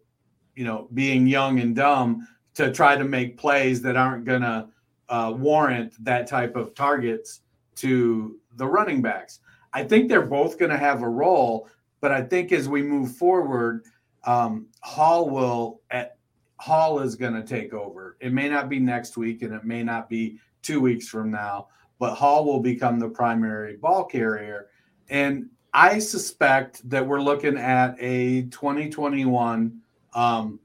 you 0.57 0.65
know 0.65 0.89
being 0.93 1.27
young 1.27 1.61
and 1.61 1.77
dumb 1.77 2.27
to 2.55 2.73
try 2.73 2.97
to 2.97 3.05
make 3.05 3.37
plays 3.37 3.81
that 3.83 3.97
aren't 3.97 4.27
to 4.27 4.69
uh, 5.09 5.33
warrant 5.37 5.93
that 6.05 6.27
type 6.27 6.57
of 6.57 6.75
targets 6.75 7.41
to 7.77 8.39
the 8.57 8.67
running 8.67 9.03
backs. 9.03 9.41
I 9.73 9.85
think 9.85 10.09
they're 10.09 10.23
both 10.23 10.59
going 10.59 10.71
to 10.71 10.79
have 10.79 11.03
a 11.03 11.09
role, 11.09 11.69
but 12.01 12.13
I 12.13 12.23
think 12.23 12.53
as 12.53 12.69
we 12.69 12.83
move 12.83 13.17
forward, 13.17 13.85
um, 14.25 14.67
Hall 14.83 15.29
will 15.29 15.81
at 15.91 16.17
Hall 16.59 17.01
is 17.01 17.17
going 17.17 17.35
to 17.35 17.43
take 17.43 17.75
over. 17.75 18.17
It 18.21 18.33
may 18.33 18.49
not 18.49 18.69
be 18.69 18.79
next 18.79 19.17
week, 19.17 19.43
and 19.43 19.53
it 19.53 19.65
may 19.65 19.83
not 19.83 20.09
be 20.09 20.39
two 20.63 20.81
weeks 20.81 21.09
from 21.09 21.31
now, 21.31 21.69
but 21.99 22.15
Hall 22.15 22.45
will 22.45 22.61
become 22.61 22.99
the 22.99 23.09
primary 23.09 23.77
ball 23.77 24.05
carrier. 24.05 24.69
And 25.11 25.51
I 25.75 25.99
suspect 25.99 26.89
that 26.89 27.05
we're 27.05 27.21
looking 27.21 27.59
at 27.59 27.97
a 27.99 28.43
2021 28.43 29.81
um, 30.15 30.61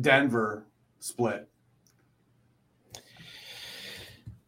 Denver 0.00 0.64
split. 1.00 1.46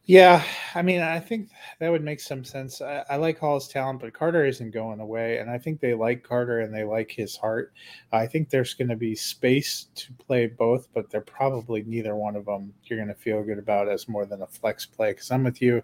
Yeah, 0.05 0.43
I 0.73 0.81
mean, 0.81 1.01
I 1.01 1.19
think 1.19 1.49
that 1.79 1.89
would 1.89 2.03
make 2.03 2.19
some 2.19 2.43
sense. 2.43 2.81
I, 2.81 3.03
I, 3.09 3.15
like 3.17 3.39
Hall's 3.39 3.67
talent, 3.67 4.01
but 4.01 4.13
Carter 4.13 4.45
isn't 4.45 4.71
going 4.71 4.99
away, 4.99 5.37
and 5.37 5.49
I 5.49 5.57
think 5.57 5.79
they 5.79 5.93
like 5.93 6.23
Carter 6.23 6.61
and 6.61 6.73
they 6.73 6.83
like 6.83 7.11
his 7.11 7.35
heart. 7.35 7.73
I 8.11 8.25
think 8.27 8.49
there's 8.49 8.73
going 8.73 8.89
to 8.89 8.95
be 8.95 9.15
space 9.15 9.87
to 9.95 10.13
play 10.13 10.47
both, 10.47 10.87
but 10.93 11.09
they're 11.09 11.21
probably 11.21 11.83
neither 11.83 12.15
one 12.15 12.35
of 12.35 12.45
them 12.45 12.73
you're 12.83 12.97
going 12.97 13.07
to 13.07 13.15
feel 13.15 13.43
good 13.43 13.59
about 13.59 13.89
as 13.89 14.07
more 14.07 14.25
than 14.25 14.41
a 14.41 14.47
flex 14.47 14.85
play. 14.85 15.11
Because 15.11 15.31
I'm 15.31 15.43
with 15.43 15.61
you, 15.61 15.81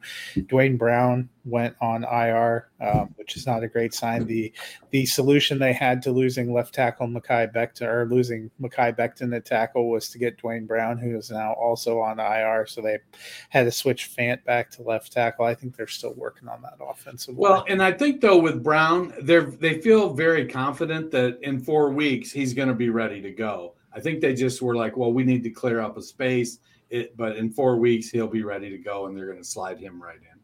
Duane 0.48 0.78
Brown 0.78 1.30
went 1.46 1.76
on 1.82 2.04
IR, 2.04 2.70
um, 2.82 3.14
which 3.18 3.36
is 3.36 3.46
not 3.46 3.64
a 3.64 3.68
great 3.68 3.94
sign. 3.94 4.26
The 4.26 4.52
the 4.92 5.06
solution 5.06 5.60
they 5.60 5.74
had 5.74 6.02
to 6.04 6.12
losing 6.12 6.54
left 6.54 6.74
tackle 6.74 7.08
Mekhi 7.08 7.54
Becton 7.54 7.88
or 7.88 8.06
losing 8.06 8.50
Mekhi 8.62 8.96
Becton 8.98 9.36
at 9.36 9.46
tackle 9.46 9.90
was 9.90 10.10
to 10.10 10.18
get 10.18 10.38
Duane 10.38 10.66
Brown, 10.66 10.98
who 10.98 11.18
is 11.18 11.32
now 11.32 11.54
also 11.54 12.00
on 12.00 12.20
IR. 12.20 12.66
So 12.68 12.82
they 12.82 13.00
had 13.50 13.64
to 13.64 13.72
switch 13.72 14.10
Fant 14.16 14.44
back 14.44 14.70
to 14.72 14.84
left 14.84 15.12
tackle. 15.12 15.46
I 15.46 15.56
think 15.56 15.73
they're 15.76 15.88
still 15.88 16.14
working 16.14 16.48
on 16.48 16.62
that 16.62 16.78
offensive. 16.82 17.36
Well, 17.36 17.60
line. 17.60 17.66
and 17.70 17.84
I 17.84 17.92
think 17.92 18.22
though 18.22 18.40
with 18.40 18.64
Brown, 18.64 19.14
they're 19.22 19.44
they 19.44 19.82
feel 19.82 20.14
very 20.14 20.48
confident 20.48 21.12
that 21.12 21.40
in 21.42 21.60
four 21.60 21.90
weeks 21.92 22.32
he's 22.32 22.54
going 22.54 22.70
to 22.70 22.74
be 22.74 22.90
ready 22.90 23.22
to 23.22 23.32
go. 23.32 23.76
I 23.94 24.00
think 24.00 24.22
they 24.22 24.34
just 24.34 24.62
were 24.62 24.76
like, 24.76 24.98
well, 24.98 25.14
we 25.14 25.24
need 25.24 25.44
to 25.44 25.50
clear 25.50 25.80
up 25.80 25.98
a 25.98 26.02
space. 26.02 26.60
It, 26.90 27.18
but 27.18 27.38
in 27.38 27.50
four 27.50 27.78
weeks 27.78 28.10
he'll 28.10 28.28
be 28.28 28.44
ready 28.44 28.70
to 28.70 28.78
go, 28.78 29.08
and 29.08 29.18
they're 29.18 29.26
going 29.26 29.40
to 29.40 29.44
slide 29.44 29.80
him 29.80 30.02
right 30.02 30.18
in. 30.18 30.40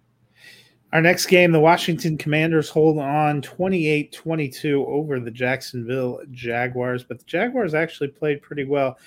Our 0.92 1.02
next 1.02 1.28
game, 1.28 1.52
the 1.52 1.60
Washington 1.60 2.18
Commanders 2.18 2.70
hold 2.70 2.98
on 2.98 3.44
28 3.44 4.12
22 4.12 4.86
over 4.88 5.20
the 5.20 5.30
Jacksonville 5.30 6.22
Jaguars, 6.32 7.04
but 7.04 7.20
the 7.20 7.26
Jaguars 7.26 7.76
actually 7.76 8.08
played 8.08 8.42
pretty 8.42 8.64
well. 8.64 8.98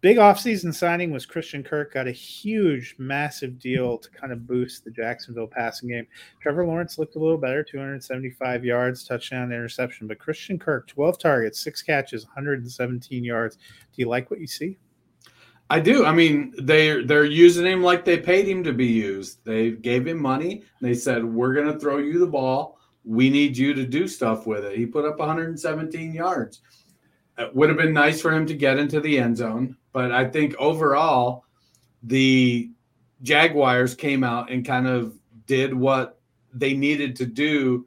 Big 0.00 0.16
offseason 0.16 0.74
signing 0.74 1.10
was 1.10 1.26
Christian 1.26 1.62
Kirk, 1.62 1.92
got 1.92 2.08
a 2.08 2.12
huge, 2.12 2.94
massive 2.96 3.58
deal 3.58 3.98
to 3.98 4.10
kind 4.10 4.32
of 4.32 4.46
boost 4.46 4.82
the 4.82 4.90
Jacksonville 4.90 5.46
passing 5.46 5.90
game. 5.90 6.06
Trevor 6.40 6.66
Lawrence 6.66 6.98
looked 6.98 7.16
a 7.16 7.18
little 7.18 7.36
better 7.36 7.62
275 7.62 8.64
yards, 8.64 9.04
touchdown, 9.04 9.52
interception, 9.52 10.06
but 10.06 10.18
Christian 10.18 10.58
Kirk, 10.58 10.86
12 10.86 11.18
targets, 11.18 11.60
six 11.60 11.82
catches, 11.82 12.24
117 12.24 13.22
yards. 13.22 13.56
Do 13.56 13.62
you 13.96 14.08
like 14.08 14.30
what 14.30 14.40
you 14.40 14.46
see? 14.46 14.78
I 15.68 15.80
do. 15.80 16.06
I 16.06 16.12
mean, 16.12 16.54
they're 16.58 17.04
they're 17.04 17.24
using 17.24 17.64
him 17.64 17.82
like 17.82 18.04
they 18.04 18.18
paid 18.18 18.48
him 18.48 18.64
to 18.64 18.72
be 18.72 18.86
used. 18.86 19.44
They 19.44 19.70
gave 19.70 20.06
him 20.06 20.20
money. 20.20 20.64
They 20.80 20.94
said, 20.94 21.24
"We're 21.24 21.54
going 21.54 21.72
to 21.72 21.78
throw 21.78 21.98
you 21.98 22.18
the 22.18 22.26
ball. 22.26 22.78
We 23.04 23.30
need 23.30 23.56
you 23.56 23.72
to 23.74 23.86
do 23.86 24.08
stuff 24.08 24.48
with 24.48 24.64
it." 24.64 24.76
He 24.76 24.84
put 24.84 25.04
up 25.04 25.20
117 25.20 26.12
yards. 26.12 26.62
It 27.38 27.54
would 27.54 27.68
have 27.68 27.78
been 27.78 27.92
nice 27.92 28.20
for 28.20 28.32
him 28.32 28.46
to 28.46 28.54
get 28.54 28.78
into 28.78 29.00
the 29.00 29.16
end 29.16 29.36
zone, 29.36 29.76
but 29.92 30.12
I 30.12 30.24
think 30.24 30.54
overall, 30.58 31.44
the 32.02 32.70
Jaguars 33.22 33.94
came 33.94 34.24
out 34.24 34.50
and 34.50 34.64
kind 34.64 34.86
of 34.86 35.14
did 35.46 35.74
what 35.74 36.18
they 36.52 36.74
needed 36.74 37.16
to 37.16 37.26
do 37.26 37.86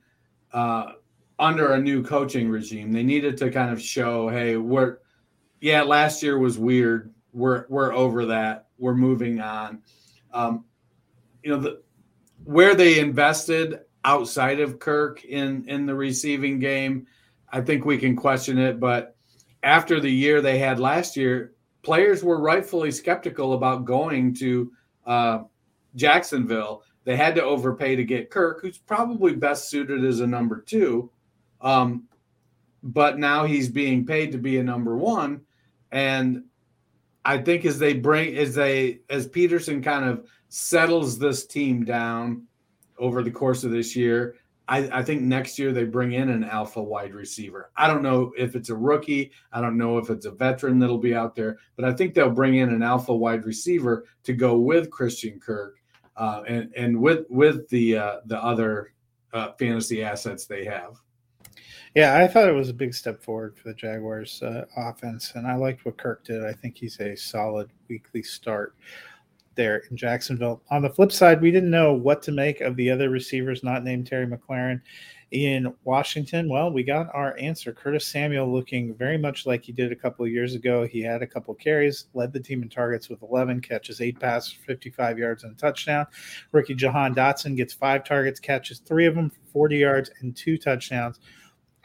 uh, 0.54 0.94
under 1.40 1.74
a 1.74 1.80
new 1.80 2.04
coaching 2.04 2.50
regime. 2.50 2.92
They 2.92 3.04
needed 3.04 3.38
to 3.38 3.50
kind 3.50 3.72
of 3.72 3.82
show, 3.82 4.30
"Hey, 4.30 4.58
we're 4.58 4.98
yeah, 5.62 5.82
last 5.82 6.22
year 6.22 6.38
was 6.38 6.58
weird." 6.58 7.14
we're 7.34 7.66
we're 7.68 7.94
over 7.94 8.28
that. 8.28 8.68
We're 8.78 8.96
moving 8.96 9.42
on. 9.42 9.82
Um, 10.32 10.66
you 11.42 11.52
know, 11.52 11.60
the 11.60 11.82
where 12.46 12.76
they 12.76 13.00
invested 13.00 13.80
outside 14.06 14.60
of 14.60 14.80
Kirk 14.80 15.26
in 15.26 15.68
in 15.68 15.86
the 15.86 15.96
receiving 15.96 16.60
game, 16.60 17.08
I 17.52 17.62
think 17.62 17.84
we 17.84 17.98
can 17.98 18.16
question 18.16 18.58
it. 18.58 18.80
But 18.80 19.16
after 19.64 20.00
the 20.00 20.12
year 20.12 20.42
they 20.42 20.60
had 20.60 20.80
last 20.80 21.18
year, 21.18 21.54
players 21.84 22.24
were 22.24 22.40
rightfully 22.40 22.92
skeptical 22.92 23.54
about 23.54 23.86
going 23.86 24.34
to 24.36 24.72
uh, 25.06 25.44
Jacksonville. 25.96 26.84
They 27.04 27.18
had 27.18 27.36
to 27.36 27.44
overpay 27.44 27.98
to 27.98 28.04
get 28.04 28.32
Kirk, 28.32 28.62
who's 28.62 28.78
probably 28.78 29.36
best 29.36 29.70
suited 29.70 30.04
as 30.06 30.22
a 30.22 30.28
number 30.28 30.62
two. 30.62 31.12
Um, 31.62 32.06
but 32.82 33.20
now 33.20 33.46
he's 33.46 33.70
being 33.70 34.06
paid 34.06 34.32
to 34.32 34.38
be 34.38 34.58
a 34.58 34.64
number 34.64 34.98
one. 34.98 35.42
And 35.92 36.46
I 37.24 37.38
think 37.38 37.66
as 37.66 37.80
they 37.80 37.94
bring 37.94 38.36
as 38.36 38.56
they 38.56 39.02
as 39.10 39.28
Pederson 39.28 39.84
kind 39.84 40.06
of 40.06 40.28
settles 40.50 41.18
this 41.18 41.46
team 41.46 41.86
down 41.86 42.48
over 42.98 43.24
the 43.24 43.32
course 43.32 43.64
of 43.64 43.72
this 43.72 43.96
year, 43.96 44.36
I, 44.68 45.00
I, 45.00 45.04
think 45.04 45.22
next 45.22 45.60
year 45.60 45.74
they 45.74 45.84
bring 45.84 46.14
in 46.14 46.30
an 46.30 46.44
alpha 46.44 46.82
wide 46.82 47.14
receiver. 47.14 47.70
I 47.76 47.88
don't 47.88 48.02
know 48.02 48.32
if 48.38 48.56
it's 48.56 48.70
a 48.70 48.76
rookie. 48.76 49.32
I 49.52 49.60
don't 49.60 49.78
know 49.78 49.98
if 49.98 50.10
it's 50.10 50.26
a 50.26 50.32
veteran 50.32 50.80
that'll 50.80 50.98
be 50.98 51.16
out 51.16 51.36
there, 51.36 51.58
but 51.76 51.86
I 51.86 51.94
think 51.94 52.14
they'll 52.14 52.30
bring 52.30 52.56
in 52.56 52.70
an 52.70 52.82
alpha 52.82 53.14
wide 53.14 53.46
receiver 53.46 54.06
to 54.24 54.34
go 54.34 54.58
with 54.58 54.90
Christian 54.90 55.40
Kirk 55.40 55.76
uh, 56.16 56.44
and 56.48 56.72
and 56.76 57.00
with 57.00 57.26
with 57.30 57.68
the 57.70 57.98
uh, 57.98 58.16
the 58.26 58.42
other 58.42 58.94
uh, 59.34 59.52
fantasy 59.54 60.04
assets 60.04 60.46
they 60.46 60.66
have. 60.66 61.00
Yeah, 61.96 62.18
I 62.18 62.28
thought 62.28 62.50
it 62.50 62.54
was 62.54 62.70
a 62.70 62.74
big 62.74 62.94
step 62.94 63.22
forward 63.22 63.56
for 63.56 63.68
the 63.68 63.76
Jaguars 63.76 64.42
uh, 64.42 64.66
offense, 64.78 65.34
and 65.36 65.46
I 65.46 65.56
liked 65.56 65.86
what 65.86 65.98
Kirk 65.98 66.24
did. 66.24 66.44
I 66.44 66.54
think 66.54 66.76
he's 66.76 67.00
a 67.00 67.16
solid 67.16 67.70
weekly 67.88 68.24
start 68.24 68.76
there 69.56 69.84
in 69.90 69.98
Jacksonville. 69.98 70.62
On 70.70 70.82
the 70.82 70.90
flip 70.90 71.12
side, 71.12 71.42
we 71.42 71.52
didn't 71.52 71.72
know 71.72 71.94
what 71.94 72.22
to 72.24 72.32
make 72.32 72.62
of 72.62 72.76
the 72.76 72.90
other 72.90 73.10
receivers 73.10 73.64
not 73.64 73.84
named 73.84 74.08
Terry 74.08 74.28
McLaurin 74.28 74.82
in 75.32 75.74
Washington. 75.84 76.48
Well, 76.48 76.72
we 76.72 76.84
got 76.84 77.14
our 77.14 77.36
answer. 77.38 77.74
Curtis 77.74 78.06
Samuel 78.06 78.52
looking 78.52 78.94
very 78.94 79.18
much 79.18 79.46
like 79.46 79.64
he 79.64 79.72
did 79.72 79.92
a 79.92 79.96
couple 79.96 80.24
of 80.24 80.32
years 80.32 80.54
ago. 80.54 80.86
He 80.86 81.02
had 81.02 81.22
a 81.22 81.28
couple 81.28 81.54
carries, 81.56 82.06
led 82.14 82.32
the 82.32 82.40
team 82.40 82.62
in 82.62 82.70
targets 82.70 83.10
with 83.10 83.22
11 83.24 83.62
catches, 83.62 84.00
eight 84.00 84.20
passes, 84.20 84.54
55 84.54 85.18
yards, 85.18 85.44
and 85.44 85.54
a 85.54 85.56
touchdown. 85.56 86.06
Rookie 86.52 86.76
Jahan 86.76 87.16
Dotson 87.16 87.58
gets 87.58 87.74
five 87.74 88.04
targets, 88.04 88.40
catches 88.40 88.80
three 88.80 89.06
of 89.06 89.16
them 89.16 89.30
for 89.30 89.40
40 89.52 89.78
yards 89.78 90.12
and 90.22 90.36
two 90.36 90.58
touchdowns 90.58 91.20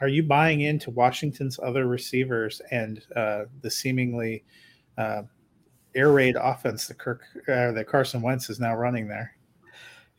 are 0.01 0.07
you 0.07 0.23
buying 0.23 0.61
into 0.61 0.91
Washington's 0.91 1.59
other 1.61 1.85
receivers 1.85 2.61
and 2.71 3.01
uh, 3.15 3.43
the 3.61 3.69
seemingly 3.69 4.45
uh, 4.97 5.23
air 5.95 6.11
raid 6.11 6.35
offense 6.39 6.87
that 6.87 6.97
Kirk 6.97 7.21
uh, 7.47 7.71
that 7.71 7.87
Carson 7.87 8.21
Wentz 8.21 8.49
is 8.49 8.59
now 8.59 8.75
running 8.75 9.07
there? 9.07 9.35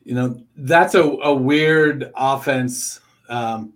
You 0.03 0.15
know, 0.15 0.43
that's 0.57 0.95
a, 0.95 1.03
a 1.03 1.33
weird 1.33 2.11
offense. 2.15 2.99
Um, 3.29 3.73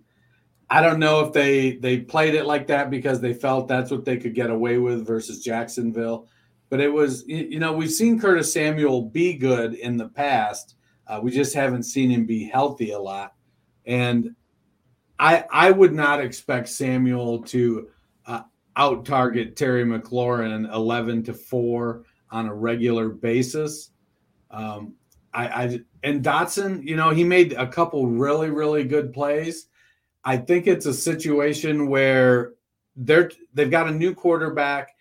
I 0.68 0.82
don't 0.82 0.98
know 0.98 1.20
if 1.20 1.32
they 1.32 1.76
they 1.76 1.98
played 1.98 2.34
it 2.34 2.46
like 2.46 2.66
that 2.68 2.90
because 2.90 3.20
they 3.20 3.32
felt 3.32 3.68
that's 3.68 3.90
what 3.90 4.04
they 4.04 4.16
could 4.16 4.34
get 4.34 4.50
away 4.50 4.78
with 4.78 5.06
versus 5.06 5.42
Jacksonville. 5.42 6.28
But 6.68 6.80
it 6.80 6.92
was, 6.92 7.24
you 7.28 7.60
know, 7.60 7.72
we've 7.72 7.92
seen 7.92 8.18
Curtis 8.18 8.52
Samuel 8.52 9.02
be 9.02 9.34
good 9.34 9.74
in 9.74 9.96
the 9.96 10.08
past. 10.08 10.74
Uh, 11.06 11.20
we 11.22 11.30
just 11.30 11.54
haven't 11.54 11.84
seen 11.84 12.10
him 12.10 12.26
be 12.26 12.44
healthy 12.44 12.90
a 12.90 12.98
lot. 12.98 13.34
And 13.84 14.34
I 15.18 15.44
I 15.50 15.70
would 15.70 15.92
not 15.92 16.20
expect 16.20 16.68
Samuel 16.68 17.42
to 17.44 17.88
out 18.76 19.04
target 19.04 19.56
Terry 19.56 19.84
McLaurin 19.84 20.72
eleven 20.72 21.22
to 21.24 21.34
four 21.34 22.04
on 22.30 22.46
a 22.46 22.54
regular 22.54 23.08
basis. 23.08 23.90
Um, 24.50 24.94
I, 25.32 25.46
I 25.48 25.80
and 26.02 26.22
Dotson, 26.22 26.86
you 26.86 26.96
know, 26.96 27.10
he 27.10 27.24
made 27.24 27.52
a 27.54 27.66
couple 27.66 28.06
really 28.06 28.50
really 28.50 28.84
good 28.84 29.12
plays. 29.12 29.68
I 30.24 30.36
think 30.36 30.66
it's 30.66 30.86
a 30.86 30.94
situation 30.94 31.88
where 31.88 32.54
they're 32.96 33.30
they've 33.54 33.70
got 33.70 33.88
a 33.88 33.92
new 33.92 34.14
quarterback, 34.14 34.96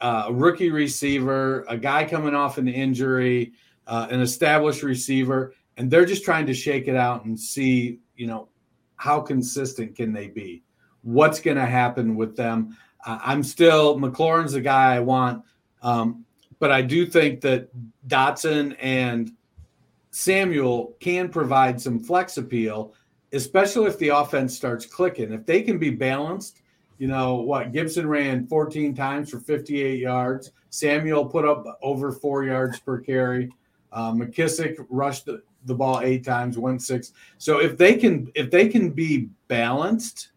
uh, 0.00 0.24
a 0.28 0.32
rookie 0.32 0.70
receiver, 0.70 1.64
a 1.68 1.76
guy 1.76 2.04
coming 2.04 2.34
off 2.34 2.58
an 2.58 2.68
injury, 2.68 3.52
uh, 3.86 4.06
an 4.10 4.20
established 4.20 4.82
receiver, 4.82 5.54
and 5.76 5.90
they're 5.90 6.04
just 6.04 6.24
trying 6.24 6.46
to 6.46 6.54
shake 6.54 6.88
it 6.88 6.96
out 6.96 7.24
and 7.24 7.38
see, 7.38 8.00
you 8.16 8.26
know, 8.26 8.48
how 8.96 9.20
consistent 9.20 9.96
can 9.96 10.12
they 10.12 10.26
be? 10.28 10.62
What's 11.02 11.40
going 11.40 11.56
to 11.56 11.66
happen 11.66 12.14
with 12.16 12.36
them? 12.36 12.76
I'm 13.04 13.42
still 13.42 13.98
McLaurin's 13.98 14.52
the 14.52 14.60
guy 14.60 14.94
I 14.94 15.00
want, 15.00 15.44
um, 15.82 16.24
but 16.58 16.70
I 16.70 16.82
do 16.82 17.06
think 17.06 17.40
that 17.42 17.68
Dotson 18.06 18.76
and 18.80 19.32
Samuel 20.10 20.96
can 21.00 21.28
provide 21.28 21.80
some 21.80 21.98
flex 21.98 22.36
appeal, 22.36 22.94
especially 23.32 23.86
if 23.86 23.98
the 23.98 24.08
offense 24.08 24.56
starts 24.56 24.84
clicking. 24.84 25.32
If 25.32 25.46
they 25.46 25.62
can 25.62 25.78
be 25.78 25.90
balanced, 25.90 26.62
you 26.98 27.08
know 27.08 27.36
what? 27.36 27.72
Gibson 27.72 28.06
ran 28.06 28.46
14 28.46 28.94
times 28.94 29.30
for 29.30 29.40
58 29.40 29.98
yards. 29.98 30.52
Samuel 30.68 31.24
put 31.24 31.46
up 31.46 31.64
over 31.82 32.12
four 32.12 32.44
yards 32.44 32.78
per 32.78 32.98
carry. 32.98 33.50
Uh, 33.92 34.12
McKissic 34.12 34.84
rushed 34.88 35.26
the 35.26 35.74
ball 35.74 36.00
eight 36.00 36.24
times, 36.24 36.58
went 36.58 36.82
six. 36.82 37.12
So 37.38 37.60
if 37.60 37.76
they 37.76 37.94
can 37.94 38.30
if 38.34 38.50
they 38.50 38.68
can 38.68 38.90
be 38.90 39.28
balanced, 39.48 40.30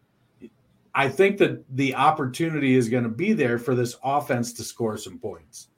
I 0.94 1.08
think 1.08 1.38
that 1.38 1.64
the 1.76 1.94
opportunity 1.94 2.76
is 2.76 2.88
going 2.88 3.02
to 3.02 3.08
be 3.08 3.32
there 3.32 3.58
for 3.58 3.74
this 3.74 3.96
offense 4.04 4.52
to 4.54 4.62
score 4.62 4.96
some 4.96 5.18
points. 5.18 5.68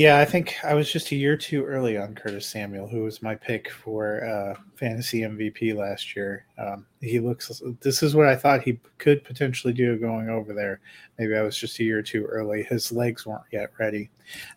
Yeah, 0.00 0.18
I 0.18 0.24
think 0.24 0.56
I 0.64 0.72
was 0.72 0.90
just 0.90 1.10
a 1.10 1.14
year 1.14 1.36
too 1.36 1.62
early 1.62 1.98
on 1.98 2.14
Curtis 2.14 2.46
Samuel, 2.46 2.88
who 2.88 3.02
was 3.02 3.20
my 3.20 3.34
pick 3.34 3.68
for 3.68 4.24
uh, 4.24 4.58
fantasy 4.74 5.20
MVP 5.20 5.76
last 5.76 6.16
year. 6.16 6.46
Um, 6.56 6.86
he 7.02 7.20
looks. 7.20 7.60
This 7.82 8.02
is 8.02 8.16
what 8.16 8.26
I 8.26 8.34
thought 8.34 8.62
he 8.62 8.80
could 8.96 9.22
potentially 9.24 9.74
do 9.74 9.98
going 9.98 10.30
over 10.30 10.54
there. 10.54 10.80
Maybe 11.18 11.36
I 11.36 11.42
was 11.42 11.54
just 11.54 11.78
a 11.80 11.84
year 11.84 12.00
too 12.00 12.24
early. 12.24 12.62
His 12.62 12.90
legs 12.90 13.26
weren't 13.26 13.42
yet 13.52 13.72
ready. 13.78 14.08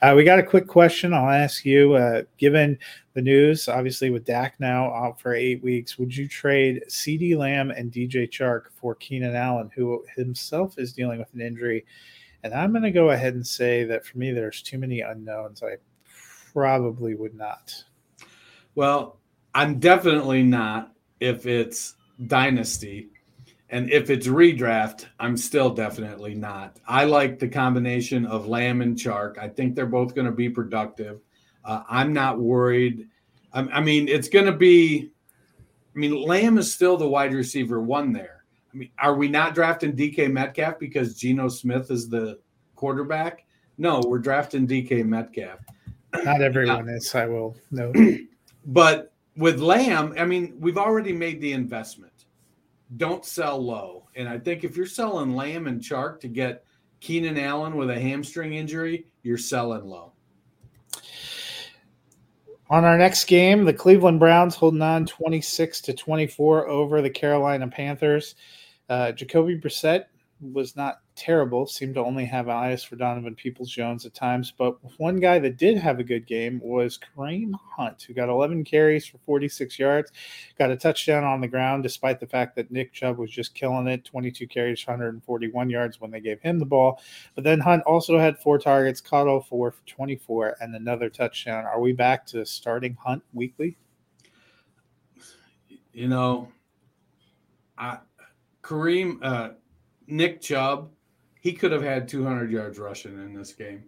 Uh, 0.02 0.14
we 0.16 0.24
got 0.24 0.40
a 0.40 0.44
quick 0.44 0.66
question. 0.66 1.14
I'll 1.14 1.30
ask 1.30 1.66
you. 1.66 1.96
Uh, 1.96 2.22
given 2.38 2.80
the 3.14 3.22
news, 3.22 3.68
obviously 3.68 4.12
with 4.12 4.24
Dak 4.24 4.58
now 4.62 4.94
out 4.94 5.20
for 5.20 5.34
eight 5.34 5.62
weeks, 5.62 6.00
would 6.00 6.16
you 6.16 6.26
trade 6.26 6.86
CeeDee 6.88 7.36
Lamb 7.36 7.70
and 7.70 7.92
DJ 7.92 8.30
Chark 8.30 8.68
for 8.80 8.96
Keenan 8.96 9.36
Allen, 9.36 9.70
who 9.76 10.06
himself 10.16 10.80
is 10.80 10.94
dealing 10.94 11.20
with 11.20 11.34
an 11.34 11.42
injury? 11.42 11.84
And 12.44 12.54
I'm 12.54 12.72
going 12.72 12.84
to 12.84 12.92
go 12.92 13.12
ahead 13.12 13.36
and 13.36 13.46
say 13.48 13.86
that 13.86 14.06
for 14.06 14.18
me, 14.18 14.32
there's 14.32 14.62
too 14.62 14.78
many 14.78 15.00
unknowns. 15.00 15.64
I 15.64 15.78
probably 16.52 17.16
would 17.16 17.36
not. 17.36 17.84
Well, 18.76 19.20
I'm 19.56 19.80
definitely 19.80 20.44
not 20.44 20.92
if 21.20 21.46
it's 21.46 21.96
dynasty. 22.28 23.10
And 23.70 23.90
if 23.90 24.10
it's 24.10 24.28
redraft, 24.28 25.06
I'm 25.20 25.38
still 25.38 25.70
definitely 25.70 26.36
not. 26.36 26.80
I 26.88 27.06
like 27.06 27.40
the 27.40 27.48
combination 27.48 28.26
of 28.26 28.48
Lamb 28.48 28.82
and 28.82 28.96
Chark. 28.96 29.40
I 29.40 29.48
think 29.48 29.74
they're 29.74 29.86
both 29.86 30.14
going 30.14 30.28
to 30.28 30.32
be 30.32 30.50
productive. 30.50 31.22
Uh, 31.66 31.82
I'm 31.90 32.14
not 32.14 32.40
worried. 32.40 33.08
I, 33.52 33.62
I 33.62 33.82
mean, 33.82 34.08
it's 34.08 34.30
going 34.30 34.46
to 34.46 34.52
be. 34.52 35.10
I 35.96 36.00
mean, 36.00 36.22
Lamb 36.22 36.58
is 36.58 36.74
still 36.74 36.98
the 36.98 37.08
wide 37.08 37.34
receiver 37.34 37.80
one 37.80 38.14
there. 38.14 38.43
I 38.74 38.78
mean, 38.78 38.90
are 39.00 39.16
we 39.16 39.28
not 39.28 39.54
drafting 39.54 39.94
DK 39.96 40.32
Metcalf 40.32 40.80
because 40.80 41.16
Geno 41.16 41.48
Smith 41.48 41.92
is 41.92 42.10
the 42.10 42.40
quarterback? 42.76 43.46
No, 43.78 44.02
we're 44.06 44.20
drafting 44.20 44.68
DK 44.68 45.06
Metcalf. 45.06 45.60
Not 46.24 46.42
everyone 46.42 46.90
is, 46.90 47.14
I 47.16 47.26
will 47.28 47.56
note. 47.72 47.96
but 48.66 49.14
with 49.36 49.60
Lamb, 49.60 50.14
I 50.18 50.26
mean, 50.26 50.56
we've 50.60 50.78
already 50.78 51.14
made 51.14 51.42
the 51.42 51.54
investment. 51.54 52.12
Don't 52.98 53.26
sell 53.26 53.60
low. 53.60 54.08
And 54.16 54.30
I 54.30 54.38
think 54.38 54.64
if 54.64 54.78
you're 54.78 54.86
selling 54.86 55.36
Lamb 55.36 55.68
and 55.68 55.82
Chark 55.82 56.20
to 56.22 56.28
get 56.28 56.66
Keenan 57.00 57.38
Allen 57.40 57.76
with 57.76 57.90
a 57.90 58.00
hamstring 58.00 58.54
injury, 58.54 59.08
you're 59.24 59.38
selling 59.38 59.86
low. 59.86 60.14
On 62.70 62.86
our 62.86 62.98
next 62.98 63.26
game, 63.26 63.66
the 63.66 63.74
Cleveland 63.74 64.20
Browns 64.20 64.56
holding 64.56 64.82
on 64.82 65.06
26 65.06 65.82
to 65.82 65.94
24 65.94 66.68
over 66.68 67.02
the 67.02 67.10
Carolina 67.10 67.68
Panthers. 67.68 68.36
Uh, 68.94 69.12
Jacoby 69.12 69.58
Brissett 69.58 70.06
was 70.40 70.76
not 70.76 71.00
terrible, 71.16 71.66
seemed 71.66 71.96
to 71.96 72.02
only 72.04 72.26
have 72.26 72.48
eyes 72.48 72.84
for 72.84 72.96
Donovan 72.96 73.34
Peoples 73.34 73.72
Jones 73.72 74.06
at 74.06 74.14
times. 74.14 74.54
But 74.56 74.78
one 75.00 75.20
guy 75.20 75.40
that 75.40 75.58
did 75.58 75.80
have 75.80 76.00
a 76.00 76.04
good 76.04 76.28
game 76.28 76.62
was 76.64 77.00
Kareem 77.00 77.54
Hunt, 77.76 78.04
who 78.04 78.14
got 78.14 78.30
11 78.30 78.64
carries 78.64 79.08
for 79.08 79.18
46 79.26 79.80
yards, 79.80 80.12
got 80.60 80.70
a 80.70 80.78
touchdown 80.78 81.24
on 81.24 81.42
the 81.42 81.48
ground, 81.48 81.82
despite 81.82 82.20
the 82.20 82.28
fact 82.28 82.56
that 82.56 82.70
Nick 82.70 82.94
Chubb 82.94 83.18
was 83.18 83.32
just 83.32 83.56
killing 83.56 83.88
it 83.88 84.06
22 84.06 84.46
carries, 84.46 84.86
141 84.86 85.72
yards 85.72 86.00
when 86.00 86.12
they 86.12 86.22
gave 86.22 86.40
him 86.42 86.60
the 86.60 86.66
ball. 86.66 87.02
But 87.34 87.46
then 87.46 87.60
Hunt 87.62 87.82
also 87.88 88.20
had 88.20 88.38
four 88.38 88.60
targets, 88.60 89.02
caught 89.02 89.28
all 89.28 89.42
four 89.42 89.72
for 89.72 89.88
24, 89.88 90.58
and 90.62 90.76
another 90.76 91.10
touchdown. 91.10 91.66
Are 91.66 91.82
we 91.82 91.94
back 91.94 92.28
to 92.28 92.46
starting 92.46 92.96
Hunt 93.04 93.24
weekly? 93.34 93.76
You 95.94 96.08
know, 96.08 96.52
I 97.76 97.98
Kareem, 98.64 99.20
uh, 99.22 99.50
Nick 100.08 100.42
Chubb, 100.42 100.90
he 101.42 101.54
could 101.54 101.72
have 101.72 101.84
had 101.84 102.08
200 102.08 102.50
yards 102.50 102.80
rushing 102.80 103.14
in 103.14 103.34
this 103.34 103.54
game. 103.54 103.84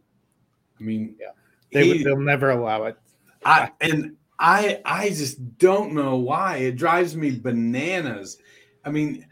I 0.79 0.83
mean, 0.83 1.15
yeah, 1.19 1.29
they 1.71 1.97
he, 1.97 2.03
they'll 2.03 2.19
never 2.19 2.51
allow 2.51 2.83
it. 2.83 2.97
I 3.45 3.71
and 3.79 4.17
I 4.37 4.81
I 4.83 5.09
just 5.09 5.57
don't 5.57 5.93
know 5.93 6.17
why 6.17 6.57
it 6.57 6.75
drives 6.75 7.15
me 7.15 7.39
bananas. 7.39 8.37
I 8.83 8.91
mean, 8.91 9.25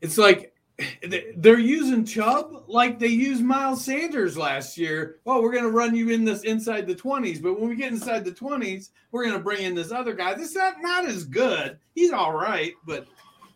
it's 0.00 0.18
like 0.18 0.52
they're 1.36 1.58
using 1.58 2.04
Chubb 2.04 2.64
like 2.66 2.98
they 2.98 3.06
used 3.06 3.42
Miles 3.42 3.84
Sanders 3.84 4.36
last 4.36 4.76
year. 4.76 5.20
Well, 5.24 5.42
we're 5.42 5.52
going 5.52 5.64
to 5.64 5.70
run 5.70 5.94
you 5.94 6.10
in 6.10 6.24
this 6.24 6.42
inside 6.42 6.86
the 6.86 6.94
20s, 6.94 7.40
but 7.40 7.58
when 7.58 7.70
we 7.70 7.76
get 7.76 7.92
inside 7.92 8.24
the 8.24 8.32
20s, 8.32 8.90
we're 9.10 9.24
going 9.24 9.36
to 9.36 9.42
bring 9.42 9.62
in 9.62 9.74
this 9.74 9.92
other 9.92 10.12
guy. 10.12 10.34
This 10.34 10.50
is 10.50 10.56
not, 10.56 10.74
not 10.80 11.06
as 11.06 11.24
good. 11.24 11.78
He's 11.94 12.12
all 12.12 12.34
right, 12.34 12.74
but 12.84 13.06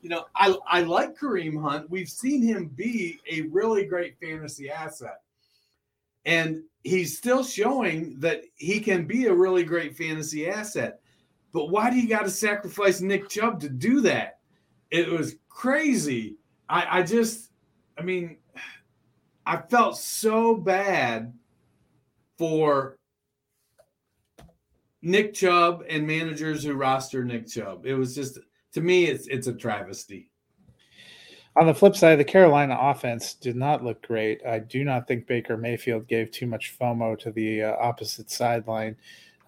you 0.03 0.09
know, 0.09 0.27
I, 0.35 0.57
I 0.67 0.83
like 0.83 1.19
Kareem 1.19 1.61
Hunt. 1.61 1.91
We've 1.91 2.09
seen 2.09 2.43
him 2.43 2.67
be 2.69 3.21
a 3.31 3.43
really 3.43 3.85
great 3.85 4.17
fantasy 4.21 4.71
asset. 4.71 5.21
And 6.25 6.63
he's 6.83 7.17
still 7.17 7.45
showing 7.45 8.19
that 8.21 8.43
he 8.55 8.81
can 8.81 9.07
be 9.07 9.27
a 9.27 9.35
really 9.35 9.65
great 9.65 9.97
fantasy 9.97 10.49
asset. 10.49 11.01
But 11.53 11.67
why 11.71 11.91
do 11.91 11.97
you 11.99 12.09
got 12.09 12.23
to 12.23 12.31
sacrifice 12.31 13.01
Nick 13.01 13.29
Chubb 13.29 13.61
to 13.61 13.69
do 13.69 14.01
that? 14.03 14.39
It 14.91 15.09
was 15.09 15.37
crazy. 15.49 16.37
I, 16.69 17.01
I 17.01 17.03
just, 17.03 17.51
I 17.99 18.03
mean, 18.03 18.39
I 19.47 19.57
felt 19.57 19.99
so 19.99 20.57
bad 20.57 21.33
for 22.39 22.97
Nick 25.03 25.35
Chubb 25.35 25.85
and 25.89 26.07
managers 26.07 26.63
who 26.63 26.75
roster 26.75 27.25
Nick 27.25 27.49
Chubb. 27.49 27.87
It 27.87 27.95
was 27.95 28.15
just 28.15 28.39
to 28.73 28.81
me, 28.81 29.07
it's 29.07 29.27
it's 29.27 29.47
a 29.47 29.53
travesty. 29.53 30.31
On 31.57 31.67
the 31.67 31.75
flip 31.75 31.97
side, 31.97 32.17
the 32.17 32.25
Carolina 32.25 32.79
offense 32.81 33.35
did 33.35 33.57
not 33.57 33.83
look 33.83 34.07
great. 34.07 34.41
I 34.47 34.61
do 34.61 34.85
not 34.85 35.09
think 35.09 35.27
Baker 35.27 35.57
Mayfield 35.57 36.07
gave 36.07 36.31
too 36.31 36.47
much 36.47 36.79
FOMO 36.79 37.19
to 37.19 37.33
the 37.33 37.65
uh, 37.65 37.77
opposite 37.81 38.31
sideline. 38.31 38.97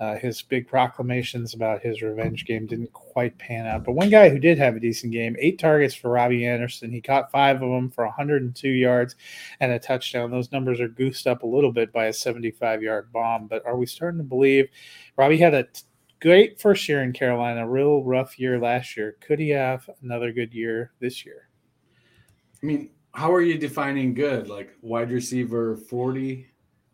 Uh, 0.01 0.17
his 0.17 0.43
big 0.43 0.67
proclamations 0.67 1.55
about 1.55 1.81
his 1.81 2.03
revenge 2.03 2.45
game 2.45 2.67
didn't 2.67 2.93
quite 2.93 3.39
pan 3.39 3.69
out. 3.69 3.85
But 3.85 3.93
one 3.93 4.11
guy 4.11 4.31
who 4.31 4.41
did 4.41 4.59
have 4.59 4.75
a 4.75 4.81
decent 4.81 5.13
game, 5.13 5.37
eight 5.39 5.61
targets 5.61 5.95
for 5.95 6.11
Robbie 6.11 6.45
Anderson. 6.45 6.91
He 6.91 7.01
caught 7.01 7.31
five 7.31 7.63
of 7.63 7.71
them 7.71 7.89
for 7.89 8.05
102 8.05 8.69
yards 8.69 9.15
and 9.61 9.71
a 9.71 9.79
touchdown. 9.79 10.33
Those 10.33 10.51
numbers 10.51 10.81
are 10.81 10.89
goosed 10.89 11.29
up 11.29 11.45
a 11.45 11.47
little 11.47 11.71
bit 11.71 11.93
by 11.93 12.07
a 12.07 12.13
75 12.13 12.83
yard 12.83 13.13
bomb. 13.13 13.47
But 13.47 13.65
are 13.65 13.77
we 13.77 13.87
starting 13.87 14.19
to 14.19 14.25
believe 14.25 14.69
Robbie 15.17 15.39
had 15.39 15.55
a 15.55 15.63
t- 15.63 15.83
great 16.23 16.61
first 16.61 16.89
year 16.89 17.03
in 17.03 17.13
Carolina, 17.13 17.69
real 17.69 18.03
rough 18.03 18.39
year 18.39 18.59
last 18.59 18.97
year. 18.97 19.17
Could 19.21 19.41
he 19.41 19.51
have 19.51 19.91
another 20.03 20.33
good 20.33 20.55
year 20.55 20.93
this 21.01 21.27
year? 21.27 21.49
I 22.63 22.67
mean, 22.67 22.91
how 23.13 23.33
are 23.35 23.43
you 23.43 23.59
defining 23.59 24.15
good? 24.15 24.49
Like 24.49 24.71
wide 24.81 25.11
receiver 25.11 25.77
40? 25.77 26.47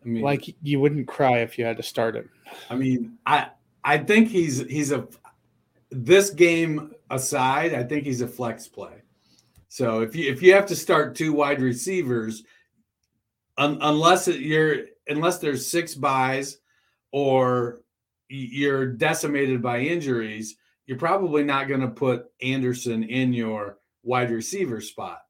I 0.03 0.07
mean, 0.07 0.23
like 0.23 0.55
you 0.63 0.79
wouldn't 0.79 1.07
cry 1.07 1.39
if 1.39 1.59
you 1.59 1.65
had 1.65 1.77
to 1.77 1.83
start 1.83 2.15
him. 2.15 2.29
I 2.69 2.75
mean, 2.75 3.17
I 3.25 3.49
I 3.83 3.99
think 3.99 4.29
he's 4.29 4.59
he's 4.65 4.91
a 4.91 5.07
this 5.91 6.31
game 6.31 6.93
aside, 7.09 7.73
I 7.73 7.83
think 7.83 8.05
he's 8.05 8.21
a 8.21 8.27
flex 8.27 8.67
play. 8.67 9.03
So 9.67 10.01
if 10.01 10.15
you 10.15 10.31
if 10.31 10.41
you 10.41 10.53
have 10.53 10.65
to 10.67 10.75
start 10.75 11.15
two 11.15 11.33
wide 11.33 11.61
receivers, 11.61 12.43
un, 13.57 13.77
unless 13.81 14.27
it, 14.27 14.39
you're 14.39 14.85
unless 15.07 15.37
there's 15.37 15.69
six 15.69 15.93
buys 15.93 16.57
or 17.11 17.79
you're 18.29 18.85
decimated 18.85 19.61
by 19.61 19.79
injuries, 19.79 20.55
you're 20.85 20.97
probably 20.97 21.43
not 21.43 21.67
going 21.67 21.81
to 21.81 21.87
put 21.87 22.25
Anderson 22.41 23.03
in 23.03 23.33
your 23.33 23.77
wide 24.03 24.31
receiver 24.31 24.81
spot. 24.81 25.21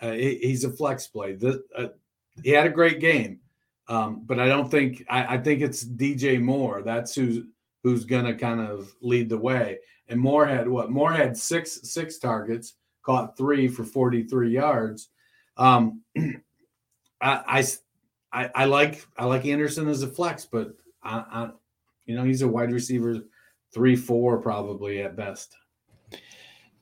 Uh, 0.00 0.12
he, 0.12 0.36
he's 0.36 0.64
a 0.64 0.70
flex 0.70 1.06
play. 1.06 1.34
The, 1.34 1.64
uh, 1.76 1.88
he 2.42 2.50
had 2.50 2.66
a 2.66 2.70
great 2.70 3.00
game, 3.00 3.40
um, 3.88 4.22
but 4.26 4.38
I 4.40 4.46
don't 4.46 4.70
think 4.70 5.04
I, 5.08 5.36
I, 5.36 5.38
think 5.38 5.60
it's 5.60 5.84
DJ 5.84 6.40
Moore. 6.40 6.82
That's 6.82 7.14
who's 7.14 7.44
who's 7.82 8.04
going 8.04 8.24
to 8.24 8.34
kind 8.34 8.60
of 8.60 8.92
lead 9.00 9.28
the 9.28 9.38
way. 9.38 9.78
And 10.08 10.20
Moore 10.20 10.46
had 10.46 10.68
what? 10.68 10.90
Moore 10.90 11.12
had 11.12 11.36
six 11.36 11.80
six 11.90 12.18
targets, 12.18 12.74
caught 13.02 13.36
three 13.36 13.68
for 13.68 13.84
43 13.84 14.50
yards. 14.50 15.10
Um, 15.56 16.02
I, 17.20 17.64
I 18.32 18.50
I 18.54 18.64
like 18.64 19.06
I 19.16 19.26
like 19.26 19.46
Anderson 19.46 19.88
as 19.88 20.02
a 20.02 20.08
flex, 20.08 20.44
but 20.44 20.74
I, 21.02 21.50
you 22.06 22.14
know, 22.14 22.24
he's 22.24 22.42
a 22.42 22.48
wide 22.48 22.72
receiver 22.72 23.20
three, 23.72 23.96
four 23.96 24.40
probably 24.40 25.02
at 25.02 25.16
best. 25.16 25.56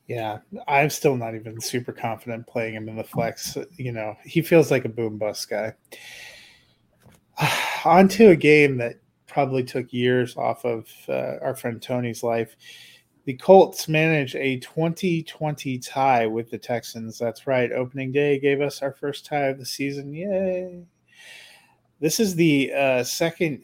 Yeah, 0.08 0.38
I'm 0.68 0.90
still 0.90 1.16
not 1.16 1.34
even 1.34 1.60
super 1.60 1.92
confident 1.92 2.46
playing 2.46 2.74
him 2.74 2.88
in 2.88 2.96
the 2.96 3.04
flex. 3.04 3.56
You 3.76 3.92
know, 3.92 4.14
he 4.24 4.42
feels 4.42 4.70
like 4.70 4.84
a 4.84 4.90
boom 4.90 5.16
bust 5.16 5.48
guy. 5.48 5.74
On 7.84 8.08
to 8.08 8.30
a 8.30 8.36
game 8.36 8.76
that 8.78 8.96
probably 9.26 9.64
took 9.64 9.92
years 9.92 10.36
off 10.36 10.64
of 10.64 10.86
uh, 11.08 11.36
our 11.40 11.54
friend 11.54 11.80
Tony's 11.80 12.22
life. 12.22 12.56
The 13.24 13.34
Colts 13.34 13.88
managed 13.88 14.34
a 14.34 14.58
2020 14.58 15.78
tie 15.78 16.26
with 16.26 16.50
the 16.50 16.58
Texans. 16.58 17.18
That's 17.18 17.46
right. 17.46 17.70
Opening 17.72 18.10
day 18.12 18.38
gave 18.38 18.60
us 18.60 18.82
our 18.82 18.92
first 18.92 19.24
tie 19.24 19.46
of 19.46 19.58
the 19.58 19.64
season. 19.64 20.12
Yay. 20.12 20.84
This 22.00 22.18
is 22.18 22.34
the 22.34 22.72
uh, 22.74 23.04
second 23.04 23.62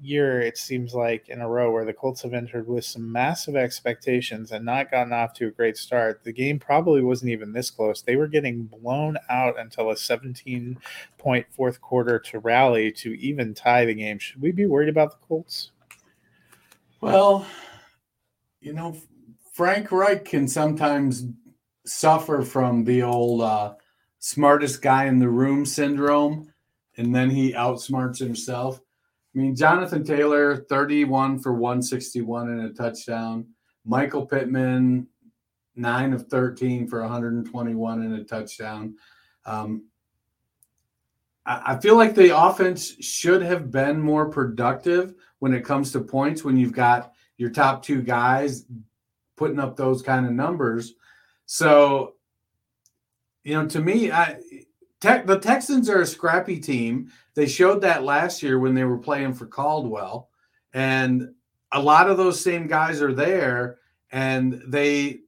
year, 0.00 0.40
it 0.40 0.58
seems 0.58 0.94
like, 0.94 1.28
in 1.28 1.40
a 1.40 1.48
row 1.48 1.70
where 1.70 1.84
the 1.84 1.92
Colts 1.92 2.22
have 2.22 2.34
entered 2.34 2.66
with 2.66 2.84
some 2.84 3.10
massive 3.10 3.56
expectations 3.56 4.52
and 4.52 4.64
not 4.64 4.90
gotten 4.90 5.12
off 5.12 5.32
to 5.34 5.48
a 5.48 5.50
great 5.50 5.76
start. 5.76 6.22
The 6.24 6.32
game 6.32 6.58
probably 6.58 7.02
wasn't 7.02 7.30
even 7.30 7.52
this 7.52 7.70
close. 7.70 8.02
They 8.02 8.16
were 8.16 8.28
getting 8.28 8.64
blown 8.64 9.16
out 9.28 9.58
until 9.58 9.90
a 9.90 9.96
17 9.96 10.78
point 11.18 11.46
fourth 11.50 11.80
quarter 11.80 12.18
to 12.18 12.38
rally 12.38 12.92
to 12.92 13.18
even 13.20 13.54
tie 13.54 13.84
the 13.84 13.94
game. 13.94 14.18
Should 14.18 14.42
we 14.42 14.52
be 14.52 14.66
worried 14.66 14.88
about 14.88 15.12
the 15.12 15.26
Colts? 15.26 15.70
Well, 17.00 17.46
you 18.60 18.72
know, 18.72 18.96
Frank 19.52 19.92
Reich 19.92 20.24
can 20.24 20.48
sometimes 20.48 21.26
suffer 21.86 22.42
from 22.42 22.84
the 22.84 23.02
old 23.02 23.42
uh, 23.42 23.74
smartest 24.18 24.80
guy 24.82 25.04
in 25.04 25.18
the 25.18 25.28
room 25.28 25.66
syndrome, 25.66 26.52
and 26.96 27.14
then 27.14 27.30
he 27.30 27.52
outsmarts 27.52 28.18
himself. 28.18 28.80
I 29.34 29.38
mean, 29.38 29.56
Jonathan 29.56 30.04
Taylor, 30.04 30.56
31 30.56 31.40
for 31.40 31.52
161 31.52 32.50
and 32.50 32.66
a 32.66 32.72
touchdown. 32.72 33.46
Michael 33.84 34.26
Pittman, 34.26 35.08
9 35.76 36.12
of 36.12 36.28
13 36.28 36.86
for 36.86 37.00
121 37.00 38.02
and 38.02 38.14
a 38.14 38.24
touchdown. 38.24 38.94
Um, 39.44 39.86
I, 41.44 41.74
I 41.74 41.80
feel 41.80 41.96
like 41.96 42.14
the 42.14 42.36
offense 42.36 42.94
should 43.00 43.42
have 43.42 43.70
been 43.70 44.00
more 44.00 44.28
productive 44.28 45.14
when 45.40 45.52
it 45.52 45.64
comes 45.64 45.92
to 45.92 46.00
points 46.00 46.44
when 46.44 46.56
you've 46.56 46.72
got 46.72 47.12
your 47.36 47.50
top 47.50 47.82
two 47.82 48.02
guys 48.02 48.66
putting 49.36 49.58
up 49.58 49.76
those 49.76 50.00
kind 50.00 50.26
of 50.26 50.32
numbers. 50.32 50.94
So, 51.46 52.14
you 53.42 53.54
know, 53.54 53.66
to 53.68 53.80
me, 53.80 54.12
I 54.12 54.38
Tech, 55.04 55.26
the 55.26 55.38
Texans 55.38 55.90
are 55.90 56.00
a 56.00 56.06
scrappy 56.06 56.58
team. 56.58 57.12
They 57.34 57.46
showed 57.46 57.82
that 57.82 58.04
last 58.04 58.42
year 58.42 58.58
when 58.58 58.74
they 58.74 58.84
were 58.84 58.96
playing 58.96 59.34
for 59.34 59.44
Caldwell, 59.44 60.30
and 60.72 61.28
a 61.72 61.82
lot 61.82 62.08
of 62.08 62.16
those 62.16 62.42
same 62.42 62.66
guys 62.66 63.02
are 63.02 63.12
there, 63.12 63.76
and 64.12 64.62
they, 64.66 65.18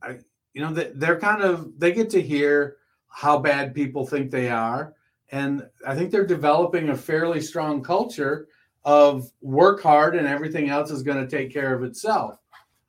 I, 0.00 0.18
you 0.54 0.60
know, 0.60 0.72
they're 0.72 1.18
kind 1.18 1.42
of 1.42 1.76
they 1.76 1.90
get 1.90 2.08
to 2.10 2.22
hear 2.22 2.76
how 3.08 3.36
bad 3.36 3.74
people 3.74 4.06
think 4.06 4.30
they 4.30 4.48
are, 4.48 4.94
and 5.32 5.68
I 5.84 5.96
think 5.96 6.12
they're 6.12 6.24
developing 6.24 6.90
a 6.90 6.96
fairly 6.96 7.40
strong 7.40 7.82
culture 7.82 8.46
of 8.84 9.28
work 9.40 9.82
hard 9.82 10.14
and 10.14 10.28
everything 10.28 10.68
else 10.70 10.92
is 10.92 11.02
going 11.02 11.18
to 11.18 11.36
take 11.36 11.52
care 11.52 11.74
of 11.74 11.82
itself. 11.82 12.38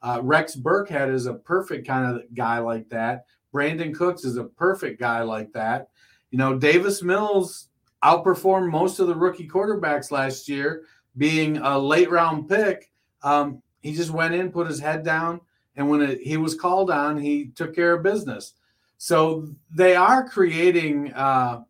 Uh, 0.03 0.19
Rex 0.22 0.55
Burkhead 0.55 1.11
is 1.11 1.26
a 1.26 1.34
perfect 1.34 1.88
kind 1.88 2.15
of 2.15 2.22
guy 2.36 2.59
like 2.59 2.88
that. 2.89 3.26
Brandin 3.51 3.95
Cooks 3.95 4.24
is 4.24 4.38
a 4.38 4.43
perfect 4.43 4.99
guy 4.99 5.24
like 5.24 5.51
that. 5.53 5.89
You 6.32 6.38
know, 6.38 6.57
Davis 6.57 7.03
Mills 7.03 7.67
outperformed 8.03 8.71
most 8.71 8.99
of 8.99 9.07
the 9.07 9.15
rookie 9.15 9.47
quarterbacks 9.47 10.11
last 10.11 10.47
year, 10.49 10.84
being 11.17 11.57
a 11.57 11.77
late 11.77 12.09
round 12.09 12.49
pick. 12.49 12.91
Um, 13.21 13.61
he 13.82 13.93
just 13.93 14.11
went 14.11 14.34
in, 14.34 14.51
put 14.51 14.67
his 14.67 14.79
head 14.79 15.03
down, 15.03 15.41
and 15.75 15.89
when 15.89 16.01
it, 16.01 16.21
he 16.21 16.38
was 16.38 16.55
called 16.55 16.89
on, 16.89 17.17
he 17.17 17.47
took 17.47 17.75
care 17.75 17.93
of 17.93 18.03
business. 18.03 18.53
So 18.97 19.49
they 19.69 19.95
are 19.95 20.27
creating 20.27 21.13
uh, 21.13 21.63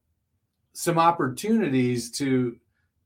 some 0.74 0.97
opportunities 0.97 2.12
to 2.12 2.57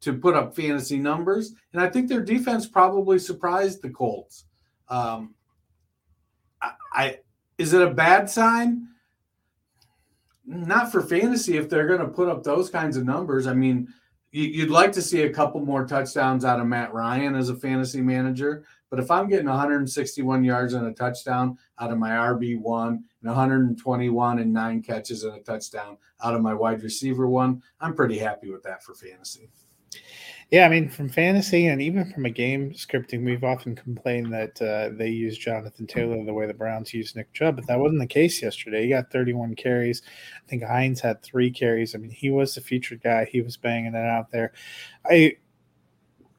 to 0.01 0.13
put 0.13 0.35
up 0.35 0.55
fantasy 0.55 0.99
numbers, 0.99 1.53
and 1.73 1.81
I 1.81 1.89
think 1.89 2.09
their 2.09 2.21
defense 2.21 2.67
probably 2.67 3.17
surprised 3.17 3.81
the 3.81 3.89
Colts. 3.89 4.45
Um, 4.89 5.33
I, 6.61 6.71
I 6.91 7.19
is 7.57 7.73
it 7.73 7.81
a 7.81 7.89
bad 7.89 8.29
sign? 8.29 8.89
Not 10.45 10.91
for 10.91 11.01
fantasy 11.01 11.57
if 11.57 11.69
they're 11.69 11.87
going 11.87 11.99
to 11.99 12.07
put 12.07 12.29
up 12.29 12.43
those 12.43 12.69
kinds 12.69 12.97
of 12.97 13.05
numbers. 13.05 13.47
I 13.47 13.53
mean, 13.53 13.93
you'd 14.31 14.69
like 14.69 14.91
to 14.91 15.01
see 15.01 15.21
a 15.23 15.33
couple 15.33 15.61
more 15.61 15.85
touchdowns 15.85 16.43
out 16.43 16.59
of 16.59 16.67
Matt 16.67 16.93
Ryan 16.93 17.35
as 17.35 17.49
a 17.49 17.55
fantasy 17.55 18.01
manager. 18.01 18.65
But 18.89 18.99
if 18.99 19.09
I'm 19.09 19.27
getting 19.27 19.47
161 19.47 20.43
yards 20.43 20.73
and 20.73 20.85
a 20.87 20.93
touchdown 20.93 21.57
out 21.79 21.91
of 21.91 21.97
my 21.97 22.11
RB1 22.11 22.87
and 22.87 23.03
121 23.21 24.39
and 24.39 24.53
nine 24.53 24.81
catches 24.81 25.23
and 25.23 25.35
a 25.35 25.39
touchdown 25.39 25.97
out 26.23 26.35
of 26.35 26.41
my 26.41 26.53
wide 26.53 26.83
receiver 26.83 27.27
one, 27.27 27.61
I'm 27.79 27.95
pretty 27.95 28.17
happy 28.17 28.51
with 28.51 28.63
that 28.63 28.83
for 28.83 28.93
fantasy. 28.93 29.49
Yeah, 30.51 30.65
I 30.65 30.69
mean, 30.69 30.89
from 30.89 31.09
fantasy 31.09 31.67
and 31.67 31.81
even 31.81 32.11
from 32.11 32.25
a 32.25 32.29
game 32.29 32.71
scripting, 32.71 33.25
we've 33.25 33.43
often 33.43 33.75
complained 33.75 34.31
that 34.31 34.61
uh, 34.61 34.95
they 34.95 35.09
use 35.09 35.37
Jonathan 35.37 35.87
Taylor 35.87 36.23
the 36.23 36.33
way 36.33 36.45
the 36.45 36.53
Browns 36.53 36.93
use 36.93 37.15
Nick 37.15 37.33
Chubb, 37.33 37.55
but 37.55 37.65
that 37.67 37.79
wasn't 37.79 37.99
the 37.99 38.05
case 38.05 38.43
yesterday. 38.43 38.83
He 38.83 38.89
got 38.89 39.11
31 39.11 39.55
carries. 39.55 40.03
I 40.45 40.47
think 40.47 40.63
Hines 40.63 41.01
had 41.01 41.23
three 41.23 41.49
carries. 41.49 41.95
I 41.95 41.97
mean, 41.97 42.11
he 42.11 42.29
was 42.29 42.53
the 42.53 42.61
featured 42.61 43.01
guy. 43.01 43.25
He 43.25 43.41
was 43.41 43.57
banging 43.57 43.95
it 43.95 44.05
out 44.05 44.29
there. 44.31 44.53
I, 45.09 45.37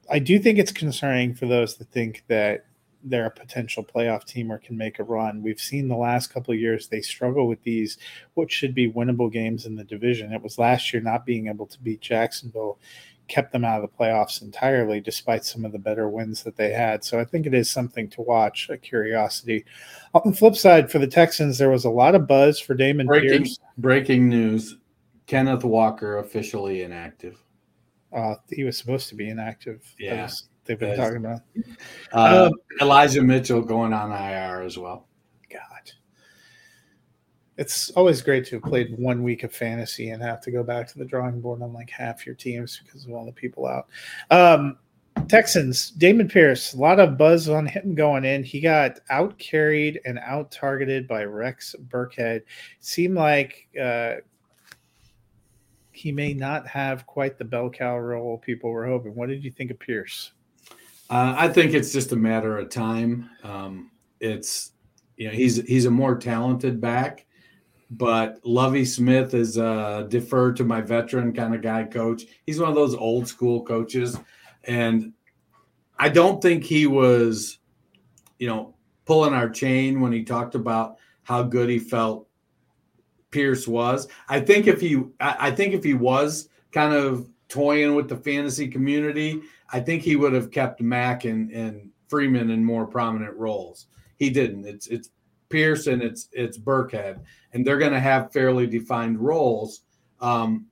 I 0.08 0.20
do 0.20 0.38
think 0.38 0.60
it's 0.60 0.72
concerning 0.72 1.34
for 1.34 1.46
those 1.46 1.76
that 1.76 1.90
think 1.90 2.22
that 2.28 2.64
they're 3.02 3.26
a 3.26 3.30
potential 3.30 3.84
playoff 3.84 4.24
team 4.24 4.52
or 4.52 4.58
can 4.58 4.76
make 4.76 4.98
a 5.00 5.04
run. 5.04 5.42
We've 5.42 5.60
seen 5.60 5.88
the 5.88 5.96
last 5.96 6.28
couple 6.28 6.54
of 6.54 6.60
years 6.60 6.88
they 6.88 7.00
struggle 7.00 7.46
with 7.48 7.62
these 7.62 7.98
what 8.34 8.52
should 8.52 8.74
be 8.74 8.90
winnable 8.90 9.32
games 9.32 9.66
in 9.66 9.76
the 9.76 9.84
division. 9.84 10.32
It 10.32 10.42
was 10.42 10.58
last 10.58 10.92
year 10.92 11.02
not 11.02 11.26
being 11.26 11.48
able 11.48 11.66
to 11.66 11.80
beat 11.80 12.00
Jacksonville 12.00 12.78
kept 13.28 13.52
them 13.52 13.64
out 13.64 13.82
of 13.82 13.90
the 13.90 13.96
playoffs 13.96 14.42
entirely, 14.42 15.00
despite 15.00 15.44
some 15.44 15.64
of 15.64 15.72
the 15.72 15.78
better 15.78 16.08
wins 16.08 16.42
that 16.42 16.56
they 16.56 16.72
had. 16.72 17.04
So 17.04 17.18
I 17.18 17.24
think 17.24 17.46
it 17.46 17.54
is 17.54 17.70
something 17.70 18.08
to 18.10 18.22
watch, 18.22 18.68
a 18.70 18.76
curiosity. 18.76 19.64
On 20.14 20.22
the 20.30 20.36
flip 20.36 20.56
side, 20.56 20.90
for 20.90 20.98
the 20.98 21.06
Texans, 21.06 21.58
there 21.58 21.70
was 21.70 21.84
a 21.84 21.90
lot 21.90 22.14
of 22.14 22.26
buzz 22.26 22.58
for 22.58 22.74
Dameon 22.74 23.06
breaking, 23.06 23.44
Pierce. 23.44 23.58
Breaking 23.78 24.28
news 24.28 24.76
Kenneth 25.26 25.64
Walker 25.64 26.18
officially 26.18 26.82
inactive. 26.82 27.42
Uh, 28.12 28.36
he 28.50 28.64
was 28.64 28.78
supposed 28.78 29.08
to 29.08 29.14
be 29.14 29.28
inactive. 29.28 29.82
Yeah. 29.98 30.28
They've 30.64 30.78
been 30.78 30.96
talking 30.96 31.18
about. 31.18 31.40
Uh, 32.12 32.46
um, 32.46 32.52
Elijah 32.80 33.22
Mitchell 33.22 33.62
going 33.62 33.92
on 33.92 34.10
IR 34.10 34.62
as 34.62 34.76
well 34.76 35.06
it's 37.58 37.90
always 37.90 38.20
great 38.20 38.44
to 38.46 38.56
have 38.56 38.64
played 38.64 38.98
one 38.98 39.22
week 39.22 39.42
of 39.42 39.52
fantasy 39.52 40.10
and 40.10 40.22
have 40.22 40.40
to 40.42 40.50
go 40.50 40.62
back 40.62 40.86
to 40.88 40.98
the 40.98 41.04
drawing 41.04 41.40
board 41.40 41.62
on 41.62 41.72
like 41.72 41.90
half 41.90 42.26
your 42.26 42.34
teams 42.34 42.80
because 42.84 43.04
of 43.04 43.12
all 43.12 43.24
the 43.24 43.32
people 43.32 43.66
out. 43.66 43.88
Um, 44.30 44.78
Texans, 45.28 45.92
Dameon 45.92 46.30
Pierce, 46.30 46.74
a 46.74 46.76
lot 46.76 47.00
of 47.00 47.16
buzz 47.16 47.48
on 47.48 47.66
him 47.66 47.94
going 47.94 48.24
in. 48.24 48.44
He 48.44 48.60
got 48.60 49.00
out 49.10 49.38
carried 49.38 50.00
and 50.04 50.18
out 50.18 50.50
targeted 50.52 51.08
by 51.08 51.24
Rex 51.24 51.74
Burkhead. 51.88 52.42
Seemed 52.80 53.14
like 53.14 53.66
uh, 53.80 54.16
he 55.92 56.12
may 56.12 56.34
not 56.34 56.66
have 56.68 57.06
quite 57.06 57.38
the 57.38 57.44
bell 57.44 57.70
cow 57.70 57.98
role 57.98 58.38
people 58.38 58.70
were 58.70 58.86
hoping. 58.86 59.14
What 59.14 59.30
did 59.30 59.42
you 59.42 59.50
think 59.50 59.70
of 59.70 59.78
Pierce? 59.78 60.32
Uh, 61.08 61.34
I 61.36 61.48
think 61.48 61.72
it's 61.72 61.92
just 61.92 62.12
a 62.12 62.16
matter 62.16 62.58
of 62.58 62.68
time. 62.68 63.30
Um, 63.42 63.90
it's 64.20 64.72
you 65.16 65.28
know 65.28 65.32
he's 65.34 65.56
he's 65.62 65.86
a 65.86 65.90
more 65.90 66.16
talented 66.16 66.80
back 66.80 67.25
but 67.90 68.40
Lovie 68.44 68.84
Smith 68.84 69.34
is 69.34 69.58
uh 69.58 70.06
defer 70.08 70.52
to 70.52 70.64
my 70.64 70.80
veteran 70.80 71.32
kind 71.32 71.54
of 71.54 71.62
guy 71.62 71.84
coach. 71.84 72.24
He's 72.44 72.60
one 72.60 72.68
of 72.68 72.74
those 72.74 72.94
old 72.94 73.28
school 73.28 73.64
coaches. 73.64 74.18
And 74.64 75.12
I 75.98 76.08
don't 76.08 76.42
think 76.42 76.64
he 76.64 76.86
was, 76.86 77.58
you 78.38 78.48
know, 78.48 78.74
pulling 79.04 79.32
our 79.32 79.48
chain 79.48 80.00
when 80.00 80.12
he 80.12 80.24
talked 80.24 80.54
about 80.54 80.96
how 81.22 81.42
good 81.42 81.68
he 81.68 81.78
felt 81.78 82.28
Pierce 83.30 83.66
was. 83.66 84.08
I 84.28 84.40
think 84.40 84.66
if 84.66 84.80
he 84.80 85.02
I 85.20 85.50
think 85.50 85.74
if 85.74 85.84
he 85.84 85.94
was 85.94 86.48
kind 86.72 86.92
of 86.92 87.28
toying 87.48 87.94
with 87.94 88.08
the 88.08 88.16
fantasy 88.16 88.68
community, 88.68 89.40
I 89.72 89.80
think 89.80 90.02
he 90.02 90.16
would 90.16 90.32
have 90.32 90.50
kept 90.50 90.80
Mack 90.80 91.24
and, 91.24 91.50
and 91.50 91.90
Freeman 92.08 92.50
in 92.50 92.64
more 92.64 92.86
prominent 92.86 93.36
roles. 93.36 93.86
He 94.16 94.30
didn't. 94.30 94.66
It's 94.66 94.86
it's 94.88 95.10
Pierce 95.48 95.86
and 95.86 96.02
it's 96.02 96.28
it's 96.32 96.58
Burkhead 96.58 97.20
and 97.56 97.66
they're 97.66 97.78
going 97.78 97.92
to 97.92 98.00
have 98.00 98.34
fairly 98.34 98.66
defined 98.66 99.18
roles. 99.18 99.80
Um, 100.20 100.66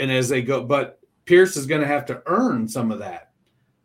and 0.00 0.10
as 0.10 0.28
they 0.28 0.42
go, 0.42 0.64
but 0.64 0.98
Pierce 1.26 1.56
is 1.56 1.64
going 1.64 1.80
to 1.80 1.86
have 1.86 2.04
to 2.06 2.22
earn 2.26 2.66
some 2.66 2.90
of 2.90 2.98
that. 2.98 3.30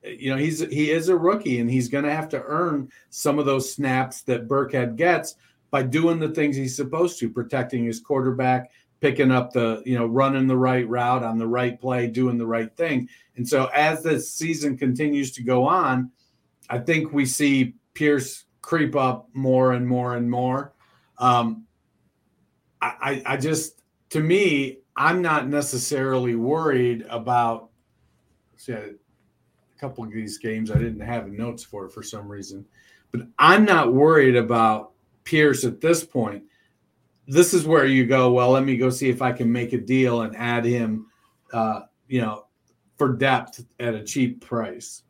You 0.03 0.31
know, 0.31 0.37
he's 0.37 0.59
he 0.59 0.89
is 0.89 1.09
a 1.09 1.15
rookie, 1.15 1.59
and 1.59 1.69
he's 1.69 1.89
going 1.89 2.05
to 2.05 2.11
have 2.11 2.29
to 2.29 2.41
earn 2.41 2.89
some 3.11 3.37
of 3.37 3.45
those 3.45 3.71
snaps 3.71 4.23
that 4.23 4.47
Burkhead 4.47 4.95
gets 4.95 5.35
by 5.69 5.83
doing 5.83 6.17
the 6.17 6.29
things 6.29 6.55
he's 6.55 6.75
supposed 6.75 7.19
to, 7.19 7.29
protecting 7.29 7.85
his 7.85 7.99
quarterback, 7.99 8.71
picking 8.99 9.29
up 9.29 9.53
the, 9.53 9.83
you 9.85 9.95
know, 9.95 10.07
running 10.07 10.47
the 10.47 10.57
right 10.57 10.87
route 10.89 11.23
on 11.23 11.37
the 11.37 11.47
right 11.47 11.79
play, 11.79 12.07
doing 12.07 12.39
the 12.39 12.47
right 12.47 12.75
thing. 12.75 13.07
And 13.35 13.47
so 13.47 13.65
as 13.75 14.01
this 14.01 14.33
season 14.33 14.75
continues 14.75 15.31
to 15.33 15.43
go 15.43 15.67
on, 15.67 16.11
I 16.67 16.79
think 16.79 17.13
we 17.13 17.27
see 17.27 17.75
Pierce 17.93 18.45
creep 18.69 18.95
up 18.95 19.27
more 19.33 19.71
and 19.71 19.87
more 19.87 20.15
and 20.15 20.29
more. 20.29 20.73
Um, 21.17 21.65
I, 22.83 23.23
I 23.25 23.35
just, 23.35 23.81
to 24.11 24.19
me, 24.19 24.77
I'm 24.95 25.23
not 25.23 25.47
necessarily 25.47 26.35
worried 26.35 27.03
about. 27.09 27.69
See, 28.57 28.73
a 28.73 28.91
couple 29.79 30.03
of 30.03 30.11
these 30.11 30.37
games 30.37 30.69
I 30.69 30.77
didn't 30.77 30.99
have 30.99 31.31
notes 31.31 31.63
for 31.63 31.89
for 31.89 32.03
some 32.03 32.27
reason, 32.27 32.63
but 33.11 33.21
I'm 33.39 33.65
not 33.65 33.91
worried 33.91 34.35
about 34.35 34.91
Pierce 35.23 35.63
at 35.63 35.81
this 35.81 36.03
point. 36.03 36.43
This 37.27 37.55
is 37.55 37.65
where 37.65 37.87
you 37.87 38.05
go. 38.05 38.31
Well, 38.31 38.51
let 38.51 38.65
me 38.65 38.77
go 38.77 38.91
see 38.91 39.09
if 39.09 39.23
I 39.23 39.31
can 39.31 39.51
make 39.51 39.73
a 39.73 39.79
deal 39.79 40.21
and 40.21 40.35
add 40.35 40.63
him. 40.63 41.07
Uh, 41.51 41.81
you 42.07 42.21
know, 42.21 42.45
for 42.97 43.13
depth 43.13 43.65
at 43.79 43.95
a 43.95 44.03
cheap 44.03 44.45
price. 44.45 45.01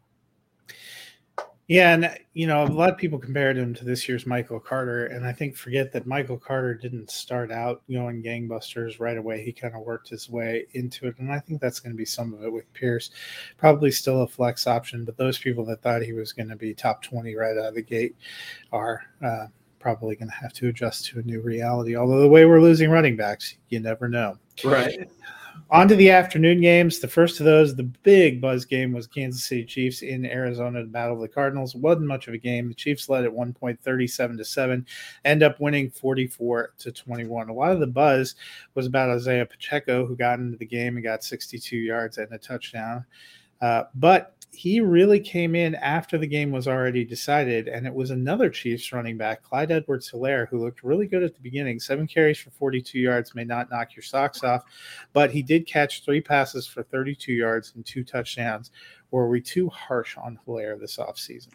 Yeah, 1.69 1.93
and 1.93 2.17
you 2.33 2.47
know, 2.47 2.63
a 2.63 2.65
lot 2.65 2.89
of 2.89 2.97
people 2.97 3.19
compared 3.19 3.55
him 3.55 3.75
to 3.75 3.85
this 3.85 4.09
year's 4.09 4.25
Michael 4.25 4.59
Carter, 4.59 5.05
and 5.05 5.23
I 5.23 5.31
think 5.31 5.55
forget 5.55 5.91
that 5.91 6.07
Michael 6.07 6.39
Carter 6.39 6.73
didn't 6.73 7.11
start 7.11 7.51
out 7.51 7.83
going 7.91 8.23
gangbusters 8.23 8.99
right 8.99 9.17
away. 9.17 9.43
He 9.43 9.53
kind 9.53 9.75
of 9.75 9.81
worked 9.81 10.09
his 10.09 10.31
way 10.31 10.65
into 10.73 11.05
it, 11.05 11.19
and 11.19 11.31
I 11.31 11.37
think 11.37 11.61
that's 11.61 11.79
going 11.79 11.93
to 11.93 11.97
be 11.97 12.05
some 12.05 12.33
of 12.33 12.43
it 12.43 12.51
with 12.51 12.73
Pierce. 12.73 13.11
Probably 13.57 13.91
still 13.91 14.23
a 14.23 14.27
flex 14.27 14.65
option, 14.65 15.05
but 15.05 15.15
those 15.15 15.37
people 15.37 15.63
that 15.65 15.83
thought 15.83 16.01
he 16.01 16.13
was 16.13 16.33
going 16.33 16.49
to 16.49 16.55
be 16.55 16.73
top 16.73 17.03
twenty 17.03 17.35
right 17.35 17.55
out 17.55 17.67
of 17.67 17.75
the 17.75 17.83
gate 17.83 18.15
are 18.71 19.03
uh, 19.23 19.45
probably 19.77 20.15
going 20.15 20.29
to 20.29 20.35
have 20.35 20.53
to 20.53 20.69
adjust 20.69 21.05
to 21.05 21.19
a 21.19 21.23
new 21.23 21.39
reality. 21.39 21.95
Although 21.95 22.21
the 22.21 22.27
way 22.27 22.45
we're 22.45 22.61
losing 22.61 22.89
running 22.89 23.15
backs, 23.15 23.57
you 23.67 23.79
never 23.79 24.09
know. 24.09 24.39
Right. 24.63 25.07
On 25.71 25.87
to 25.87 25.95
the 25.95 26.09
afternoon 26.09 26.61
games. 26.61 26.99
The 26.99 27.07
first 27.07 27.39
of 27.39 27.45
those, 27.45 27.75
the 27.75 27.83
big 27.83 28.41
buzz 28.41 28.65
game, 28.65 28.91
was 28.91 29.05
Kansas 29.05 29.45
City 29.45 29.63
Chiefs 29.63 30.01
in 30.01 30.25
Arizona, 30.25 30.81
the 30.81 30.89
Battle 30.89 31.15
of 31.15 31.21
the 31.21 31.27
Cardinals. 31.27 31.75
wasn't 31.75 32.07
much 32.07 32.27
of 32.27 32.33
a 32.33 32.39
game. 32.39 32.69
The 32.69 32.73
Chiefs 32.73 33.07
led 33.07 33.23
at 33.23 33.31
one 33.31 33.53
point, 33.53 33.79
thirty-seven 33.81 34.37
to 34.37 34.45
seven, 34.45 34.85
end 35.25 35.43
up 35.43 35.59
winning 35.59 35.91
forty-four 35.91 36.73
to 36.79 36.91
twenty-one. 36.91 37.49
A 37.49 37.53
lot 37.53 37.71
of 37.71 37.79
the 37.79 37.87
buzz 37.87 38.35
was 38.73 38.87
about 38.87 39.09
Isaiah 39.09 39.45
Pacheco, 39.45 40.05
who 40.05 40.15
got 40.15 40.39
into 40.39 40.57
the 40.57 40.65
game 40.65 40.95
and 40.95 41.03
got 41.03 41.23
sixty-two 41.23 41.77
yards 41.77 42.17
and 42.17 42.31
a 42.31 42.37
touchdown. 42.37 43.05
Uh, 43.61 43.83
but 43.93 44.35
he 44.51 44.81
really 44.81 45.19
came 45.19 45.55
in 45.55 45.75
after 45.75 46.17
the 46.17 46.27
game 46.27 46.51
was 46.51 46.67
already 46.67 47.05
decided, 47.05 47.67
and 47.67 47.85
it 47.85 47.93
was 47.93 48.09
another 48.09 48.49
Chiefs 48.49 48.91
running 48.91 49.17
back, 49.17 49.43
Clyde 49.43 49.71
Edwards 49.71 50.11
Helaire, 50.11 50.47
who 50.49 50.59
looked 50.59 50.83
really 50.83 51.07
good 51.07 51.23
at 51.23 51.33
the 51.33 51.41
beginning. 51.41 51.79
Seven 51.79 52.07
carries 52.07 52.39
for 52.39 52.49
42 52.51 52.99
yards 52.99 53.35
may 53.35 53.43
not 53.43 53.69
knock 53.69 53.95
your 53.95 54.03
socks 54.03 54.43
off, 54.43 54.63
but 55.13 55.31
he 55.31 55.41
did 55.41 55.67
catch 55.67 56.03
three 56.03 56.19
passes 56.19 56.67
for 56.67 56.83
32 56.83 57.31
yards 57.31 57.73
and 57.75 57.85
two 57.85 58.03
touchdowns. 58.03 58.71
Were 59.11 59.29
we 59.29 59.39
too 59.39 59.69
harsh 59.69 60.17
on 60.17 60.39
Helaire 60.45 60.79
this 60.79 60.97
offseason? 60.97 61.49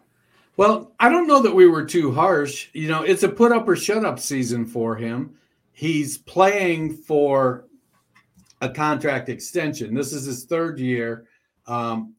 Well, 0.57 0.93
I 1.01 1.09
don't 1.09 1.27
know 1.27 1.43
that 1.43 1.55
we 1.55 1.67
were 1.67 1.85
too 1.85 2.13
harsh. 2.13 2.69
You 2.73 2.89
know, 2.89 3.03
it's 3.03 3.25
a 3.25 3.29
put 3.29 3.53
up 3.53 3.69
or 3.69 3.77
shut 3.77 4.05
up 4.05 4.21
season 4.21 4.65
for 4.65 4.95
him. 4.95 5.37
He's 5.73 6.19
playing 6.19 6.97
for 6.97 7.67
a 8.61 8.69
contract 8.69 9.29
extension. 9.29 9.95
This 9.95 10.13
is 10.13 10.25
his 10.25 10.45
third 10.45 10.79
year. 10.79 11.27
Um, 11.67 12.15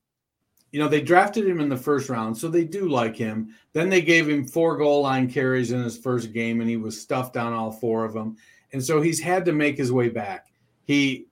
you 0.76 0.82
know, 0.82 0.90
they 0.90 1.00
drafted 1.00 1.48
him 1.48 1.62
in 1.62 1.70
the 1.70 1.78
first 1.78 2.10
round, 2.10 2.38
so 2.38 2.50
they 2.50 2.66
do 2.66 2.90
like 2.90 3.16
him. 3.16 3.56
Then 3.72 3.88
they 3.88 4.02
gave 4.02 4.28
him 4.28 4.46
four 4.46 4.76
goal 4.76 5.04
line 5.04 5.32
carries 5.32 5.72
in 5.72 5.82
his 5.82 5.98
first 5.98 6.34
game, 6.34 6.60
and 6.60 6.70
he 6.70 6.76
was 6.76 7.00
stuffed 7.00 7.38
on 7.38 7.54
all 7.54 7.72
four 7.72 8.04
of 8.04 8.12
them. 8.12 8.36
And 8.74 8.84
so 8.84 9.00
he's 9.00 9.22
had 9.22 9.46
to 9.46 9.54
make 9.54 9.78
his 9.78 9.94
way 9.94 10.10
back. 10.10 10.48
He 10.84 11.28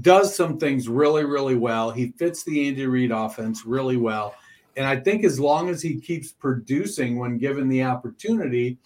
does 0.00 0.34
some 0.34 0.56
things 0.56 0.88
really, 0.88 1.26
really 1.26 1.56
well. 1.56 1.90
He 1.90 2.12
fits 2.12 2.42
the 2.42 2.68
Andy 2.68 2.86
Reid 2.86 3.10
offense 3.10 3.66
really 3.66 3.98
well. 3.98 4.34
And 4.78 4.86
I 4.86 4.96
think 4.96 5.24
as 5.24 5.38
long 5.38 5.68
as 5.68 5.82
he 5.82 6.00
keeps 6.00 6.32
producing 6.32 7.18
when 7.18 7.36
given 7.36 7.68
the 7.68 7.84
opportunity, 7.84 8.78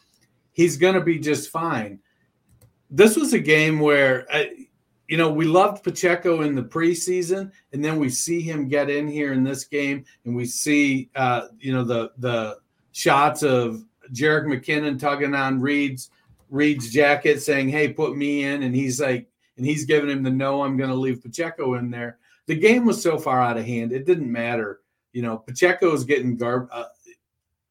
he's 0.54 0.76
going 0.76 0.94
to 0.94 1.00
be 1.00 1.20
just 1.20 1.50
fine. 1.50 2.00
This 2.90 3.14
was 3.14 3.32
a 3.32 3.38
game 3.38 3.78
where, 3.78 4.26
uh, 4.28 4.46
you 5.10 5.16
know, 5.16 5.28
we 5.28 5.44
loved 5.44 5.82
Pacheco 5.82 6.42
in 6.42 6.54
the 6.54 6.62
preseason, 6.62 7.50
and 7.72 7.84
then 7.84 7.98
we 7.98 8.08
see 8.08 8.40
him 8.40 8.68
get 8.68 8.88
in 8.88 9.08
here 9.08 9.32
in 9.32 9.42
this 9.42 9.64
game, 9.64 10.04
and 10.24 10.36
we 10.36 10.46
see, 10.46 11.10
uh, 11.16 11.48
you 11.58 11.72
know, 11.72 11.82
the 11.82 12.12
the 12.18 12.58
shots 12.92 13.42
of 13.42 13.84
Jerick 14.12 14.46
McKinnon 14.46 15.00
tugging 15.00 15.34
on 15.34 15.60
Reid's 15.60 16.12
Reid's 16.48 16.92
jacket, 16.92 17.42
saying, 17.42 17.70
"Hey, 17.70 17.92
put 17.92 18.16
me 18.16 18.44
in," 18.44 18.62
and 18.62 18.72
he's 18.72 19.00
like, 19.00 19.28
and 19.56 19.66
he's 19.66 19.84
giving 19.84 20.08
him 20.08 20.22
the 20.22 20.30
no, 20.30 20.62
I'm 20.62 20.76
going 20.76 20.90
to 20.90 20.96
leave 20.96 21.24
Pacheco 21.24 21.74
in 21.74 21.90
there. 21.90 22.18
The 22.46 22.54
game 22.54 22.84
was 22.84 23.02
so 23.02 23.18
far 23.18 23.42
out 23.42 23.58
of 23.58 23.66
hand, 23.66 23.90
it 23.90 24.06
didn't 24.06 24.30
matter. 24.30 24.80
You 25.12 25.22
know, 25.22 25.38
Pacheco 25.38 25.88
Pacheco's 25.88 26.04
getting 26.04 26.36
garb. 26.36 26.68
Uh, 26.70 26.84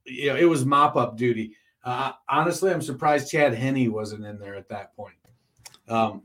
you 0.04 0.28
know, 0.28 0.36
it 0.36 0.44
was 0.44 0.66
mop 0.66 0.98
up 0.98 1.16
duty. 1.16 1.56
Uh, 1.86 2.12
honestly, 2.28 2.70
I'm 2.70 2.82
surprised 2.82 3.32
Chad 3.32 3.54
Henne 3.54 3.94
wasn't 3.94 4.26
in 4.26 4.40
there 4.40 4.56
at 4.56 4.68
that 4.68 4.94
point. 4.94 5.16
Um, 5.88 6.24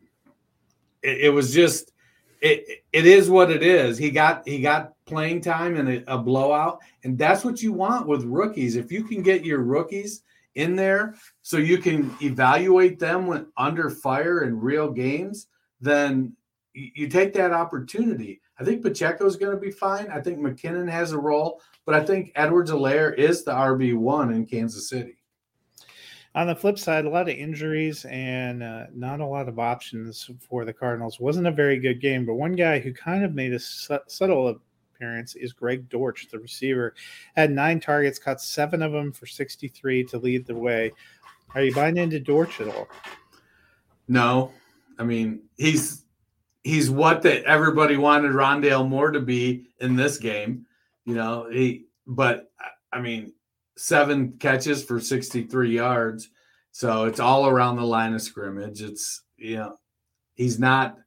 it, 1.05 1.27
it 1.27 1.31
was 1.31 1.53
just 1.53 1.93
it 2.41 2.85
it 2.93 3.07
is 3.07 3.31
what 3.31 3.51
it 3.51 3.63
is. 3.63 3.97
He 3.97 4.11
got 4.11 4.47
he 4.47 4.61
got 4.61 4.93
playing 5.07 5.43
time 5.43 5.77
in 5.77 5.89
a, 5.89 6.05
a, 6.15 6.19
blowout, 6.19 6.81
and 7.05 7.19
that's 7.19 7.45
what 7.45 7.63
you 7.63 7.73
want 7.73 8.07
with 8.07 8.25
rookies. 8.25 8.77
If 8.77 8.91
you 8.91 9.05
can 9.05 9.23
get 9.23 9.45
your 9.45 9.61
rookies 9.61 10.23
in 10.55 10.77
there, 10.77 11.15
so 11.43 11.59
you 11.59 11.79
can 11.79 12.15
evaluate 12.23 12.99
them 12.99 13.27
when 13.27 13.47
under 13.57 13.91
fire 13.91 14.43
in 14.45 14.59
real 14.59 14.91
games, 14.91 15.49
then 15.81 16.35
you, 16.73 16.91
you 16.95 17.09
take 17.09 17.33
that 17.35 17.53
opportunity. 17.53 18.41
I 18.59 18.65
think 18.65 18.83
Pacheco 18.83 19.27
is 19.27 19.37
going 19.37 19.55
to 19.55 19.61
be 19.61 19.71
fine. 19.71 20.09
I 20.11 20.21
think 20.21 20.39
McKinnon 20.39 20.89
has 20.89 21.13
a 21.13 21.19
role, 21.19 21.61
but 21.85 21.95
I 21.95 22.05
think 22.05 22.31
Edwards 22.37 22.71
Helaire 22.71 23.15
is 23.17 23.43
the 23.43 23.53
RB 23.53 23.97
one 23.97 24.33
in 24.33 24.47
Kansas 24.47 24.89
City. 24.89 25.17
On 26.37 26.49
the 26.49 26.57
flip 26.57 26.78
side, 26.78 27.05
a 27.05 27.11
lot 27.11 27.28
of 27.28 27.37
injuries 27.37 28.05
and 28.07 28.62
uh, 28.62 28.87
not 28.93 29.20
a 29.20 29.26
lot 29.26 29.49
of 29.49 29.61
options 29.61 30.28
for 30.41 30.64
the 30.64 30.72
Cardinals. 30.72 31.20
Wasn't 31.20 31.47
a 31.47 31.53
very 31.53 31.78
good 31.78 32.01
game, 32.01 32.26
but 32.26 32.35
one 32.35 32.57
guy 32.57 32.80
who 32.80 32.93
kind 32.93 33.24
of 33.24 33.35
made 33.35 33.53
a 33.53 33.59
su- 33.61 34.01
subtle 34.09 34.59
appearance 34.95 35.37
is 35.37 35.53
Greg 35.53 35.89
Dortch, 35.89 36.28
the 36.30 36.39
receiver. 36.39 36.95
Had 37.37 37.53
nine 37.53 37.78
targets, 37.78 38.18
caught 38.18 38.41
seven 38.41 38.82
of 38.82 38.91
them 38.91 39.12
for 39.12 39.26
63 39.26 40.05
to 40.05 40.18
lead 40.18 40.45
the 40.47 40.57
way. 40.57 40.91
Are 41.55 41.62
you 41.62 41.74
buying 41.74 41.97
into 41.97 42.18
Dortch 42.18 42.61
at 42.61 42.68
all? 42.68 42.89
No, 44.09 44.51
I 44.99 45.05
mean 45.05 45.43
he's 45.57 46.05
he's 46.62 46.91
what 46.91 47.22
that 47.22 47.45
everybody 47.45 47.97
wanted 47.97 48.32
Rondale 48.32 48.89
Moore 48.89 49.12
to 49.12 49.20
be 49.20 49.68
in 49.80 49.97
this 49.97 50.18
game. 50.18 50.66
You 51.05 51.14
know 51.14 51.49
he, 51.51 51.87
but 52.07 52.51
I 52.93 53.01
mean 53.01 53.32
seven 53.77 54.33
catches 54.39 54.85
for 54.85 55.01
63 55.01 55.75
yards. 55.75 56.31
So 56.72 57.05
it's 57.05 57.20
all 57.20 57.47
around 57.47 57.77
the 57.77 57.85
line 57.85 58.14
of 58.14 58.22
scrimmage. 58.22 58.83
It's, 58.83 59.22
you 59.37 59.57
know, 59.57 59.77
he's 60.35 60.59
not 60.59 60.99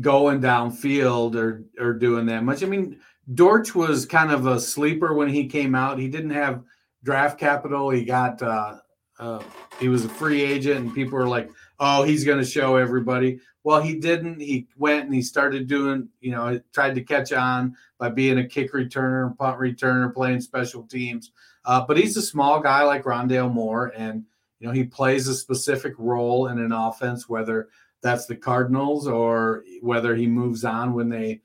going 0.00 0.40
downfield 0.40 1.34
or 1.34 1.64
or 1.78 1.92
doing 1.94 2.26
that 2.26 2.44
much. 2.44 2.62
I 2.62 2.66
mean, 2.66 2.98
Dortch 3.34 3.74
was 3.74 4.06
kind 4.06 4.30
of 4.30 4.46
a 4.46 4.60
sleeper 4.60 5.14
when 5.14 5.28
he 5.28 5.46
came 5.46 5.74
out. 5.74 5.98
He 5.98 6.08
didn't 6.08 6.30
have 6.30 6.62
draft 7.02 7.38
capital. 7.38 7.90
He 7.90 8.04
got 8.04 8.40
uh, 8.42 8.76
uh, 9.18 9.42
he 9.78 9.88
was 9.88 10.04
a 10.04 10.08
free 10.08 10.42
agent, 10.42 10.80
and 10.80 10.94
people 10.94 11.18
were 11.18 11.28
like, 11.28 11.50
"Oh, 11.78 12.02
he's 12.02 12.24
going 12.24 12.38
to 12.38 12.44
show 12.44 12.76
everybody." 12.76 13.40
Well, 13.62 13.82
he 13.82 13.96
didn't. 13.96 14.40
He 14.40 14.68
went 14.78 15.04
and 15.04 15.14
he 15.14 15.20
started 15.20 15.66
doing, 15.66 16.08
you 16.20 16.30
know, 16.30 16.58
tried 16.72 16.94
to 16.94 17.02
catch 17.02 17.32
on 17.32 17.76
by 17.98 18.08
being 18.08 18.38
a 18.38 18.46
kick 18.46 18.72
returner, 18.72 19.36
punt 19.36 19.58
returner, 19.58 20.14
playing 20.14 20.40
special 20.40 20.84
teams. 20.84 21.32
Uh, 21.64 21.84
but 21.86 21.96
he's 21.96 22.16
a 22.16 22.22
small 22.22 22.60
guy 22.60 22.82
like 22.82 23.04
Rondale 23.04 23.52
Moore, 23.52 23.92
and 23.96 24.24
you 24.58 24.66
know 24.66 24.72
he 24.72 24.84
plays 24.84 25.28
a 25.28 25.34
specific 25.34 25.94
role 25.98 26.48
in 26.48 26.58
an 26.58 26.72
offense, 26.72 27.28
whether 27.28 27.68
that's 28.02 28.26
the 28.26 28.36
Cardinals 28.36 29.06
or 29.06 29.64
whether 29.82 30.14
he 30.14 30.26
moves 30.26 30.64
on 30.64 30.94
when 30.94 31.08
they 31.08 31.42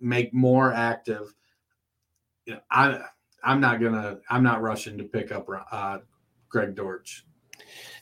make 0.00 0.34
more 0.34 0.72
active. 0.72 1.32
You 2.44 2.54
know, 2.54 2.60
I 2.70 3.00
I'm 3.44 3.60
not 3.60 3.80
gonna 3.80 4.18
I'm 4.28 4.42
not 4.42 4.62
rushing 4.62 4.98
to 4.98 5.04
pick 5.04 5.32
up 5.32 5.48
uh, 5.70 5.98
Greg 6.48 6.74
Dortch. 6.74 7.24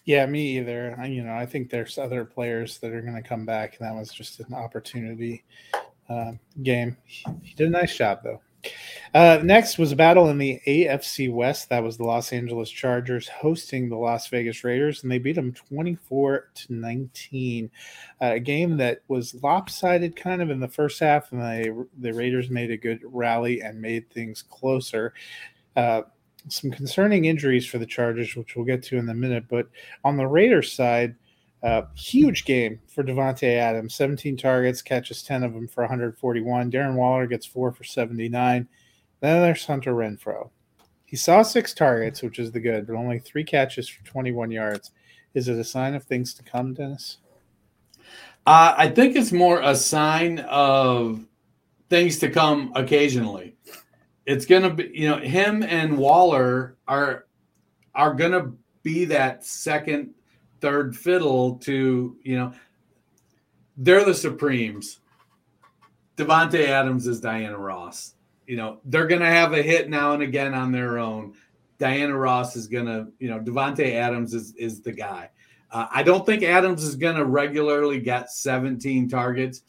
Yeah, 0.04 0.26
me 0.26 0.58
either. 0.58 0.96
I, 0.98 1.06
you 1.06 1.22
know, 1.22 1.34
I 1.34 1.46
think 1.46 1.70
there's 1.70 1.98
other 1.98 2.24
players 2.24 2.78
that 2.78 2.92
are 2.92 3.02
going 3.02 3.14
to 3.14 3.28
come 3.28 3.44
back, 3.44 3.76
and 3.78 3.86
that 3.86 3.94
was 3.94 4.10
just 4.10 4.40
an 4.40 4.54
opportunity 4.54 5.44
uh, 6.08 6.32
game. 6.62 6.96
He, 7.04 7.24
he 7.42 7.54
did 7.54 7.68
a 7.68 7.70
nice 7.70 7.94
job, 7.96 8.20
though. 8.24 8.40
Uh, 9.12 9.40
next 9.42 9.78
was 9.78 9.90
a 9.90 9.96
battle 9.96 10.28
in 10.28 10.38
the 10.38 10.60
AFC 10.66 11.32
West. 11.32 11.68
That 11.68 11.82
was 11.82 11.96
the 11.96 12.04
Los 12.04 12.32
Angeles 12.32 12.70
Chargers 12.70 13.28
hosting 13.28 13.88
the 13.88 13.96
Las 13.96 14.28
Vegas 14.28 14.62
Raiders, 14.62 15.02
and 15.02 15.10
they 15.10 15.18
beat 15.18 15.34
them 15.34 15.52
24 15.52 16.50
to 16.54 16.72
19. 16.72 17.70
Uh, 18.22 18.24
a 18.24 18.40
game 18.40 18.76
that 18.76 19.02
was 19.08 19.34
lopsided 19.42 20.14
kind 20.14 20.40
of 20.40 20.50
in 20.50 20.60
the 20.60 20.68
first 20.68 21.00
half, 21.00 21.32
and 21.32 21.40
the, 21.40 21.86
the 21.98 22.12
Raiders 22.12 22.50
made 22.50 22.70
a 22.70 22.76
good 22.76 23.00
rally 23.04 23.60
and 23.62 23.80
made 23.80 24.08
things 24.10 24.42
closer. 24.42 25.12
Uh, 25.76 26.02
some 26.48 26.70
concerning 26.70 27.26
injuries 27.26 27.66
for 27.66 27.78
the 27.78 27.86
Chargers, 27.86 28.34
which 28.36 28.56
we'll 28.56 28.64
get 28.64 28.82
to 28.84 28.96
in 28.96 29.08
a 29.08 29.14
minute. 29.14 29.44
But 29.48 29.68
on 30.04 30.16
the 30.16 30.26
Raiders 30.26 30.72
side, 30.72 31.16
uh, 31.62 31.82
huge 31.94 32.44
game 32.44 32.80
for 32.86 33.04
Davante 33.04 33.56
Adams. 33.56 33.94
17 33.94 34.36
targets, 34.36 34.82
catches 34.82 35.22
10 35.22 35.42
of 35.42 35.52
them 35.52 35.68
for 35.68 35.82
141. 35.82 36.70
Darren 36.70 36.94
Waller 36.94 37.26
gets 37.26 37.46
four 37.46 37.72
for 37.72 37.84
79. 37.84 38.66
Then 39.20 39.42
there's 39.42 39.66
Hunter 39.66 39.94
Renfrow. 39.94 40.50
He 41.04 41.16
saw 41.16 41.42
six 41.42 41.74
targets, 41.74 42.22
which 42.22 42.38
is 42.38 42.52
the 42.52 42.60
good, 42.60 42.86
but 42.86 42.94
only 42.94 43.18
three 43.18 43.44
catches 43.44 43.88
for 43.88 44.04
21 44.04 44.50
yards. 44.50 44.92
Is 45.34 45.48
it 45.48 45.58
a 45.58 45.64
sign 45.64 45.94
of 45.94 46.04
things 46.04 46.34
to 46.34 46.42
come, 46.42 46.72
Dennis? 46.72 47.18
Uh, 48.46 48.74
I 48.76 48.88
think 48.88 49.16
it's 49.16 49.32
more 49.32 49.60
a 49.60 49.76
sign 49.76 50.38
of 50.40 51.24
things 51.90 52.18
to 52.20 52.30
come 52.30 52.72
occasionally. 52.74 53.56
It's 54.24 54.46
gonna 54.46 54.70
be, 54.70 54.90
you 54.94 55.08
know, 55.08 55.18
him 55.18 55.62
and 55.62 55.98
Waller 55.98 56.76
are 56.88 57.26
are 57.94 58.14
gonna 58.14 58.52
be 58.82 59.04
that 59.06 59.44
second 59.44 60.14
third 60.60 60.96
fiddle 60.96 61.56
to 61.56 62.16
you 62.22 62.36
know 62.36 62.52
they're 63.76 64.04
the 64.04 64.14
supremes 64.14 65.00
Davante 66.20 66.68
Adams 66.68 67.06
is 67.06 67.20
Diana 67.20 67.56
Ross. 67.56 68.14
You 68.46 68.56
know, 68.56 68.80
they're 68.84 69.06
going 69.06 69.22
to 69.22 69.26
have 69.26 69.54
a 69.54 69.62
hit 69.62 69.88
now 69.88 70.12
and 70.12 70.22
again 70.22 70.54
on 70.54 70.70
their 70.70 70.98
own. 70.98 71.34
Diana 71.78 72.16
Ross 72.16 72.56
is 72.56 72.66
going 72.66 72.86
to, 72.86 73.08
you 73.18 73.30
know, 73.30 73.40
Davante 73.40 73.94
Adams 73.94 74.34
is 74.34 74.54
is 74.56 74.82
the 74.82 74.92
guy. 74.92 75.30
Uh, 75.70 75.86
I 75.90 76.02
don't 76.02 76.26
think 76.26 76.42
Adams 76.42 76.82
is 76.82 76.96
going 76.96 77.16
to 77.16 77.24
regularly 77.24 78.00
get 78.00 78.30
17 78.30 79.08
targets. 79.08 79.62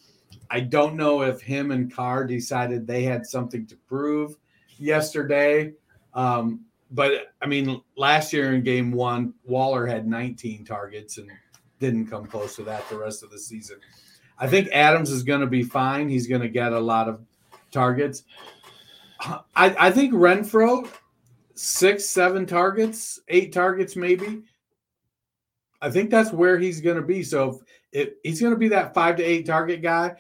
I 0.49 0.59
don't 0.59 0.95
know 0.95 1.21
if 1.21 1.39
him 1.41 1.71
and 1.71 1.93
Carr 1.93 2.25
decided 2.25 2.85
they 2.85 3.03
had 3.03 3.25
something 3.25 3.65
to 3.67 3.77
prove 3.87 4.35
yesterday. 4.77 5.73
Um, 6.13 6.65
but 6.91 7.33
I 7.41 7.45
mean, 7.45 7.81
last 7.95 8.33
year 8.33 8.53
in 8.53 8.63
game 8.63 8.91
one, 8.91 9.33
Waller 9.45 9.85
had 9.87 10.07
19 10.07 10.65
targets 10.65 11.17
and 11.17 11.31
didn't 11.79 12.07
come 12.07 12.25
close 12.25 12.55
to 12.57 12.63
that 12.63 12.87
the 12.89 12.97
rest 12.97 13.23
of 13.23 13.31
the 13.31 13.39
season. 13.39 13.77
I 14.37 14.47
think 14.47 14.69
Adams 14.71 15.09
is 15.09 15.23
going 15.23 15.41
to 15.41 15.47
be 15.47 15.63
fine. 15.63 16.09
He's 16.09 16.27
going 16.27 16.41
to 16.41 16.49
get 16.49 16.73
a 16.73 16.79
lot 16.79 17.07
of 17.07 17.21
targets. 17.71 18.23
I, 19.19 19.43
I 19.55 19.91
think 19.91 20.13
Renfrow, 20.13 20.87
six, 21.55 22.05
seven 22.05 22.45
targets, 22.45 23.19
eight 23.27 23.53
targets, 23.53 23.95
maybe. 23.95 24.41
I 25.81 25.89
think 25.89 26.09
that's 26.09 26.31
where 26.31 26.59
he's 26.59 26.81
going 26.81 26.97
to 26.97 27.01
be. 27.01 27.23
So 27.23 27.61
if, 27.91 28.09
if 28.09 28.13
he's 28.23 28.41
going 28.41 28.53
to 28.53 28.59
be 28.59 28.69
that 28.69 28.93
five 28.93 29.15
to 29.17 29.23
eight 29.23 29.45
target 29.45 29.81
guy, 29.81 30.15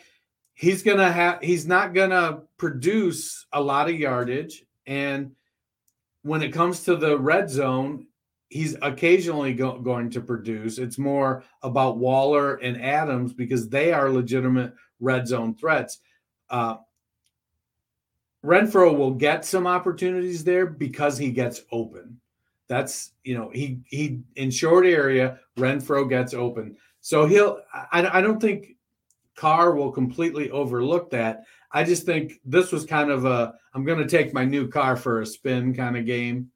he's 0.53 0.83
going 0.83 0.97
to 0.97 1.11
have, 1.11 1.41
he's 1.41 1.67
not 1.67 1.93
going 1.93 2.11
to 2.11 2.43
produce 2.57 3.45
a 3.51 3.61
lot 3.61 3.89
of 3.89 3.99
yardage. 3.99 4.63
And 4.85 5.31
when 6.23 6.41
it 6.41 6.51
comes 6.51 6.83
to 6.83 6.95
the 6.95 7.17
red 7.17 7.49
zone, 7.49 8.07
he's 8.49 8.75
occasionally 8.81 9.53
go, 9.53 9.79
going 9.79 10.09
to 10.11 10.21
produce. 10.21 10.77
It's 10.77 10.97
more 10.97 11.43
about 11.63 11.97
Waller 11.97 12.55
and 12.55 12.81
Adams 12.81 13.33
because 13.33 13.69
they 13.69 13.93
are 13.93 14.09
legitimate 14.09 14.73
red 14.99 15.27
zone 15.27 15.55
threats. 15.55 15.99
Uh, 16.49 16.77
Renfrow 18.45 18.95
will 18.95 19.11
get 19.11 19.45
some 19.45 19.67
opportunities 19.67 20.43
there 20.43 20.65
because 20.65 21.17
he 21.17 21.31
gets 21.31 21.61
open. 21.71 22.19
That's 22.67 23.11
you 23.23 23.37
know 23.37 23.49
he 23.53 23.81
he 23.85 24.21
in 24.35 24.49
short 24.49 24.85
area 24.85 25.39
Renfrow 25.57 26.07
gets 26.07 26.33
open, 26.33 26.77
so 27.01 27.25
he'll. 27.25 27.59
I, 27.73 28.19
I 28.19 28.21
don't 28.21 28.39
think 28.39 28.77
Carr 29.35 29.75
will 29.75 29.91
completely 29.91 30.49
overlook 30.51 31.09
that. 31.11 31.43
I 31.73 31.83
just 31.83 32.05
think 32.05 32.33
this 32.45 32.71
was 32.71 32.85
kind 32.85 33.11
of 33.11 33.25
a 33.25 33.53
I'm 33.73 33.85
going 33.85 33.99
to 33.99 34.07
take 34.07 34.33
my 34.33 34.45
new 34.45 34.67
car 34.67 34.95
for 34.95 35.21
a 35.21 35.25
spin 35.25 35.73
kind 35.73 35.97
of 35.97 36.05
game. 36.05 36.51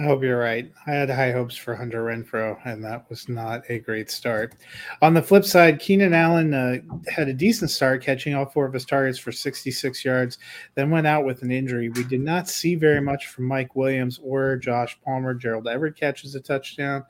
I 0.00 0.04
hope 0.04 0.22
you're 0.22 0.38
right. 0.38 0.70
I 0.86 0.92
had 0.92 1.10
high 1.10 1.32
hopes 1.32 1.56
for 1.56 1.74
Hunter 1.74 2.04
Renfrow, 2.04 2.56
and 2.64 2.84
that 2.84 3.10
was 3.10 3.28
not 3.28 3.62
a 3.68 3.80
great 3.80 4.12
start. 4.12 4.54
On 5.02 5.12
the 5.12 5.20
flip 5.20 5.44
side, 5.44 5.80
Keenan 5.80 6.14
Allen 6.14 6.54
uh, 6.54 6.76
had 7.08 7.26
a 7.26 7.32
decent 7.32 7.72
start, 7.72 8.00
catching 8.00 8.32
all 8.32 8.46
four 8.46 8.64
of 8.64 8.72
his 8.72 8.84
targets 8.84 9.18
for 9.18 9.32
66 9.32 10.04
yards, 10.04 10.38
then 10.76 10.90
went 10.90 11.08
out 11.08 11.24
with 11.24 11.42
an 11.42 11.50
injury. 11.50 11.88
We 11.88 12.04
did 12.04 12.20
not 12.20 12.48
see 12.48 12.76
very 12.76 13.00
much 13.00 13.26
from 13.26 13.46
Mike 13.46 13.74
Williams 13.74 14.20
or 14.22 14.56
Josh 14.56 14.96
Palmer. 15.04 15.34
Gerald 15.34 15.66
Everett 15.66 15.96
catches 15.96 16.36
a 16.36 16.40
touchdown. 16.40 17.04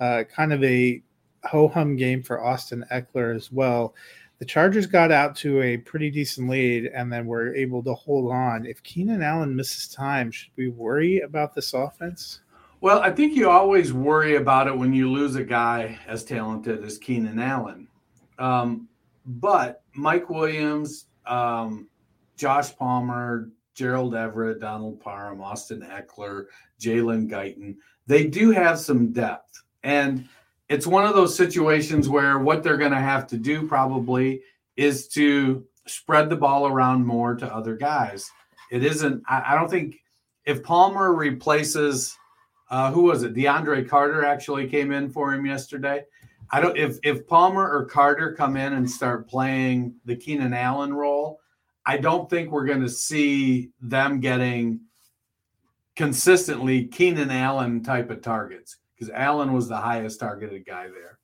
Uh, 0.00 0.24
kind 0.24 0.52
of 0.52 0.62
a 0.64 1.00
ho 1.44 1.68
hum 1.68 1.94
game 1.94 2.20
for 2.20 2.42
Austin 2.42 2.84
Ekeler 2.90 3.36
as 3.36 3.52
well 3.52 3.94
the 4.38 4.44
Chargers 4.44 4.86
got 4.86 5.12
out 5.12 5.36
to 5.36 5.62
a 5.62 5.76
pretty 5.76 6.10
decent 6.10 6.48
lead 6.48 6.86
and 6.86 7.12
then 7.12 7.26
were 7.26 7.54
able 7.54 7.82
to 7.84 7.94
hold 7.94 8.32
on. 8.32 8.66
If 8.66 8.82
Keenan 8.82 9.22
Allen 9.22 9.54
misses 9.54 9.88
time, 9.88 10.30
should 10.30 10.50
we 10.56 10.68
worry 10.68 11.20
about 11.20 11.54
this 11.54 11.72
offense? 11.72 12.40
Well, 12.80 13.00
I 13.00 13.10
think 13.10 13.34
you 13.34 13.48
always 13.48 13.92
worry 13.92 14.36
about 14.36 14.66
it 14.66 14.76
when 14.76 14.92
you 14.92 15.10
lose 15.10 15.36
a 15.36 15.44
guy 15.44 15.98
as 16.06 16.24
talented 16.24 16.84
as 16.84 16.98
Keenan 16.98 17.38
Allen. 17.38 17.88
Um, 18.38 18.88
but 19.24 19.82
Mike 19.94 20.28
Williams, 20.28 21.06
um, 21.26 21.88
Josh 22.36 22.76
Palmer, 22.76 23.48
Gerald 23.74 24.14
Everett, 24.14 24.60
Donald 24.60 25.00
Parham, 25.00 25.40
Austin 25.40 25.80
Ekeler, 25.80 26.46
Jalen 26.80 27.30
Guyton, 27.30 27.76
they 28.06 28.26
do 28.26 28.50
have 28.50 28.78
some 28.78 29.12
depth. 29.12 29.62
And 29.82 30.28
it's 30.74 30.88
one 30.88 31.06
of 31.06 31.14
those 31.14 31.36
situations 31.36 32.08
where 32.08 32.40
what 32.40 32.64
they're 32.64 32.76
going 32.76 32.90
to 32.90 32.98
have 32.98 33.28
to 33.28 33.36
do 33.36 33.64
probably 33.64 34.42
is 34.76 35.06
to 35.06 35.64
spread 35.86 36.28
the 36.28 36.34
ball 36.34 36.66
around 36.66 37.06
more 37.06 37.36
to 37.36 37.54
other 37.54 37.76
guys. 37.76 38.28
It 38.72 38.84
isn't, 38.84 39.22
I, 39.28 39.52
I 39.52 39.54
don't 39.54 39.70
think 39.70 40.00
if 40.44 40.64
Palmer 40.64 41.14
replaces, 41.14 42.16
uh, 42.70 42.90
who 42.90 43.04
was 43.04 43.22
it? 43.22 43.34
DeAndre 43.34 43.88
Carter 43.88 44.24
actually 44.24 44.66
came 44.66 44.90
in 44.90 45.10
for 45.10 45.32
him 45.32 45.46
yesterday. 45.46 46.02
I 46.50 46.60
don't, 46.60 46.76
if, 46.76 46.98
if 47.04 47.24
Palmer 47.28 47.70
or 47.70 47.84
Carter 47.84 48.34
come 48.34 48.56
in 48.56 48.72
and 48.72 48.90
start 48.90 49.28
playing 49.28 49.94
the 50.04 50.16
Keenan 50.16 50.54
Allen 50.54 50.92
role, 50.92 51.38
I 51.86 51.98
don't 51.98 52.28
think 52.28 52.50
we're 52.50 52.66
going 52.66 52.82
to 52.82 52.88
see 52.88 53.70
them 53.80 54.18
getting 54.18 54.80
consistently 55.94 56.86
Keenan 56.86 57.30
Allen 57.30 57.84
type 57.84 58.10
of 58.10 58.22
targets 58.22 58.78
because 58.94 59.12
Allen 59.12 59.52
was 59.52 59.68
the 59.68 59.76
highest 59.76 60.20
targeted 60.20 60.64
guy 60.66 60.88
there. 60.88 61.18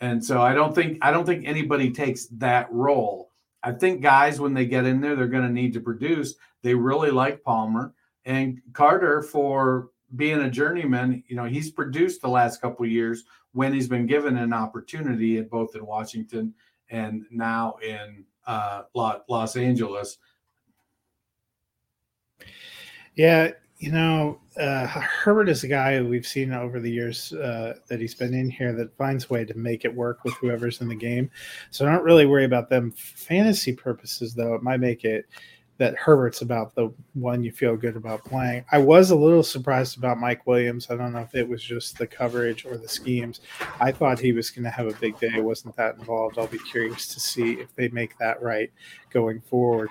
And 0.00 0.22
so 0.22 0.42
I 0.42 0.54
don't 0.54 0.74
think 0.74 0.98
I 1.02 1.10
don't 1.10 1.24
think 1.24 1.46
anybody 1.46 1.90
takes 1.90 2.26
that 2.26 2.70
role. 2.72 3.30
I 3.62 3.72
think 3.72 4.02
guys 4.02 4.40
when 4.40 4.54
they 4.54 4.66
get 4.66 4.86
in 4.86 5.00
there, 5.00 5.16
they're 5.16 5.26
going 5.26 5.46
to 5.46 5.52
need 5.52 5.72
to 5.72 5.80
produce. 5.80 6.34
They 6.62 6.74
really 6.74 7.10
like 7.10 7.42
Palmer 7.42 7.94
and 8.24 8.60
Carter 8.72 9.22
for 9.22 9.90
being 10.14 10.40
a 10.40 10.50
journeyman. 10.50 11.24
You 11.26 11.36
know, 11.36 11.44
he's 11.44 11.70
produced 11.70 12.20
the 12.20 12.28
last 12.28 12.60
couple 12.60 12.86
years 12.86 13.24
when 13.52 13.72
he's 13.72 13.88
been 13.88 14.06
given 14.06 14.36
an 14.36 14.52
opportunity 14.52 15.38
at 15.38 15.50
both 15.50 15.74
in 15.74 15.84
Washington 15.84 16.54
and 16.90 17.24
now 17.30 17.76
in 17.82 18.24
uh, 18.46 18.82
Los 18.94 19.56
Angeles. 19.56 20.18
Yeah, 23.14 23.52
you 23.78 23.90
know, 23.90 24.40
uh, 24.58 24.86
Herbert 24.86 25.48
is 25.48 25.64
a 25.64 25.68
guy 25.68 26.00
we've 26.00 26.26
seen 26.26 26.52
over 26.52 26.80
the 26.80 26.90
years 26.90 27.32
uh, 27.32 27.74
that 27.88 28.00
he's 28.00 28.14
been 28.14 28.34
in 28.34 28.50
here 28.50 28.72
that 28.72 28.96
finds 28.96 29.26
a 29.26 29.28
way 29.28 29.44
to 29.44 29.54
make 29.54 29.84
it 29.84 29.94
work 29.94 30.24
with 30.24 30.34
whoever's 30.34 30.80
in 30.80 30.88
the 30.88 30.94
game. 30.94 31.30
So 31.70 31.86
I 31.86 31.92
don't 31.92 32.04
really 32.04 32.26
worry 32.26 32.44
about 32.44 32.70
them 32.70 32.92
fantasy 32.92 33.72
purposes, 33.72 34.34
though. 34.34 34.54
It 34.54 34.62
might 34.62 34.80
make 34.80 35.04
it 35.04 35.26
that 35.78 35.94
Herbert's 35.96 36.40
about 36.40 36.74
the 36.74 36.90
one 37.12 37.44
you 37.44 37.52
feel 37.52 37.76
good 37.76 37.96
about 37.96 38.24
playing. 38.24 38.64
I 38.72 38.78
was 38.78 39.10
a 39.10 39.16
little 39.16 39.42
surprised 39.42 39.98
about 39.98 40.18
Mike 40.18 40.46
Williams. 40.46 40.88
I 40.90 40.96
don't 40.96 41.12
know 41.12 41.20
if 41.20 41.34
it 41.34 41.46
was 41.46 41.62
just 41.62 41.98
the 41.98 42.06
coverage 42.06 42.64
or 42.64 42.78
the 42.78 42.88
schemes. 42.88 43.40
I 43.78 43.92
thought 43.92 44.18
he 44.18 44.32
was 44.32 44.50
going 44.50 44.64
to 44.64 44.70
have 44.70 44.86
a 44.86 44.98
big 44.98 45.18
day. 45.18 45.38
wasn't 45.40 45.76
that 45.76 45.96
involved. 45.96 46.38
I'll 46.38 46.46
be 46.46 46.58
curious 46.58 47.08
to 47.08 47.20
see 47.20 47.54
if 47.54 47.74
they 47.74 47.88
make 47.88 48.16
that 48.18 48.40
right 48.40 48.72
going 49.10 49.42
forward. 49.42 49.90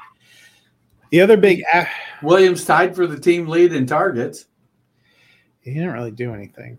The 1.11 1.21
other 1.21 1.37
big 1.37 1.63
Williams 2.23 2.65
tied 2.65 2.95
for 2.95 3.05
the 3.05 3.19
team 3.19 3.47
lead 3.47 3.71
in 3.71 3.85
targets. 3.85 4.47
He 5.65 5.73
didn't 5.73 5.91
really 5.91 6.11
do 6.11 6.33
anything. 6.33 6.77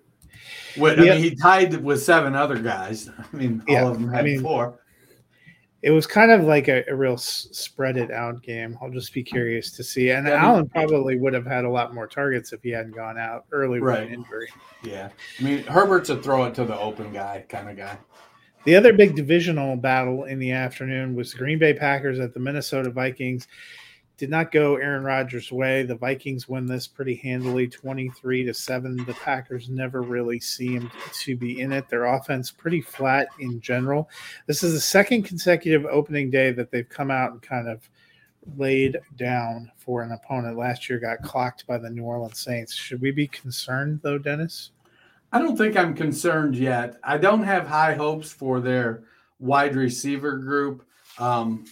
Well, 0.79 0.99
I 0.99 1.03
mean, 1.03 1.19
he 1.19 1.35
tied 1.35 1.83
with 1.83 2.03
seven 2.03 2.37
other 2.37 2.59
guys. 2.59 3.11
I 3.33 3.37
mean, 3.37 3.63
all 3.69 3.75
yeah, 3.75 3.87
of 3.87 3.95
them 3.95 4.09
had 4.09 4.21
I 4.21 4.23
mean, 4.23 4.43
four. 4.43 4.81
It 5.83 5.91
was 5.91 6.07
kind 6.07 6.31
of 6.31 6.45
like 6.45 6.69
a, 6.69 6.85
a, 6.89 6.95
real 6.95 7.17
spread 7.17 7.97
it 7.97 8.11
out 8.11 8.43
game. 8.43 8.79
I'll 8.81 8.91
just 8.91 9.13
be 9.13 9.23
curious 9.23 9.73
to 9.73 9.85
see. 9.85 10.11
And 10.11 10.27
yeah, 10.27 10.35
Allen 10.35 10.71
I 10.75 10.79
mean, 10.79 10.89
probably 10.89 11.19
would 11.19 11.33
have 11.33 11.47
had 11.47 11.65
a 11.65 11.71
lot 11.71 11.95
more 11.95 12.07
targets 12.07 12.53
if 12.53 12.63
he 12.63 12.71
hadn't 12.71 12.95
gone 12.95 13.19
out 13.19 13.45
early 13.53 13.79
right. 13.79 14.01
with 14.01 14.09
an 14.09 14.15
injury. 14.15 14.49
Yeah. 14.83 15.11
I 15.39 15.43
mean, 15.43 15.63
Herbert's 15.65 16.11
a 16.11 16.17
throw 16.17 16.45
it 16.45 16.55
to 16.55 16.65
the 16.65 16.79
open 16.79 17.13
guy 17.13 17.45
kind 17.49 17.69
of 17.69 17.77
guy. 17.77 17.99
The 18.65 18.75
other 18.75 18.93
big 18.93 19.15
divisional 19.15 19.77
battle 19.77 20.25
in 20.25 20.39
the 20.39 20.53
afternoon 20.53 21.15
was 21.15 21.33
the 21.33 21.39
Green 21.39 21.59
Bay 21.59 21.75
Packers 21.75 22.19
at 22.19 22.35
the 22.35 22.41
Minnesota 22.41 22.91
Vikings 22.91 23.47
did 24.17 24.31
not 24.31 24.51
go 24.51 24.77
Aaron 24.77 25.05
Rodgers' 25.05 25.53
way. 25.53 25.83
The 25.83 25.95
Vikings 25.95 26.49
win 26.49 26.67
this 26.67 26.87
pretty 26.87 27.17
handily, 27.17 27.69
23 27.69 28.45
to 28.45 28.55
7. 28.55 28.97
The 29.05 29.15
Packers 29.15 29.69
never 29.69 30.03
really 30.03 30.41
seemed 30.41 30.91
to 31.21 31.37
be 31.37 31.61
in 31.61 31.73
it. 31.73 31.89
Their 31.89 32.07
offense 32.07 32.51
pretty 32.51 32.81
flat 32.81 33.29
in 33.41 33.61
general. 33.61 34.09
This 34.47 34.63
is 34.63 34.73
the 34.73 34.81
second 34.81 35.25
consecutive 35.25 35.85
opening 35.85 36.31
day 36.31 36.51
that 36.53 36.71
they've 36.71 36.89
come 36.89 37.11
out 37.11 37.33
and 37.33 37.43
kind 37.43 37.69
of 37.69 37.89
laid 38.57 38.99
down 39.17 39.71
for 39.77 40.03
an 40.03 40.13
opponent. 40.13 40.57
Last 40.57 40.89
year 40.89 40.99
got 40.99 41.23
clocked 41.23 41.67
by 41.67 41.77
the 41.77 41.91
New 41.91 42.05
Orleans 42.05 42.41
Saints. 42.41 42.75
Should 42.75 43.01
we 43.03 43.11
be 43.11 43.27
concerned 43.27 44.01
though, 44.03 44.19
Dennis? 44.19 44.71
I 45.33 45.41
don't 45.41 45.57
think 45.57 45.77
I'm 45.77 45.95
concerned 45.95 46.57
yet. 46.57 46.97
I 47.03 47.19
don't 47.19 47.43
have 47.43 47.67
high 47.67 47.95
hopes 47.95 48.31
for 48.31 48.61
their 48.61 49.03
wide 49.39 49.75
receiver 49.75 50.39
group. 50.39 50.87
Um, 51.19 51.65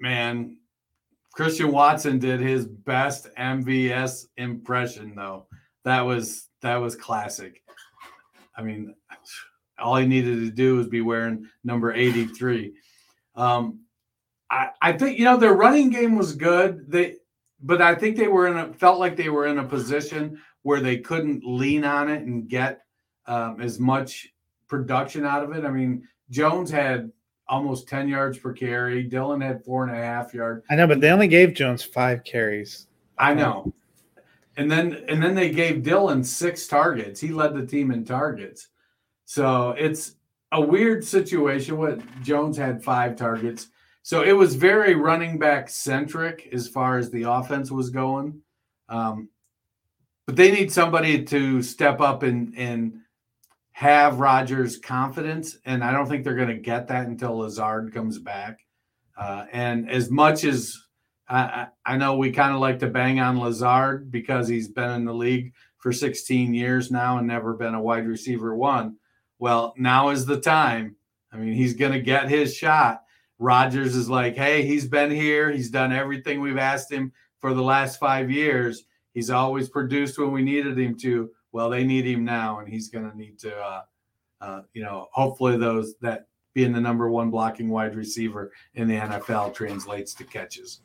man, 0.00 0.58
Christian 1.34 1.72
Watson 1.72 2.20
did 2.20 2.40
his 2.40 2.64
best 2.64 3.28
MVS 3.36 4.26
impression 4.36 5.14
though. 5.16 5.46
That 5.84 6.02
was 6.02 6.48
that 6.62 6.76
was 6.76 6.94
classic. 6.94 7.62
I 8.56 8.62
mean, 8.62 8.94
all 9.78 9.96
he 9.96 10.06
needed 10.06 10.40
to 10.40 10.50
do 10.50 10.76
was 10.76 10.86
be 10.86 11.00
wearing 11.00 11.48
number 11.64 11.92
83. 11.92 12.74
Um, 13.34 13.80
I, 14.48 14.70
I 14.80 14.92
think 14.92 15.18
you 15.18 15.24
know 15.24 15.36
their 15.36 15.54
running 15.54 15.90
game 15.90 16.16
was 16.16 16.34
good. 16.34 16.90
They 16.90 17.16
but 17.60 17.82
I 17.82 17.96
think 17.96 18.16
they 18.16 18.28
were 18.28 18.46
in 18.46 18.56
a 18.56 18.72
felt 18.72 19.00
like 19.00 19.16
they 19.16 19.28
were 19.28 19.46
in 19.46 19.58
a 19.58 19.64
position 19.64 20.40
where 20.62 20.80
they 20.80 20.98
couldn't 20.98 21.42
lean 21.44 21.84
on 21.84 22.08
it 22.08 22.22
and 22.22 22.48
get 22.48 22.82
um, 23.26 23.60
as 23.60 23.80
much 23.80 24.28
production 24.68 25.26
out 25.26 25.42
of 25.42 25.52
it. 25.52 25.64
I 25.64 25.70
mean, 25.70 26.06
Jones 26.30 26.70
had 26.70 27.10
almost 27.48 27.88
10 27.88 28.08
yards 28.08 28.38
per 28.38 28.52
carry. 28.52 29.02
Dillon 29.02 29.40
had 29.40 29.64
four 29.64 29.86
and 29.86 29.96
a 29.96 30.00
half 30.00 30.34
yards. 30.34 30.64
I 30.70 30.76
know, 30.76 30.86
but 30.86 31.00
they 31.00 31.10
only 31.10 31.28
gave 31.28 31.54
Jones 31.54 31.82
five 31.82 32.24
carries. 32.24 32.86
I 33.18 33.34
know. 33.34 33.72
And 34.56 34.70
then 34.70 35.04
and 35.08 35.22
then 35.22 35.34
they 35.34 35.50
gave 35.50 35.82
Dillon 35.82 36.22
six 36.22 36.66
targets. 36.66 37.20
He 37.20 37.28
led 37.28 37.54
the 37.54 37.66
team 37.66 37.90
in 37.90 38.04
targets. 38.04 38.68
So 39.24 39.70
it's 39.70 40.16
a 40.52 40.60
weird 40.60 41.04
situation. 41.04 41.76
What 41.76 42.00
Jones 42.22 42.56
had 42.56 42.82
five 42.82 43.16
targets. 43.16 43.68
So 44.02 44.22
it 44.22 44.32
was 44.32 44.54
very 44.54 44.94
running 44.94 45.38
back 45.38 45.68
centric 45.68 46.48
as 46.52 46.68
far 46.68 46.98
as 46.98 47.10
the 47.10 47.22
offense 47.22 47.70
was 47.70 47.90
going. 47.90 48.42
Um, 48.88 49.28
but 50.26 50.36
they 50.36 50.52
need 50.52 50.70
somebody 50.70 51.24
to 51.24 51.62
step 51.62 52.00
up 52.00 52.22
and 52.22 52.54
and 52.56 53.00
have 53.74 54.20
Rodgers' 54.20 54.78
confidence, 54.78 55.58
and 55.64 55.82
I 55.82 55.90
don't 55.90 56.08
think 56.08 56.22
they're 56.22 56.36
going 56.36 56.46
to 56.46 56.54
get 56.54 56.86
that 56.88 57.08
until 57.08 57.38
Lazard 57.38 57.92
comes 57.92 58.20
back. 58.20 58.60
Uh, 59.18 59.46
and 59.52 59.90
as 59.90 60.12
much 60.12 60.44
as 60.44 60.80
I, 61.28 61.66
I 61.84 61.96
know 61.96 62.16
we 62.16 62.30
kind 62.30 62.54
of 62.54 62.60
like 62.60 62.78
to 62.80 62.86
bang 62.86 63.18
on 63.18 63.40
Lazard 63.40 64.12
because 64.12 64.46
he's 64.46 64.68
been 64.68 64.90
in 64.90 65.04
the 65.04 65.12
league 65.12 65.54
for 65.78 65.92
16 65.92 66.54
years 66.54 66.92
now 66.92 67.18
and 67.18 67.26
never 67.26 67.54
been 67.54 67.74
a 67.74 67.82
wide 67.82 68.06
receiver 68.06 68.54
one. 68.54 68.96
Well, 69.40 69.74
now 69.76 70.10
is 70.10 70.24
the 70.24 70.40
time. 70.40 70.94
I 71.32 71.36
mean, 71.36 71.54
he's 71.54 71.74
going 71.74 71.92
to 71.92 72.00
get 72.00 72.28
his 72.28 72.54
shot. 72.54 73.02
Rodgers 73.40 73.96
is 73.96 74.08
like, 74.08 74.36
hey, 74.36 74.64
he's 74.64 74.86
been 74.86 75.10
here. 75.10 75.50
He's 75.50 75.70
done 75.70 75.92
everything 75.92 76.40
we've 76.40 76.58
asked 76.58 76.92
him 76.92 77.12
for 77.40 77.54
the 77.54 77.62
last 77.62 77.98
five 77.98 78.30
years. 78.30 78.84
He's 79.14 79.30
always 79.30 79.68
produced 79.68 80.16
when 80.16 80.30
we 80.30 80.42
needed 80.42 80.78
him 80.78 80.96
to. 80.98 81.30
Well, 81.54 81.70
they 81.70 81.84
need 81.84 82.04
him 82.04 82.24
now, 82.24 82.58
and 82.58 82.68
he's 82.68 82.88
going 82.88 83.08
to 83.08 83.16
need 83.16 83.38
to, 83.38 83.56
uh, 83.56 83.82
uh, 84.40 84.62
you 84.72 84.82
know, 84.82 85.06
hopefully 85.12 85.56
those 85.56 85.94
that 86.00 86.26
being 86.52 86.72
the 86.72 86.80
number 86.80 87.08
one 87.08 87.30
blocking 87.30 87.68
wide 87.68 87.94
receiver 87.94 88.50
in 88.74 88.88
the 88.88 88.96
NFL 88.96 89.54
translates 89.54 90.14
to 90.14 90.24
catches. 90.24 90.80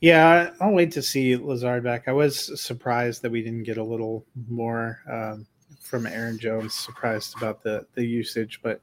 Yeah, 0.00 0.50
I'll 0.60 0.74
wait 0.74 0.92
to 0.92 1.02
see 1.02 1.34
Lazard 1.34 1.82
back. 1.82 2.06
I 2.06 2.12
was 2.12 2.62
surprised 2.62 3.20
that 3.22 3.32
we 3.32 3.42
didn't 3.42 3.64
get 3.64 3.78
a 3.78 3.84
little 3.84 4.24
more 4.48 5.00
um, 5.10 5.44
from 5.80 6.06
Aaron 6.06 6.38
Jones. 6.38 6.72
Surprised 6.74 7.36
about 7.36 7.60
the 7.60 7.84
the 7.94 8.04
usage, 8.04 8.60
but 8.62 8.80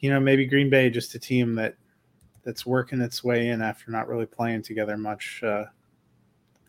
you 0.00 0.10
know, 0.10 0.18
maybe 0.18 0.46
Green 0.46 0.68
Bay 0.68 0.90
just 0.90 1.14
a 1.14 1.20
team 1.20 1.54
that 1.54 1.76
that's 2.42 2.66
working 2.66 3.00
its 3.00 3.22
way 3.22 3.50
in 3.50 3.62
after 3.62 3.92
not 3.92 4.08
really 4.08 4.26
playing 4.26 4.62
together 4.62 4.96
much 4.96 5.44
uh, 5.44 5.66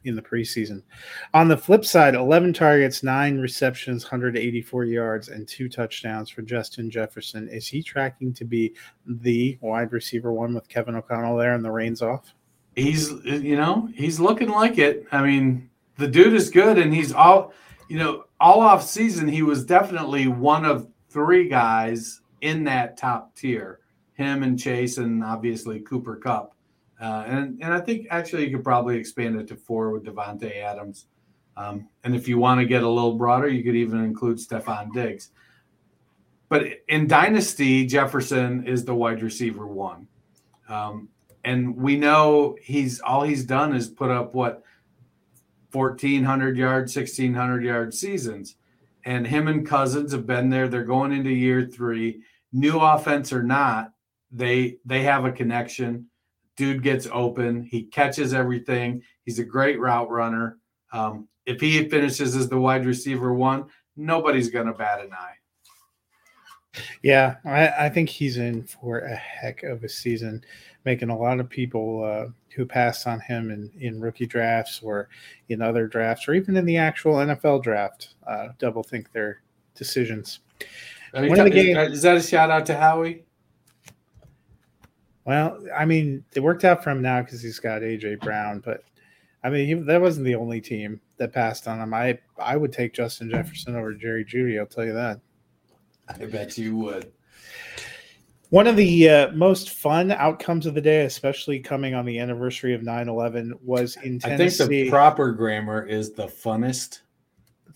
in 0.08 0.16
the 0.16 0.22
preseason. 0.22 0.82
On 1.34 1.48
the 1.48 1.58
flip 1.58 1.86
side, 1.86 2.16
11 2.16 2.54
targets, 2.54 3.04
nine 3.04 3.38
receptions, 3.40 4.04
184 4.04 4.86
yards, 4.86 5.30
and 5.30 5.48
two 5.48 5.70
touchdowns 5.70 6.30
for 6.30 6.42
Justin 6.42 6.90
Jefferson. 6.90 7.48
Is 7.50 7.68
he 7.68 7.84
tracking 7.84 8.34
to 8.34 8.46
be 8.46 8.74
the 9.06 9.58
wide 9.62 9.92
receiver 9.92 10.34
one 10.34 10.54
with 10.54 10.70
Kevin 10.70 10.96
O'Connell 10.96 11.38
there 11.38 11.54
and 11.54 11.64
the 11.64 11.72
reins 11.72 12.02
off? 12.02 12.34
He's, 12.76 13.12
you 13.24 13.56
know, 13.56 13.90
he's 13.96 14.20
looking 14.20 14.50
like 14.50 14.78
it. 14.78 15.08
I 15.12 15.24
mean, 15.24 15.70
the 15.98 16.08
dude 16.08 16.34
is 16.34 16.50
good, 16.50 16.78
and 16.78 16.94
he's 16.94 17.12
all, 17.12 17.54
you 17.88 17.98
know, 17.98 18.26
all 18.40 18.62
off 18.62 18.84
season, 18.84 19.28
he 19.28 19.42
was 19.42 19.66
definitely 19.66 20.28
one 20.28 20.64
of 20.64 20.88
three 21.10 21.50
guys 21.50 22.22
in 22.42 22.64
that 22.66 22.98
top 22.98 23.36
tier. 23.36 23.80
Him 24.14 24.44
and 24.44 24.60
Chase, 24.60 24.98
and 24.98 25.24
obviously 25.24 25.80
Cooper 25.80 26.16
Kupp. 26.16 26.54
Uh, 27.00 27.24
and 27.28 27.62
and 27.62 27.74
I 27.74 27.80
think 27.80 28.08
actually 28.10 28.46
you 28.46 28.56
could 28.56 28.64
probably 28.64 28.98
expand 28.98 29.40
it 29.40 29.48
to 29.50 29.56
four 29.56 29.92
with 29.92 30.04
Davante 30.04 30.56
Adams. 30.58 31.06
Um, 31.56 31.90
and 32.04 32.16
if 32.16 32.28
you 32.28 32.38
want 32.38 32.60
to 32.60 32.66
get 32.66 32.84
a 32.84 32.90
little 32.90 33.16
broader, 33.16 33.48
you 33.48 33.64
could 33.64 33.76
even 33.76 34.04
include 34.04 34.38
Stefon 34.38 34.94
Diggs. 34.94 35.32
But 36.50 36.66
in 36.88 37.08
Dynasty, 37.08 37.86
Jefferson 37.86 38.66
is 38.66 38.86
the 38.86 38.96
wide 38.96 39.22
receiver 39.22 39.68
one. 39.68 40.08
Um, 40.70 41.10
and 41.44 41.76
we 41.76 41.96
know 41.96 42.58
he's 42.62 43.00
all 43.00 43.24
he's 43.24 43.46
done 43.46 43.76
is 43.76 43.88
put 43.88 44.12
up 44.12 44.34
what 44.34 44.64
1400 45.72 46.58
yard 46.58 46.84
1600 46.84 47.64
yard 47.64 47.94
seasons 47.94 48.56
and 49.06 49.26
him 49.26 49.48
and 49.48 49.66
cousins 49.66 50.12
have 50.12 50.26
been 50.26 50.50
there 50.50 50.68
they're 50.68 50.84
going 50.84 51.12
into 51.12 51.30
year 51.30 51.66
three 51.66 52.22
new 52.52 52.80
offense 52.80 53.32
or 53.32 53.44
not 53.44 53.94
they 54.32 54.78
they 54.86 55.04
have 55.04 55.24
a 55.24 55.32
connection 55.32 56.06
dude 56.58 56.84
gets 56.84 57.08
open 57.12 57.64
he 57.64 57.84
catches 57.84 58.34
everything 58.34 59.02
he's 59.26 59.40
a 59.40 59.44
great 59.44 59.80
route 59.80 60.10
runner 60.10 60.58
um, 60.92 61.28
if 61.46 61.62
he 61.62 61.88
finishes 61.88 62.36
as 62.36 62.50
the 62.50 62.60
wide 62.60 62.86
receiver 62.86 63.34
one 63.34 63.66
nobody's 63.96 64.50
going 64.50 64.68
to 64.68 64.74
bat 64.74 65.00
an 65.00 65.14
eye 65.14 65.36
yeah, 67.02 67.36
I, 67.46 67.86
I, 67.86 67.90
think 67.90 68.10
he's 68.10 68.38
in 68.38 68.64
for 68.64 69.00
a 69.00 69.16
heck 69.16 69.64
of 69.64 69.84
a 69.84 69.90
season, 69.90 70.44
making 70.86 71.10
a 71.10 71.18
lot 71.18 71.40
of 71.40 71.50
people 71.50 72.04
uh, 72.04 72.32
who 72.56 72.66
passed 72.66 73.08
on 73.08 73.20
him 73.20 73.52
in, 73.52 73.72
in 73.80 74.00
rookie 74.00 74.26
drafts 74.26 74.82
or 74.82 75.10
in 75.50 75.62
other 75.62 75.88
drafts 75.88 76.28
or 76.28 76.34
even 76.34 76.58
in 76.58 76.66
the 76.66 76.78
actual 76.78 77.16
NFL 77.16 77.64
draft 77.64 78.16
uh, 78.28 78.50
double 78.60 78.84
think 78.84 79.12
their 79.12 79.42
decisions. 79.76 80.40
One 81.14 81.40
of 81.40 81.46
the 81.46 81.50
games, 81.50 81.94
is 81.94 82.02
that 82.02 82.18
a 82.18 82.22
shout 82.22 82.52
out 82.52 82.66
to 82.68 82.76
Howie? 82.76 83.24
Well, 85.28 85.62
I 85.78 85.84
mean, 85.84 86.24
it 86.36 86.40
worked 86.40 86.64
out 86.64 86.82
for 86.82 86.90
him 86.90 87.02
now 87.02 87.22
because 87.22 87.42
he's 87.42 87.60
got 87.60 87.82
AJ 87.82 88.22
Brown, 88.22 88.62
but 88.64 88.86
I 89.44 89.50
mean, 89.50 89.68
he, 89.68 89.74
that 89.74 90.00
wasn't 90.00 90.26
the 90.26 90.36
only 90.36 90.62
team 90.62 91.02
that 91.18 91.34
passed 91.34 91.68
on 91.68 91.82
him. 91.82 91.94
I 91.94 92.18
I 92.40 92.56
would 92.56 92.72
take 92.72 92.94
Justin 92.94 93.30
Jefferson 93.30 93.76
over 93.76 93.94
Jerry 93.94 94.24
Jeudy. 94.24 94.58
I'll 94.58 94.66
tell 94.66 94.86
you 94.86 94.94
that. 94.94 95.20
I 96.08 96.26
bet 96.26 96.58
you 96.58 96.78
would. 96.78 97.12
One 98.52 98.68
of 98.68 98.78
the 98.78 99.10
uh, 99.10 99.32
most 99.34 99.72
fun 99.72 100.14
outcomes 100.14 100.66
of 100.66 100.74
the 100.74 100.82
day, 100.82 101.04
especially 101.04 101.60
coming 101.60 101.94
on 101.94 102.06
the 102.06 102.18
anniversary 102.20 102.74
of 102.74 102.82
9 102.82 103.10
11, 103.10 103.54
was 103.62 103.98
in 103.98 104.20
Tennessee. 104.20 104.64
I 104.64 104.68
think 104.68 104.70
the 104.70 104.90
proper 104.90 105.34
grammar 105.34 105.86
is 105.86 106.14
the 106.14 106.28
funnest. 106.28 107.02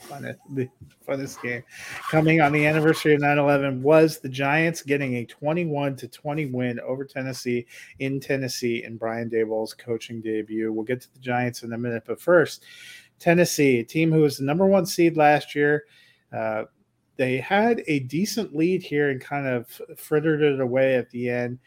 Funnest, 0.07 0.37
the 0.51 0.69
funnest 1.07 1.41
game 1.41 1.63
coming 2.09 2.41
on 2.41 2.51
the 2.51 2.65
anniversary 2.65 3.13
of 3.13 3.21
9 3.21 3.37
11 3.37 3.81
was 3.81 4.19
the 4.19 4.29
Giants 4.29 4.81
getting 4.81 5.15
a 5.15 5.25
21 5.25 5.95
to 5.97 6.07
20 6.07 6.47
win 6.47 6.79
over 6.79 7.05
Tennessee 7.05 7.65
in 7.99 8.19
Tennessee 8.19 8.83
in 8.83 8.97
Brian 8.97 9.29
Daboll's 9.29 9.73
coaching 9.73 10.21
debut. 10.21 10.71
We'll 10.73 10.85
get 10.85 11.01
to 11.01 11.13
the 11.13 11.19
Giants 11.19 11.63
in 11.63 11.73
a 11.73 11.77
minute, 11.77 12.03
but 12.05 12.19
first, 12.19 12.63
Tennessee, 13.19 13.79
a 13.79 13.83
team 13.83 14.11
who 14.11 14.21
was 14.21 14.37
the 14.37 14.43
number 14.43 14.65
one 14.65 14.85
seed 14.85 15.15
last 15.15 15.55
year. 15.55 15.85
Uh, 16.35 16.63
they 17.17 17.37
had 17.37 17.83
a 17.87 17.99
decent 17.99 18.55
lead 18.55 18.81
here 18.81 19.11
and 19.11 19.21
kind 19.21 19.45
of 19.45 19.67
frittered 19.95 20.41
it 20.41 20.59
away 20.59 20.95
at 20.95 21.09
the 21.11 21.29
end. 21.29 21.59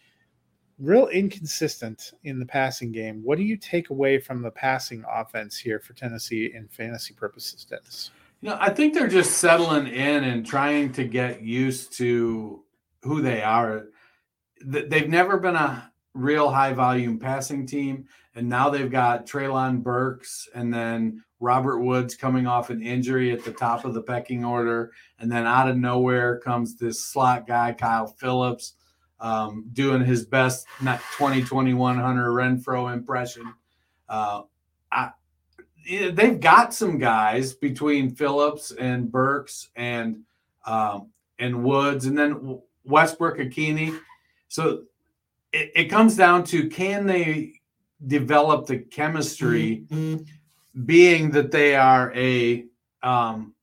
Real 0.80 1.06
inconsistent 1.06 2.12
in 2.24 2.40
the 2.40 2.46
passing 2.46 2.90
game. 2.90 3.22
What 3.22 3.38
do 3.38 3.44
you 3.44 3.56
take 3.56 3.90
away 3.90 4.18
from 4.18 4.42
the 4.42 4.50
passing 4.50 5.04
offense 5.08 5.56
here 5.56 5.78
for 5.78 5.92
Tennessee 5.92 6.50
in 6.52 6.66
fantasy 6.66 7.14
purposes, 7.14 7.64
Dennis? 7.64 8.10
Know, 8.44 8.58
I 8.60 8.68
think 8.68 8.92
they're 8.92 9.08
just 9.08 9.38
settling 9.38 9.86
in 9.86 10.22
and 10.22 10.44
trying 10.44 10.92
to 10.92 11.04
get 11.04 11.40
used 11.40 11.94
to 11.94 12.62
who 13.02 13.22
they 13.22 13.42
are. 13.42 13.86
They've 14.62 15.08
never 15.08 15.38
been 15.38 15.56
a 15.56 15.90
real 16.12 16.50
high 16.50 16.74
volume 16.74 17.18
passing 17.18 17.66
team, 17.66 18.04
and 18.34 18.46
now 18.46 18.68
they've 18.68 18.90
got 18.90 19.26
Treylon 19.26 19.82
Burks 19.82 20.46
and 20.54 20.72
then 20.72 21.24
Robert 21.40 21.78
Woods 21.80 22.16
coming 22.16 22.46
off 22.46 22.68
an 22.68 22.82
injury 22.82 23.32
at 23.32 23.44
the 23.44 23.50
top 23.50 23.86
of 23.86 23.94
the 23.94 24.02
pecking 24.02 24.44
order. 24.44 24.92
And 25.18 25.32
then 25.32 25.46
out 25.46 25.70
of 25.70 25.78
nowhere 25.78 26.38
comes 26.38 26.76
this 26.76 27.02
slot 27.02 27.46
guy, 27.46 27.72
Kyle 27.72 28.08
Philips, 28.08 28.74
um, 29.20 29.70
doing 29.72 30.04
his 30.04 30.26
best 30.26 30.66
2021 30.80 31.98
Hunter 31.98 32.28
Renfrow 32.28 32.92
impression. 32.92 33.54
Uh, 34.06 34.42
I, 34.92 35.12
they've 35.86 36.40
got 36.40 36.74
some 36.74 36.98
guys 36.98 37.52
between 37.52 38.14
Philips 38.14 38.70
and 38.72 39.10
Burks 39.10 39.68
and 39.76 40.20
um, 40.66 41.10
and 41.38 41.62
Woods, 41.64 42.06
and 42.06 42.16
then 42.16 42.60
Westbrook-Ikhine. 42.84 43.98
So 44.48 44.84
it, 45.52 45.72
it, 45.74 45.84
comes 45.86 46.16
down 46.16 46.44
to 46.44 46.68
can 46.68 47.06
they 47.06 47.60
develop 48.06 48.66
the 48.66 48.78
chemistry 48.78 49.84
mm-hmm 49.90 50.22
being 50.84 51.30
that 51.30 51.50
they 51.50 51.76
are 51.76 52.12
a 52.14 52.66
um, 53.02 53.54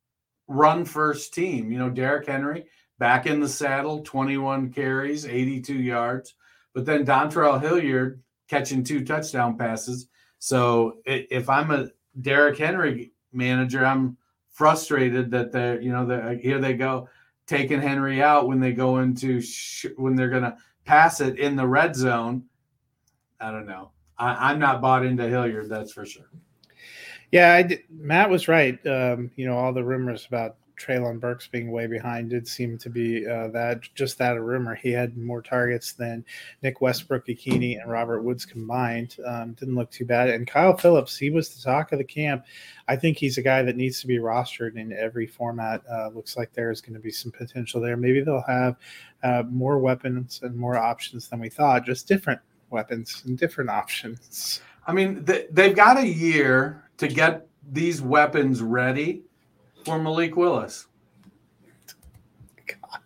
run 0.47 0.85
first 0.85 1.33
team. 1.33 1.71
You 1.71 1.79
know, 1.79 1.89
Derrick 1.89 2.27
Henry 2.27 2.65
back 2.99 3.25
in 3.25 3.39
the 3.39 3.49
saddle, 3.49 4.01
21 4.01 4.71
carries, 4.71 5.25
82 5.25 5.73
yards. 5.73 6.35
But 6.73 6.85
then 6.85 7.05
Dontrell 7.05 7.61
Hilliard 7.61 8.21
catching 8.47 8.83
two 8.83 9.03
touchdown 9.03 9.57
passes. 9.57 10.07
So 10.39 10.97
if 11.05 11.49
I'm 11.49 11.71
a 11.71 11.89
Derrick 12.19 12.57
Henry 12.57 13.13
manager, 13.31 13.85
I'm 13.85 14.17
frustrated 14.49 15.31
that 15.31 15.51
they're, 15.51 15.79
you 15.79 15.91
know, 15.91 16.05
they're, 16.05 16.33
here 16.35 16.59
they 16.59 16.73
go 16.73 17.07
taking 17.47 17.81
Henry 17.81 18.21
out 18.21 18.47
when 18.47 18.59
they 18.59 18.73
go 18.73 18.99
into 18.99 19.41
sh- 19.41 19.85
when 19.95 20.15
they're 20.15 20.29
to 20.43 20.57
pass 20.85 21.21
it 21.21 21.39
in 21.39 21.55
the 21.55 21.67
red 21.67 21.95
zone. 21.95 22.43
I 23.39 23.51
don't 23.51 23.65
know. 23.65 23.91
I, 24.17 24.51
I'm 24.51 24.59
not 24.59 24.81
bought 24.81 25.05
into 25.05 25.27
Hilliard, 25.27 25.69
that's 25.69 25.93
for 25.93 26.05
sure. 26.05 26.29
Yeah, 27.31 27.67
Matt 27.89 28.29
was 28.29 28.47
right. 28.47 28.85
Um, 28.85 29.31
you 29.37 29.45
know, 29.45 29.57
all 29.57 29.73
the 29.73 29.83
rumors 29.83 30.25
about 30.27 30.57
Treylon 30.81 31.19
Burks 31.19 31.47
being 31.47 31.71
way 31.71 31.87
behind 31.87 32.29
did 32.29 32.47
seem 32.47 32.77
to 32.79 32.89
be 32.89 33.27
uh, 33.27 33.49
that 33.49 33.81
just 33.93 34.17
that 34.17 34.37
a 34.37 34.41
rumor. 34.41 34.75
He 34.75 34.91
had 34.91 35.17
more 35.17 35.41
targets 35.41 35.93
than 35.93 36.25
Nick 36.63 36.81
Westbrook, 36.81 37.27
Ikhine, 37.27 37.79
and 37.79 37.89
Robert 37.89 38.21
Woods 38.21 38.45
combined. 38.45 39.17
Um, 39.25 39.53
didn't 39.53 39.75
look 39.75 39.91
too 39.91 40.05
bad. 40.05 40.29
And 40.29 40.47
Kyle 40.47 40.75
Philips, 40.75 41.17
he 41.17 41.29
was 41.29 41.53
the 41.53 41.61
talk 41.61 41.91
of 41.91 41.99
the 41.99 42.03
camp. 42.03 42.45
I 42.87 42.95
think 42.95 43.17
he's 43.17 43.37
a 43.37 43.41
guy 43.41 43.61
that 43.63 43.75
needs 43.75 44.01
to 44.01 44.07
be 44.07 44.17
rostered 44.17 44.75
in 44.75 44.91
every 44.93 45.27
format. 45.27 45.83
Uh, 45.89 46.09
looks 46.09 46.35
like 46.35 46.53
there's 46.53 46.81
going 46.81 46.95
to 46.95 46.99
be 46.99 47.11
some 47.11 47.31
potential 47.31 47.79
there. 47.79 47.97
Maybe 47.97 48.21
they'll 48.21 48.41
have 48.41 48.77
uh, 49.23 49.43
more 49.49 49.77
weapons 49.79 50.39
and 50.43 50.55
more 50.55 50.77
options 50.77 51.29
than 51.29 51.39
we 51.39 51.49
thought, 51.49 51.85
just 51.85 52.07
different 52.07 52.41
weapons 52.69 53.23
and 53.25 53.37
different 53.37 53.69
options. 53.81 54.61
I 54.87 54.93
mean, 54.93 55.23
they, 55.25 55.45
they've 55.51 55.75
got 55.75 55.97
a 55.97 56.07
year 56.07 56.83
to 56.97 57.07
get 57.07 57.47
these 57.71 58.01
weapons 58.01 58.61
ready 58.61 59.23
for 59.83 59.99
Malik 59.99 60.35
Willis. 60.35 60.87
God. 62.67 62.99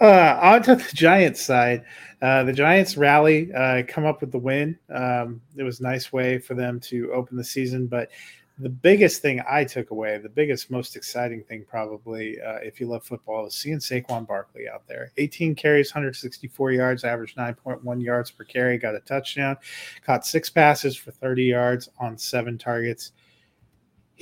Uh, 0.00 0.38
on 0.42 0.62
to 0.62 0.76
the 0.76 0.90
Giants 0.94 1.40
side. 1.40 1.84
Uh, 2.20 2.44
the 2.44 2.52
Giants 2.52 2.96
rally, 2.96 3.52
uh, 3.52 3.82
come 3.88 4.04
up 4.04 4.20
with 4.20 4.30
the 4.30 4.38
win. 4.38 4.78
Um, 4.94 5.40
it 5.56 5.64
was 5.64 5.80
a 5.80 5.82
nice 5.82 6.12
way 6.12 6.38
for 6.38 6.54
them 6.54 6.78
to 6.80 7.12
open 7.12 7.36
the 7.36 7.44
season. 7.44 7.86
But 7.88 8.10
the 8.58 8.68
biggest 8.68 9.22
thing 9.22 9.42
I 9.48 9.64
took 9.64 9.90
away, 9.90 10.18
the 10.18 10.28
biggest, 10.28 10.70
most 10.70 10.94
exciting 10.94 11.42
thing, 11.42 11.64
probably, 11.68 12.40
uh, 12.40 12.58
if 12.62 12.80
you 12.80 12.86
love 12.86 13.04
football, 13.04 13.44
is 13.46 13.54
seeing 13.54 13.78
Saquon 13.78 14.26
Barkley 14.26 14.68
out 14.68 14.86
there. 14.86 15.10
18 15.16 15.56
carries, 15.56 15.92
164 15.92 16.70
yards, 16.70 17.02
average 17.02 17.34
9.1 17.34 18.02
yards 18.02 18.30
per 18.30 18.44
carry, 18.44 18.78
got 18.78 18.94
a 18.94 19.00
touchdown, 19.00 19.56
caught 20.04 20.24
six 20.24 20.48
passes 20.48 20.96
for 20.96 21.10
30 21.10 21.42
yards 21.42 21.88
on 21.98 22.16
seven 22.16 22.56
targets 22.56 23.12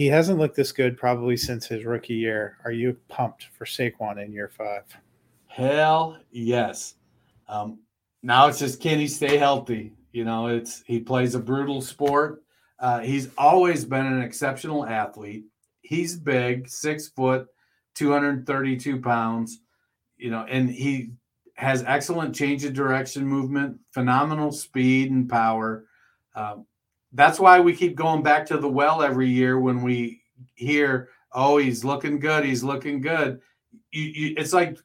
he 0.01 0.07
hasn't 0.07 0.39
looked 0.39 0.57
this 0.57 0.73
good 0.73 0.97
probably 0.97 1.37
since 1.37 1.67
his 1.67 1.85
rookie 1.85 2.15
year. 2.15 2.57
Are 2.65 2.73
you 2.73 2.97
pumped 3.09 3.49
for 3.53 3.67
Saquon 3.67 4.25
in 4.25 4.33
year 4.33 4.49
five? 4.49 4.85
Hell 5.47 6.17
yes. 6.31 6.95
Um, 7.49 7.81
now 8.23 8.47
it's 8.47 8.59
just 8.59 8.81
can 8.81 8.99
he 8.99 9.07
stay 9.07 9.37
healthy? 9.37 9.93
You 10.13 10.25
know, 10.25 10.47
it's 10.47 10.83
he 10.87 11.01
plays 11.01 11.35
a 11.35 11.39
brutal 11.39 11.83
sport. 11.83 12.43
Uh, 12.79 13.01
he's 13.01 13.29
always 13.37 13.85
been 13.85 14.07
an 14.07 14.23
exceptional 14.23 14.87
athlete. 14.87 15.45
He's 15.83 16.17
big, 16.17 16.67
six 16.67 17.09
foot, 17.09 17.49
232 17.95 19.03
pounds, 19.03 19.61
you 20.17 20.31
know, 20.31 20.47
and 20.49 20.71
he 20.71 21.11
has 21.57 21.85
excellent 21.87 22.35
change 22.35 22.65
of 22.65 22.73
direction 22.73 23.27
movement, 23.27 23.79
phenomenal 23.93 24.51
speed 24.51 25.11
and 25.11 25.29
power. 25.29 25.85
Um, 26.35 26.65
that's 27.13 27.41
why 27.41 27.61
we 27.61 27.75
keep 27.75 27.97
going 27.97 28.23
back 28.23 28.47
to 28.47 28.59
the 28.59 28.69
well 28.69 29.03
every 29.03 29.29
year 29.29 29.59
when 29.59 29.83
we 29.83 30.23
hear, 30.55 31.09
"Oh, 31.33 31.59
he's 31.59 31.85
looking 31.85 32.19
good. 32.19 32.45
He's 32.45 32.63
looking 32.63 33.01
good." 33.01 33.41
You, 33.91 34.05
you, 34.05 34.35
it's 34.37 34.53
like, 34.53 34.79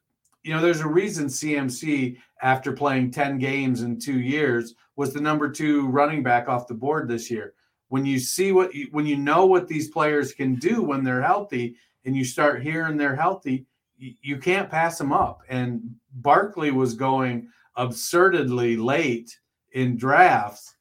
you 0.44 0.54
know, 0.54 0.62
there's 0.62 0.82
a 0.82 0.88
reason 0.88 1.28
CMC, 1.28 2.18
after 2.42 2.72
playing 2.72 3.12
ten 3.12 3.38
games 3.38 3.82
in 3.82 4.00
two 4.00 4.20
years, 4.20 4.76
was 4.96 5.14
the 5.14 5.22
number 5.22 5.50
two 5.50 5.88
running 5.88 6.24
back 6.24 6.48
off 6.48 6.68
the 6.68 6.74
board 6.74 7.08
this 7.08 7.30
year. 7.30 7.54
When 7.90 8.06
you 8.06 8.20
see 8.20 8.52
what, 8.52 8.74
you, 8.74 8.88
when 8.92 9.06
you 9.06 9.18
know 9.18 9.46
what 9.46 9.68
these 9.68 9.90
players 9.90 10.34
can 10.34 10.56
do 10.56 10.82
when 10.82 11.04
they're 11.04 11.22
healthy, 11.22 11.76
and 12.06 12.16
you 12.16 12.24
start 12.24 12.64
hearing 12.64 12.98
they're 12.98 13.16
healthy, 13.16 13.66
you, 13.98 14.14
you 14.22 14.38
can't 14.38 14.70
pass 14.70 14.98
them 14.98 15.14
up. 15.14 15.42
And 15.50 15.96
Barkley 16.14 16.72
was 16.72 16.96
going 16.96 17.50
absurdly 17.76 18.78
late 18.78 19.38
in 19.74 19.98
drafts 19.98 20.75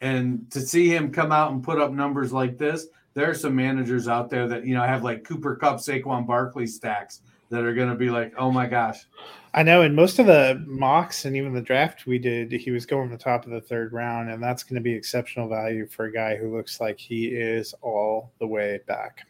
and 0.00 0.50
to 0.50 0.60
see 0.60 0.88
him 0.88 1.12
come 1.12 1.32
out 1.32 1.52
and 1.52 1.62
put 1.62 1.80
up 1.80 1.92
numbers 1.92 2.32
like 2.32 2.58
this, 2.58 2.86
there 3.14 3.28
are 3.28 3.34
some 3.34 3.56
managers 3.56 4.06
out 4.08 4.30
there 4.30 4.46
that 4.48 4.64
you 4.64 4.74
know 4.74 4.82
have 4.82 5.02
like 5.02 5.24
Cooper 5.24 5.56
Kupp, 5.56 5.78
Saquon 5.78 6.26
Barkley 6.26 6.66
stacks 6.66 7.22
that 7.50 7.64
are 7.64 7.74
going 7.74 7.88
to 7.88 7.94
be 7.94 8.10
like, 8.10 8.34
oh 8.36 8.50
my 8.50 8.66
gosh. 8.66 9.06
I 9.54 9.62
know. 9.62 9.82
In 9.82 9.94
most 9.94 10.18
of 10.18 10.26
the 10.26 10.62
mocks 10.66 11.24
and 11.24 11.34
even 11.34 11.54
the 11.54 11.62
draft 11.62 12.06
we 12.06 12.18
did, 12.18 12.52
he 12.52 12.70
was 12.70 12.84
going 12.84 13.10
the 13.10 13.16
top 13.16 13.46
of 13.46 13.50
the 13.50 13.60
third 13.60 13.92
round, 13.92 14.30
and 14.30 14.42
that's 14.42 14.62
going 14.62 14.74
to 14.74 14.82
be 14.82 14.92
exceptional 14.92 15.48
value 15.48 15.86
for 15.86 16.04
a 16.04 16.12
guy 16.12 16.36
who 16.36 16.54
looks 16.54 16.80
like 16.80 16.98
he 16.98 17.28
is 17.28 17.74
all 17.80 18.30
the 18.38 18.46
way 18.46 18.80
back. 18.86 19.26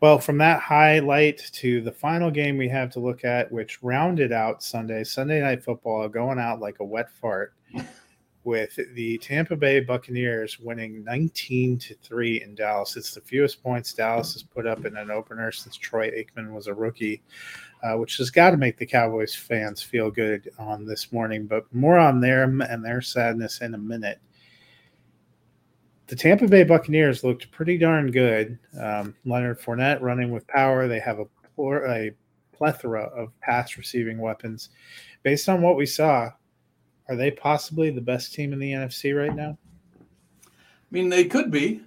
Well, 0.00 0.18
from 0.18 0.38
that 0.38 0.60
highlight 0.60 1.38
to 1.52 1.82
the 1.82 1.92
final 1.92 2.30
game 2.30 2.56
we 2.56 2.68
have 2.70 2.90
to 2.92 3.00
look 3.00 3.24
at, 3.26 3.52
which 3.52 3.82
rounded 3.82 4.32
out 4.32 4.62
Sunday, 4.62 5.04
Sunday 5.04 5.42
night 5.42 5.62
football, 5.62 6.08
going 6.08 6.38
out 6.38 6.60
like 6.60 6.80
a 6.80 6.84
wet 6.84 7.10
fart 7.10 7.52
with 8.44 8.78
the 8.94 9.18
Tampa 9.18 9.56
Bay 9.56 9.80
Buccaneers 9.80 10.58
winning 10.58 11.04
19 11.04 11.78
to 11.78 11.94
3 11.94 12.42
in 12.42 12.54
Dallas. 12.54 12.96
It's 12.96 13.14
the 13.14 13.20
fewest 13.20 13.62
points 13.62 13.92
Dallas 13.92 14.32
has 14.32 14.42
put 14.42 14.66
up 14.66 14.84
in 14.86 14.96
an 14.96 15.10
opener 15.10 15.52
since 15.52 15.76
Troy 15.76 16.10
Aikman 16.10 16.52
was 16.52 16.66
a 16.66 16.74
rookie, 16.74 17.22
uh, 17.82 17.96
which 17.98 18.16
has 18.16 18.30
got 18.30 18.50
to 18.50 18.56
make 18.56 18.78
the 18.78 18.86
Cowboys 18.86 19.34
fans 19.34 19.82
feel 19.82 20.10
good 20.10 20.50
on 20.58 20.86
this 20.86 21.12
morning. 21.12 21.46
But 21.46 21.72
more 21.74 21.98
on 21.98 22.20
them 22.20 22.62
and 22.62 22.84
their 22.84 23.02
sadness 23.02 23.60
in 23.60 23.74
a 23.74 23.78
minute. 23.78 24.20
The 26.06 26.16
Tampa 26.16 26.48
Bay 26.48 26.64
Buccaneers 26.64 27.22
looked 27.22 27.52
pretty 27.52 27.78
darn 27.78 28.10
good. 28.10 28.58
Um, 28.80 29.14
Leonard 29.24 29.60
Fournette 29.60 30.00
running 30.00 30.32
with 30.32 30.46
power. 30.48 30.88
They 30.88 30.98
have 30.98 31.20
a, 31.20 31.62
a 31.62 32.10
plethora 32.52 33.04
of 33.04 33.38
pass 33.40 33.76
receiving 33.76 34.18
weapons. 34.18 34.70
Based 35.22 35.48
on 35.48 35.62
what 35.62 35.76
we 35.76 35.86
saw, 35.86 36.30
are 37.10 37.16
they 37.16 37.32
possibly 37.32 37.90
the 37.90 38.00
best 38.00 38.32
team 38.32 38.52
in 38.52 38.60
the 38.60 38.70
NFC 38.70 39.18
right 39.18 39.34
now? 39.34 39.58
I 40.46 40.48
mean, 40.92 41.08
they 41.08 41.24
could 41.24 41.50
be. 41.50 41.82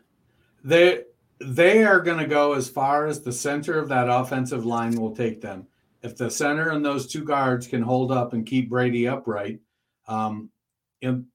They 0.65 1.03
they 1.39 1.83
are 1.85 2.01
going 2.01 2.19
to 2.19 2.27
go 2.27 2.53
as 2.53 2.69
far 2.69 3.07
as 3.07 3.21
the 3.21 3.31
center 3.31 3.79
of 3.79 3.87
that 3.89 4.09
offensive 4.09 4.65
line 4.65 4.99
will 4.99 5.15
take 5.15 5.41
them. 5.41 5.65
If 6.01 6.17
the 6.17 6.29
center 6.29 6.69
and 6.69 6.85
those 6.85 7.07
two 7.07 7.23
guards 7.23 7.67
can 7.67 7.81
hold 7.81 8.11
up 8.11 8.33
and 8.33 8.45
keep 8.45 8.69
Brady 8.69 9.07
upright, 9.07 9.59
um, 10.07 10.49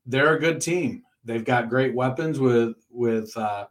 they're 0.06 0.36
a 0.36 0.40
good 0.40 0.60
team. 0.60 1.02
They've 1.24 1.44
got 1.44 1.70
great 1.70 1.94
weapons 1.94 2.38
with 2.38 2.76
with 2.90 3.34
uh, 3.38 3.68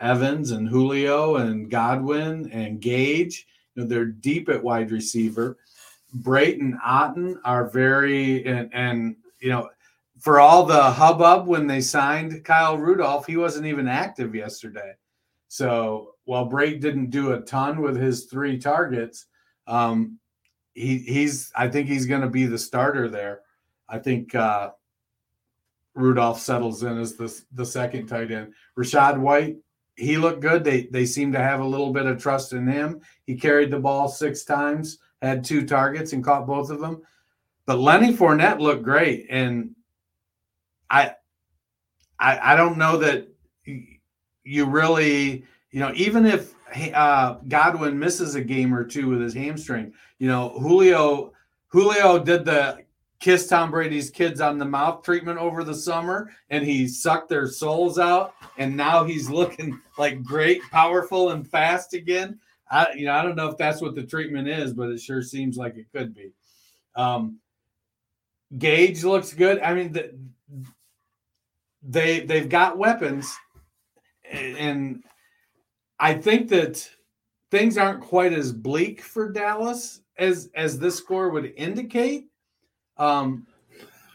Evans 0.00 0.50
and 0.50 0.68
Julio 0.68 1.36
and 1.36 1.70
Godwin 1.70 2.50
and 2.50 2.80
Gage. 2.80 3.46
You 3.74 3.82
know, 3.82 3.88
they're 3.88 4.04
deep 4.04 4.48
at 4.48 4.64
wide 4.64 4.90
receiver. 4.90 5.58
Brayton 6.12 6.76
Otton 6.84 7.36
are 7.44 7.70
very 7.70 8.44
and 8.44 8.68
and 8.72 9.16
you 9.40 9.50
know, 9.50 9.68
for 10.18 10.38
all 10.38 10.64
the 10.64 10.82
hubbub 10.82 11.46
when 11.46 11.66
they 11.66 11.80
signed 11.80 12.44
Kyle 12.44 12.76
Rudolph, 12.76 13.26
he 13.26 13.36
wasn't 13.36 13.66
even 13.66 13.88
active 13.88 14.34
yesterday. 14.34 14.92
So 15.48 16.14
while 16.24 16.48
Brate 16.48 16.80
didn't 16.80 17.10
do 17.10 17.32
a 17.32 17.40
ton 17.40 17.80
with 17.80 17.96
his 17.96 18.26
three 18.26 18.58
targets, 18.58 19.26
um, 19.66 20.18
he 20.74 20.98
he's 20.98 21.50
I 21.56 21.68
think 21.68 21.88
he's 21.88 22.06
going 22.06 22.20
to 22.20 22.28
be 22.28 22.46
the 22.46 22.58
starter 22.58 23.08
there. 23.08 23.40
I 23.88 23.98
think 23.98 24.34
uh, 24.34 24.70
Rudolph 25.94 26.40
settles 26.40 26.82
in 26.82 26.98
as 26.98 27.16
the 27.16 27.42
the 27.52 27.66
second 27.66 28.06
tight 28.06 28.30
end. 28.30 28.52
Rachaad 28.78 29.18
White, 29.18 29.56
he 29.96 30.16
looked 30.16 30.40
good. 30.40 30.62
They 30.62 30.82
they 30.82 31.06
seem 31.06 31.32
to 31.32 31.42
have 31.42 31.60
a 31.60 31.66
little 31.66 31.92
bit 31.92 32.06
of 32.06 32.22
trust 32.22 32.52
in 32.52 32.66
him. 32.66 33.00
He 33.26 33.34
carried 33.36 33.70
the 33.70 33.80
ball 33.80 34.08
six 34.08 34.44
times, 34.44 34.98
had 35.22 35.42
two 35.42 35.66
targets, 35.66 36.12
and 36.12 36.22
caught 36.22 36.46
both 36.46 36.70
of 36.70 36.80
them. 36.80 37.02
But 37.70 37.78
Lenny 37.78 38.12
Fournette 38.12 38.58
looked 38.58 38.82
great, 38.82 39.28
and 39.30 39.76
I, 40.90 41.12
I, 42.18 42.54
I 42.54 42.56
don't 42.56 42.76
know 42.76 42.96
that 42.96 43.28
you 44.42 44.66
really, 44.66 45.44
you 45.70 45.78
know, 45.78 45.92
even 45.94 46.26
if 46.26 46.52
uh, 46.92 47.36
Godwin 47.46 47.96
misses 47.96 48.34
a 48.34 48.40
game 48.42 48.74
or 48.74 48.82
two 48.82 49.08
with 49.08 49.20
his 49.20 49.34
hamstring, 49.34 49.92
you 50.18 50.26
know, 50.26 50.48
Julio, 50.58 51.32
Julio 51.68 52.18
did 52.18 52.44
the 52.44 52.78
kiss 53.20 53.46
Tom 53.46 53.70
Brady's 53.70 54.10
kids 54.10 54.40
on 54.40 54.58
the 54.58 54.64
mouth 54.64 55.04
treatment 55.04 55.38
over 55.38 55.62
the 55.62 55.72
summer, 55.72 56.32
and 56.48 56.64
he 56.64 56.88
sucked 56.88 57.28
their 57.28 57.46
souls 57.46 58.00
out, 58.00 58.34
and 58.58 58.76
now 58.76 59.04
he's 59.04 59.30
looking 59.30 59.80
like 59.96 60.24
great, 60.24 60.60
powerful, 60.72 61.30
and 61.30 61.48
fast 61.48 61.94
again. 61.94 62.40
I, 62.68 62.88
you 62.96 63.04
know, 63.04 63.12
I 63.12 63.22
don't 63.22 63.36
know 63.36 63.48
if 63.48 63.56
that's 63.56 63.80
what 63.80 63.94
the 63.94 64.02
treatment 64.02 64.48
is, 64.48 64.72
but 64.72 64.90
it 64.90 65.00
sure 65.00 65.22
seems 65.22 65.56
like 65.56 65.76
it 65.76 65.86
could 65.94 66.12
be. 66.12 66.32
Um, 66.96 67.38
Gage 68.58 69.04
looks 69.04 69.32
good. 69.32 69.60
I 69.60 69.74
mean, 69.74 69.92
the, 69.92 70.14
they 71.82 72.20
they've 72.20 72.48
got 72.48 72.78
weapons, 72.78 73.32
and 74.30 75.02
I 75.98 76.14
think 76.14 76.48
that 76.48 76.88
things 77.50 77.78
aren't 77.78 78.02
quite 78.02 78.32
as 78.32 78.52
bleak 78.52 79.02
for 79.02 79.30
Dallas 79.30 80.00
as 80.18 80.50
as 80.54 80.78
this 80.78 80.96
score 80.96 81.30
would 81.30 81.52
indicate. 81.56 82.26
Um, 82.96 83.46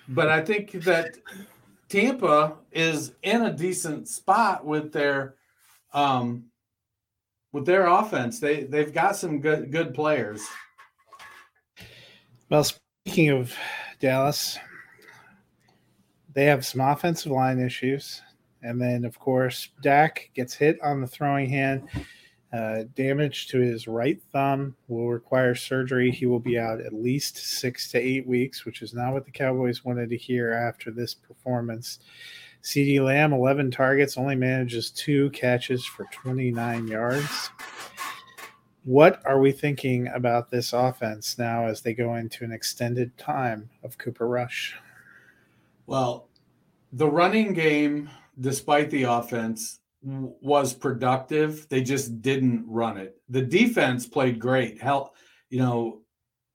but 0.09 0.29
I 0.29 0.41
think 0.41 0.71
that 0.83 1.17
Tampa 1.89 2.57
is 2.71 3.13
in 3.23 3.43
a 3.43 3.53
decent 3.53 4.07
spot 4.07 4.65
with 4.65 4.91
their 4.91 5.35
um, 5.93 6.45
with 7.51 7.65
their 7.65 7.87
offense. 7.87 8.39
They 8.39 8.63
they've 8.63 8.93
got 8.93 9.15
some 9.15 9.39
good 9.39 9.71
good 9.71 9.93
players. 9.93 10.41
Well, 12.49 12.63
speaking 12.63 13.29
of 13.29 13.53
Dallas. 14.05 14.59
They 16.35 16.45
have 16.45 16.63
some 16.63 16.79
offensive 16.79 17.31
line 17.31 17.59
issues. 17.59 18.21
And 18.61 18.79
then, 18.79 19.03
of 19.03 19.17
course, 19.17 19.69
Dak 19.81 20.29
gets 20.35 20.53
hit 20.53 20.79
on 20.83 21.01
the 21.01 21.07
throwing 21.07 21.49
hand. 21.49 21.89
Uh, 22.53 22.83
damage 22.95 23.47
to 23.47 23.59
his 23.59 23.87
right 23.87 24.21
thumb 24.31 24.75
will 24.87 25.09
require 25.09 25.55
surgery. 25.55 26.11
He 26.11 26.27
will 26.27 26.39
be 26.39 26.59
out 26.59 26.81
at 26.81 26.93
least 26.93 27.37
six 27.37 27.89
to 27.91 27.97
eight 27.97 28.27
weeks, 28.27 28.63
which 28.63 28.83
is 28.83 28.93
not 28.93 29.11
what 29.11 29.25
the 29.25 29.31
Cowboys 29.31 29.83
wanted 29.83 30.11
to 30.11 30.17
hear 30.17 30.53
after 30.53 30.91
this 30.91 31.15
performance. 31.15 31.97
CeeDee 32.61 33.03
Lamb, 33.03 33.33
11 33.33 33.71
targets, 33.71 34.19
only 34.19 34.35
manages 34.35 34.91
two 34.91 35.31
catches 35.31 35.83
for 35.83 36.05
29 36.11 36.87
yards. 36.87 37.49
What 38.85 39.19
are 39.25 39.39
we 39.39 39.51
thinking 39.51 40.07
about 40.09 40.51
this 40.51 40.71
offense 40.71 41.39
now 41.39 41.65
as 41.65 41.81
they 41.81 41.95
go 41.95 42.15
into 42.15 42.43
an 42.43 42.51
extended 42.51 43.17
time 43.17 43.67
of 43.83 43.97
Cooper 43.97 44.27
Rush? 44.27 44.75
Well, 45.87 46.29
the 46.93 47.09
running 47.09 47.53
game, 47.53 48.11
despite 48.39 48.91
the 48.91 49.03
offense, 49.03 49.79
was 50.03 50.75
productive. 50.75 51.67
They 51.67 51.81
just 51.81 52.21
didn't 52.21 52.63
run 52.67 52.97
it. 52.97 53.19
The 53.27 53.41
defense 53.41 54.05
played 54.05 54.37
great. 54.37 54.79
Hell, 54.79 55.15
you 55.49 55.57
know, 55.57 56.01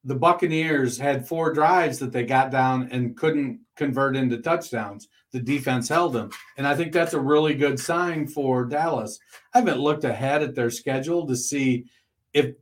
the 0.04 0.14
Buccaneers 0.14 0.96
had 0.96 1.26
four 1.26 1.52
drives 1.52 1.98
that 1.98 2.12
they 2.12 2.24
got 2.24 2.52
down 2.52 2.88
and 2.92 3.16
couldn't 3.16 3.60
convert 3.74 4.14
into 4.16 4.38
touchdowns. 4.38 5.08
The 5.32 5.40
defense 5.40 5.88
held 5.88 6.12
them. 6.12 6.30
And 6.56 6.66
I 6.66 6.76
think 6.76 6.92
that's 6.92 7.12
a 7.12 7.20
really 7.20 7.54
good 7.54 7.78
sign 7.78 8.28
for 8.28 8.64
Dallas. 8.64 9.18
I 9.52 9.58
haven't 9.58 9.80
looked 9.80 10.04
ahead 10.04 10.42
at 10.42 10.54
their 10.54 10.70
schedule 10.70 11.26
to 11.26 11.36
see 11.36 11.86
if 12.34 12.54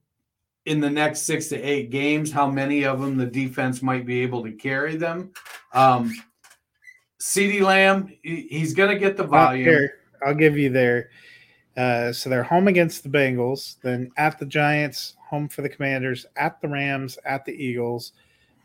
in 0.69 0.81
the 0.81 0.90
next 0.90 1.23
six 1.23 1.49
to 1.49 1.61
eight 1.61 1.90
games, 1.90 2.31
how 2.31 2.51
many 2.51 2.85
of 2.85 3.01
them 3.01 3.16
the 3.16 3.27
defense 3.27 3.82
might 3.82 4.05
be 4.05 4.20
able 4.20 4.45
to 4.45 4.53
carry 4.53 4.97
them. 4.97 5.32
Um, 5.73 6.15
CeeDee 7.20 7.62
Lamb, 7.62 8.12
he's 8.23 8.74
going 8.74 8.90
to 8.90 8.99
get 8.99 9.16
the 9.16 9.24
volume. 9.24 9.65
Here, 9.65 10.01
I'll 10.24 10.35
give 10.35 10.59
you 10.59 10.70
there. 10.70 11.11
Uh, 11.77 12.12
so 12.12 12.28
they're 12.28 12.43
home 12.43 12.69
against 12.69 13.03
the 13.03 13.09
Bengals, 13.09 13.77
then 13.82 14.11
at 14.16 14.39
the 14.39 14.45
Giants, 14.45 15.15
home 15.19 15.49
for 15.49 15.62
the 15.62 15.69
Commanders, 15.69 16.27
at 16.36 16.61
the 16.61 16.69
Rams, 16.69 17.19
at 17.24 17.45
the 17.45 17.53
Eagles, 17.53 18.12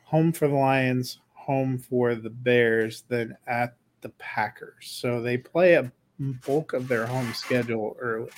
home 0.04 0.34
for 0.34 0.48
the 0.48 0.56
Lions, 0.56 1.20
home 1.34 1.78
for 1.78 2.16
the 2.16 2.30
Bears, 2.30 3.04
then 3.08 3.38
at 3.48 3.78
the 4.02 4.10
Packers. 4.10 4.88
So 4.90 5.22
they 5.22 5.38
play 5.38 5.76
a 5.76 5.92
bulk 6.20 6.74
of 6.74 6.88
their 6.88 7.06
home 7.06 7.34
schedule 7.34 7.96
early. 8.00 8.32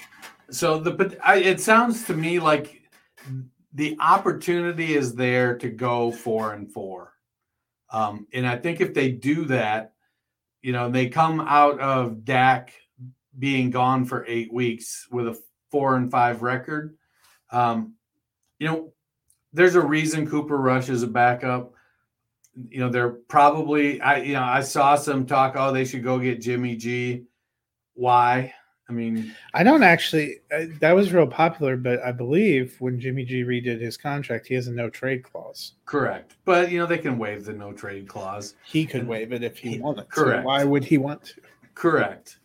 So 0.49 0.79
the 0.79 0.91
but 0.91 1.17
it 1.37 1.59
sounds 1.59 2.05
to 2.05 2.13
me 2.13 2.39
like 2.39 2.81
the 3.73 3.97
opportunity 3.99 4.95
is 4.95 5.15
there 5.15 5.57
to 5.57 5.69
go 5.69 6.11
four 6.11 6.53
and 6.53 6.71
four, 6.71 7.13
um, 7.89 8.27
and 8.33 8.47
I 8.47 8.57
think 8.57 8.81
if 8.81 8.93
they 8.93 9.11
do 9.11 9.45
that, 9.45 9.93
you 10.61 10.71
know, 10.71 10.89
they 10.89 11.09
come 11.09 11.41
out 11.41 11.79
of 11.79 12.25
Dak 12.25 12.73
being 13.37 13.69
gone 13.69 14.05
for 14.05 14.25
eight 14.27 14.53
weeks 14.53 15.07
with 15.11 15.27
a 15.27 15.39
four 15.71 15.95
and 15.95 16.09
five 16.09 16.41
record. 16.41 16.97
Um, 17.51 17.95
you 18.59 18.67
know, 18.67 18.93
there's 19.53 19.75
a 19.75 19.81
reason 19.81 20.29
Cooper 20.29 20.57
Rush 20.57 20.89
is 20.89 21.03
a 21.03 21.07
backup. 21.07 21.73
You 22.69 22.79
know, 22.79 22.89
they're 22.89 23.09
probably 23.09 23.99
I 23.99 24.17
you 24.17 24.33
know 24.33 24.43
I 24.43 24.61
saw 24.61 24.95
some 24.95 25.25
talk. 25.25 25.55
Oh, 25.57 25.73
they 25.73 25.85
should 25.85 26.03
go 26.03 26.19
get 26.19 26.41
Jimmy 26.41 26.75
G. 26.75 27.25
Why? 27.95 28.53
I 28.87 28.93
mean, 28.93 29.33
I 29.53 29.63
don't 29.63 29.81
actually. 29.81 30.41
Uh, 30.55 30.65
that 30.79 30.91
was 30.91 31.11
real 31.11 31.25
popular, 31.25 31.75
but 31.75 32.03
I 32.03 32.11
believe 32.11 32.75
when 32.79 32.99
Jimmy 32.99 33.25
G 33.25 33.43
redid 33.43 33.81
his 33.81 33.97
contract, 33.97 34.45
he 34.45 34.53
has 34.53 34.67
a 34.67 34.71
no 34.71 34.91
trade 34.91 35.23
clause. 35.23 35.73
Correct, 35.85 36.35
but 36.45 36.71
you 36.71 36.77
know 36.77 36.85
they 36.85 36.99
can 36.99 37.17
waive 37.17 37.45
the 37.45 37.53
no 37.53 37.73
trade 37.73 38.07
clause. 38.07 38.53
He 38.63 38.85
could 38.85 39.01
and, 39.01 39.09
waive 39.09 39.31
it 39.31 39.43
if 39.43 39.57
he, 39.57 39.71
he 39.71 39.79
wanted. 39.79 40.07
Correct. 40.09 40.43
So 40.43 40.45
why 40.45 40.63
would 40.63 40.83
he 40.83 40.99
want 40.99 41.23
to? 41.25 41.41
Correct. 41.73 42.37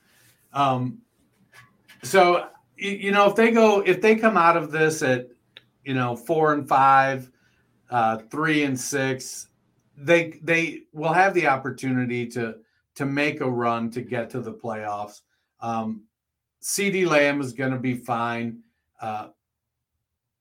Um, 0.55 1.03
so 2.03 2.49
you 2.79 3.13
know 3.13 3.29
if 3.29 3.37
they 3.37 3.51
go 3.51 3.81
if 3.81 4.01
they 4.01 4.17
come 4.17 4.39
out 4.39 4.57
of 4.57 4.71
this 4.71 5.03
at 5.03 5.29
you 5.85 5.93
know 5.93 6.17
four 6.17 6.55
and 6.55 6.67
five, 6.67 7.31
uh, 7.91 8.17
three 8.31 8.63
and 8.63 8.81
six, 8.81 9.49
they 9.95 10.41
they 10.43 10.85
will 10.95 11.13
have 11.13 11.35
the 11.35 11.49
opportunity 11.49 12.27
to 12.29 12.57
to 12.95 13.05
make 13.05 13.43
a 13.43 13.51
run 13.51 13.91
to 13.91 14.01
get 14.01 14.31
to 14.31 14.41
the 14.41 14.55
playoffs. 14.55 15.21
Um, 15.61 16.05
CeeDee 16.63 17.07
Lamb 17.07 17.41
is 17.41 17.53
going 17.53 17.73
to 17.73 17.79
be 17.79 17.95
fine. 17.95 18.61
Uh, 19.01 19.29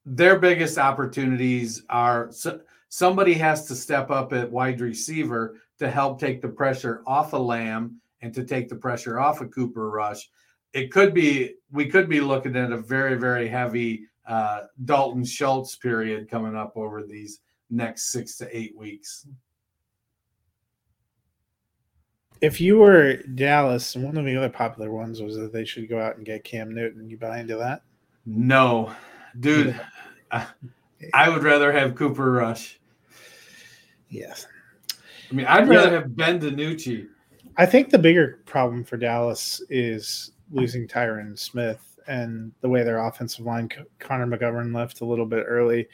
their 0.06 0.40
biggest 0.40 0.78
opportunities 0.78 1.84
are 1.90 2.32
so, 2.32 2.60
somebody 2.90 3.34
has 3.34 3.68
to 3.68 3.76
step 3.76 4.10
up 4.10 4.34
at 4.34 4.52
wide 4.52 4.82
receiver 4.82 5.58
to 5.78 5.90
help 5.90 6.20
take 6.20 6.42
the 6.42 6.50
pressure 6.50 7.04
off 7.06 7.34
of 7.34 7.42
Lamb 7.42 8.02
and 8.22 8.34
to 8.34 8.44
take 8.44 8.68
the 8.70 8.76
pressure 8.76 9.20
off 9.20 9.42
of 9.42 9.52
Cooper 9.52 9.90
Rush. 9.90 10.30
It 10.74 10.92
could 10.92 11.14
be 11.14 11.56
we 11.72 11.88
could 11.88 12.10
be 12.10 12.22
looking 12.22 12.56
at 12.56 12.72
a 12.72 12.78
very 12.78 13.16
very 13.16 13.48
heavy 13.48 14.08
uh, 14.28 14.62
Dalton 14.86 15.24
Schultz 15.24 15.76
period 15.76 16.30
coming 16.30 16.56
up 16.56 16.74
over 16.76 17.04
these 17.04 17.40
next 17.70 18.12
six 18.12 18.36
to 18.38 18.58
eight 18.58 18.76
weeks 18.76 19.26
if 22.42 22.62
you 22.62 22.78
were 22.78 23.18
Dallas, 23.36 23.96
and 23.96 24.04
one 24.04 24.18
of 24.18 24.26
the 24.26 24.36
other 24.36 24.50
popular 24.50 24.92
ones 24.92 25.22
was 25.22 25.36
that 25.38 25.52
they 25.52 25.66
should 25.66 25.90
go 25.90 26.00
out 26.00 26.18
and 26.18 26.26
get 26.26 26.44
Cam 26.44 26.74
Newton. 26.74 27.10
You 27.10 27.18
buy 27.18 27.40
into 27.40 27.58
that? 27.58 27.82
No, 28.26 28.94
dude. 29.40 29.80
I, 30.32 30.46
I 31.14 31.30
would 31.30 31.44
rather 31.44 31.72
have 31.72 31.96
Cooper 31.96 32.32
Rush. 32.32 32.80
Yes. 34.10 34.48
I 35.32 35.36
mean, 35.36 35.46
I'd 35.46 35.68
rather 35.68 35.88
yeah. 35.88 36.02
have 36.02 36.16
Ben 36.16 36.40
DiNucci. 36.40 37.08
I 37.58 37.66
think 37.66 37.90
the 37.90 38.00
bigger 38.00 38.40
problem 38.46 38.84
for 38.84 38.98
Dallas 38.98 39.62
is 39.70 40.32
losing 40.52 40.88
Tyron 40.88 41.38
Smith 41.38 42.00
and 42.08 42.52
the 42.62 42.70
way 42.70 42.84
their 42.84 43.06
offensive 43.06 43.46
line, 43.46 43.70
Connor 44.00 44.26
McGovern 44.26 44.74
left 44.74 45.02
a 45.02 45.06
little 45.06 45.26
bit 45.26 45.46
early. 45.48 45.88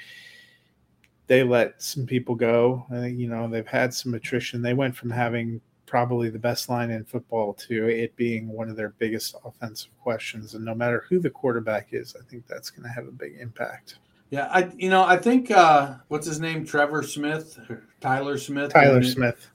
They 1.28 1.44
let 1.44 1.82
some 1.82 2.06
people 2.06 2.36
go. 2.36 2.86
Uh, 2.92 3.02
you 3.02 3.28
know, 3.28 3.50
they've 3.50 3.68
had 3.68 3.94
some 3.94 4.14
attrition. 4.14 4.62
They 4.62 4.74
went 4.74 4.96
from 4.96 5.10
having 5.10 5.60
probably 5.96 6.30
the 6.30 6.38
best 6.38 6.68
line 6.68 6.92
in 6.92 7.06
football 7.06 7.54
to 7.54 7.88
it 7.88 8.14
being 8.18 8.50
one 8.50 8.68
of 8.68 8.76
their 8.76 8.90
biggest 9.00 9.34
offensive 9.46 9.98
questions. 10.02 10.54
And 10.54 10.66
no 10.66 10.76
matter 10.76 11.06
who 11.08 11.20
the 11.20 11.30
quarterback 11.30 11.94
is, 11.94 12.18
I 12.20 12.30
think 12.30 12.46
that's 12.48 12.70
going 12.70 12.84
to 12.84 12.90
have 12.90 13.08
a 13.08 13.14
big 13.14 13.38
impact. 13.40 13.96
Yeah, 14.30 14.50
I 14.52 14.70
you 14.76 14.90
know 14.90 15.06
I 15.06 15.16
think 15.16 15.52
uh, 15.52 15.96
what's 16.10 16.28
his 16.28 16.42
name, 16.42 16.66
Trevor 16.66 17.02
Smith, 17.02 17.58
Tyler 18.02 18.38
Smith. 18.38 18.74
Tyler 18.74 19.04
Smith. 19.04 19.50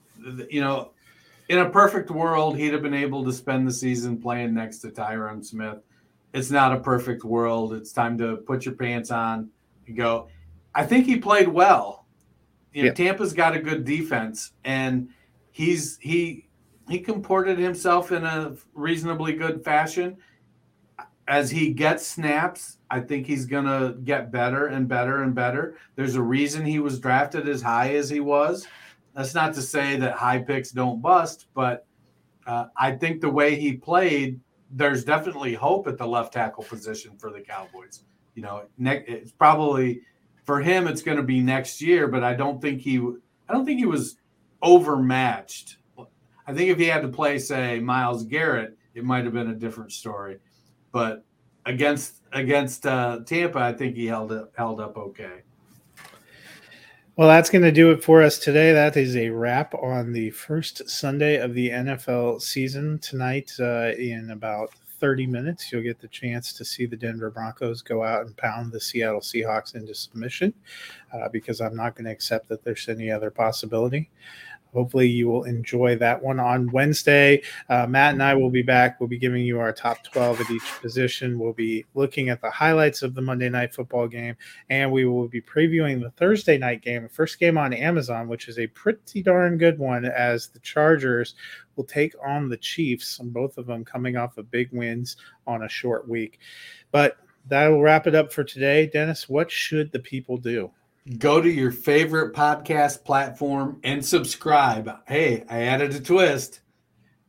You 0.48 0.62
know, 0.62 0.92
in 1.50 1.58
a 1.58 1.68
perfect 1.68 2.10
world, 2.10 2.56
he'd 2.56 2.72
have 2.72 2.80
been 2.80 2.94
able 2.94 3.22
to 3.22 3.34
spend 3.34 3.68
the 3.68 3.72
season 3.72 4.18
playing 4.18 4.54
next 4.54 4.78
to 4.78 4.88
Tyron 4.88 5.44
Smith. 5.44 5.76
It's 6.32 6.50
not 6.50 6.72
a 6.72 6.80
perfect 6.80 7.22
world. 7.22 7.74
It's 7.74 7.92
time 7.92 8.16
to 8.16 8.38
put 8.38 8.64
your 8.64 8.76
pants 8.76 9.10
on 9.10 9.50
and 9.86 9.94
go. 9.94 10.28
I 10.74 10.86
think 10.86 11.04
he 11.04 11.18
played 11.18 11.48
well. 11.48 12.06
You 12.72 12.84
know, 12.84 12.86
yeah. 12.86 12.94
Tampa's 12.94 13.34
got 13.34 13.54
a 13.54 13.60
good 13.60 13.84
defense, 13.84 14.52
and 14.64 15.10
he's 15.50 15.98
he 15.98 16.48
he 16.88 16.98
comported 16.98 17.58
himself 17.58 18.12
in 18.12 18.24
a 18.24 18.54
reasonably 18.74 19.32
good 19.34 19.64
fashion. 19.64 20.16
As 21.28 21.50
he 21.50 21.72
gets 21.72 22.04
snaps, 22.04 22.78
I 22.90 23.00
think 23.00 23.26
he's 23.26 23.46
gonna 23.46 23.94
get 24.04 24.32
better 24.32 24.66
and 24.66 24.88
better 24.88 25.22
and 25.22 25.34
better. 25.34 25.76
There's 25.94 26.16
a 26.16 26.22
reason 26.22 26.64
he 26.64 26.80
was 26.80 26.98
drafted 26.98 27.48
as 27.48 27.62
high 27.62 27.94
as 27.94 28.10
he 28.10 28.20
was. 28.20 28.66
That's 29.14 29.34
not 29.34 29.54
to 29.54 29.62
say 29.62 29.96
that 29.96 30.14
high 30.14 30.38
picks 30.38 30.70
don't 30.70 31.00
bust, 31.00 31.46
but 31.54 31.86
uh, 32.46 32.66
I 32.76 32.92
think 32.92 33.20
the 33.20 33.30
way 33.30 33.54
he 33.54 33.74
played, 33.74 34.40
there's 34.70 35.04
definitely 35.04 35.54
hope 35.54 35.86
at 35.86 35.98
the 35.98 36.06
left 36.06 36.32
tackle 36.32 36.64
position 36.64 37.16
for 37.18 37.30
the 37.30 37.40
Cowboys. 37.40 38.04
You 38.34 38.42
know, 38.42 38.64
ne- 38.78 39.04
it's 39.06 39.32
probably 39.32 40.02
for 40.44 40.60
him 40.60 40.86
it's 40.86 41.02
going 41.02 41.16
to 41.16 41.22
be 41.22 41.40
next 41.40 41.80
year, 41.80 42.08
but 42.08 42.24
I 42.24 42.34
don't 42.34 42.60
think 42.60 42.80
he 42.80 42.98
I 42.98 43.52
don't 43.52 43.64
think 43.64 43.78
he 43.78 43.86
was 43.86 44.16
overmatched. 44.62 45.76
I 46.46 46.54
think 46.54 46.70
if 46.70 46.78
he 46.78 46.86
had 46.86 47.02
to 47.02 47.08
play, 47.08 47.38
say, 47.38 47.78
Myles 47.80 48.24
Garrett, 48.24 48.76
it 48.94 49.04
might 49.04 49.24
have 49.24 49.34
been 49.34 49.50
a 49.50 49.54
different 49.54 49.92
story. 49.92 50.38
But 50.92 51.24
against 51.66 52.16
against 52.32 52.86
uh, 52.86 53.20
Tampa, 53.24 53.58
I 53.58 53.72
think 53.72 53.96
he 53.96 54.06
held 54.06 54.32
up 54.32 54.52
held 54.56 54.80
up 54.80 54.96
okay. 54.96 55.42
Well, 57.16 57.28
that's 57.28 57.50
going 57.50 57.64
to 57.64 57.72
do 57.72 57.90
it 57.90 58.02
for 58.02 58.22
us 58.22 58.38
today. 58.38 58.72
That 58.72 58.96
is 58.96 59.14
a 59.14 59.28
wrap 59.28 59.74
on 59.74 60.12
the 60.12 60.30
first 60.30 60.88
Sunday 60.88 61.36
of 61.36 61.52
the 61.52 61.68
NFL 61.68 62.40
season. 62.40 62.98
Tonight, 63.00 63.52
uh, 63.60 63.92
in 63.98 64.30
about 64.30 64.70
30 65.00 65.26
minutes, 65.26 65.70
you'll 65.70 65.82
get 65.82 66.00
the 66.00 66.08
chance 66.08 66.52
to 66.52 66.64
see 66.64 66.86
the 66.86 66.96
Denver 66.96 67.30
Broncos 67.30 67.82
go 67.82 68.02
out 68.02 68.24
and 68.24 68.36
pound 68.36 68.72
the 68.72 68.80
Seattle 68.80 69.20
Seahawks 69.20 69.74
into 69.74 69.94
submission 69.94 70.54
uh, 71.12 71.28
because 71.28 71.60
I'm 71.60 71.76
not 71.76 71.94
going 71.94 72.06
to 72.06 72.10
accept 72.10 72.48
that 72.48 72.64
there's 72.64 72.88
any 72.88 73.10
other 73.10 73.30
possibility. 73.30 74.08
Hopefully, 74.72 75.08
you 75.08 75.28
will 75.28 75.44
enjoy 75.44 75.96
that 75.96 76.22
one 76.22 76.38
on 76.38 76.70
Wednesday. 76.70 77.42
Uh, 77.68 77.86
Matt 77.86 78.14
and 78.14 78.22
I 78.22 78.34
will 78.34 78.50
be 78.50 78.62
back. 78.62 79.00
We'll 79.00 79.08
be 79.08 79.18
giving 79.18 79.42
you 79.42 79.60
our 79.60 79.72
top 79.72 80.02
12 80.04 80.40
at 80.40 80.50
each 80.50 80.80
position. 80.80 81.38
We'll 81.38 81.52
be 81.52 81.84
looking 81.94 82.28
at 82.28 82.40
the 82.40 82.50
highlights 82.50 83.02
of 83.02 83.14
the 83.14 83.22
Monday 83.22 83.48
night 83.48 83.74
football 83.74 84.06
game, 84.08 84.36
and 84.68 84.90
we 84.90 85.04
will 85.04 85.28
be 85.28 85.40
previewing 85.40 86.00
the 86.00 86.10
Thursday 86.10 86.58
night 86.58 86.82
game, 86.82 87.08
first 87.08 87.38
game 87.38 87.58
on 87.58 87.72
Amazon, 87.72 88.28
which 88.28 88.48
is 88.48 88.58
a 88.58 88.66
pretty 88.68 89.22
darn 89.22 89.58
good 89.58 89.78
one, 89.78 90.04
as 90.04 90.48
the 90.48 90.60
Chargers 90.60 91.34
will 91.76 91.84
take 91.84 92.14
on 92.24 92.48
the 92.48 92.56
Chiefs, 92.56 93.18
and 93.20 93.32
both 93.32 93.58
of 93.58 93.66
them 93.66 93.84
coming 93.84 94.16
off 94.16 94.38
of 94.38 94.50
big 94.50 94.68
wins 94.72 95.16
on 95.46 95.62
a 95.62 95.68
short 95.68 96.08
week. 96.08 96.38
But 96.92 97.16
that 97.48 97.68
will 97.68 97.82
wrap 97.82 98.06
it 98.06 98.14
up 98.14 98.32
for 98.32 98.44
today. 98.44 98.86
Dennis, 98.86 99.28
what 99.28 99.50
should 99.50 99.90
the 99.92 99.98
people 99.98 100.36
do? 100.36 100.70
go 101.18 101.40
to 101.40 101.48
your 101.48 101.70
favorite 101.70 102.34
podcast 102.34 103.04
platform 103.04 103.80
and 103.82 104.04
subscribe. 104.04 104.90
Hey, 105.06 105.44
I 105.48 105.62
added 105.62 105.94
a 105.94 106.00
twist. 106.00 106.60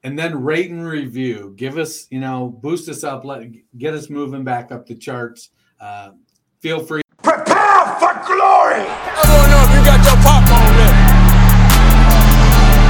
And 0.04 0.18
then 0.18 0.42
rate 0.44 0.72
and 0.72 0.86
review. 0.86 1.54
Give 1.56 1.78
us, 1.78 2.08
you 2.10 2.20
know, 2.20 2.50
boost 2.50 2.90
us 2.90 3.04
up, 3.04 3.24
let, 3.24 3.46
get 3.78 3.94
us 3.94 4.10
moving 4.10 4.44
back 4.44 4.72
up 4.72 4.88
the 4.88 4.96
charts. 4.96 5.52
Uh, 5.80 6.12
feel 6.60 6.82
free. 6.82 7.02
Prepare 7.22 7.86
for 8.02 8.14
glory. 8.26 8.82
I 8.82 9.24
don't 9.30 9.46
know 9.46 9.62
if 9.62 9.72
you 9.78 9.82
got 9.86 10.02
your 10.02 10.18
popcorn 10.26 10.74
ready. 10.74 11.02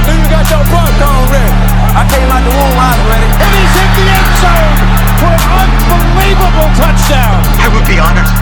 Do 0.08 0.12
you 0.16 0.28
got 0.32 0.46
your 0.48 0.64
popcorn 0.72 1.24
ready. 1.36 1.52
I 1.92 2.02
came 2.08 2.32
out 2.32 2.40
the 2.40 2.52
womb, 2.56 2.80
I 2.80 2.96
was 2.96 3.04
ready. 3.12 3.28
And 3.28 3.52
he's 3.60 3.72
hit 3.76 3.90
the 3.92 4.06
end 4.08 4.32
zone 4.40 4.78
for 5.20 5.36
an 5.36 5.68
unbelievable 5.92 6.70
touchdown. 6.80 7.44
I 7.60 7.68
would 7.76 7.86
be 7.86 8.00
honored 8.00 8.41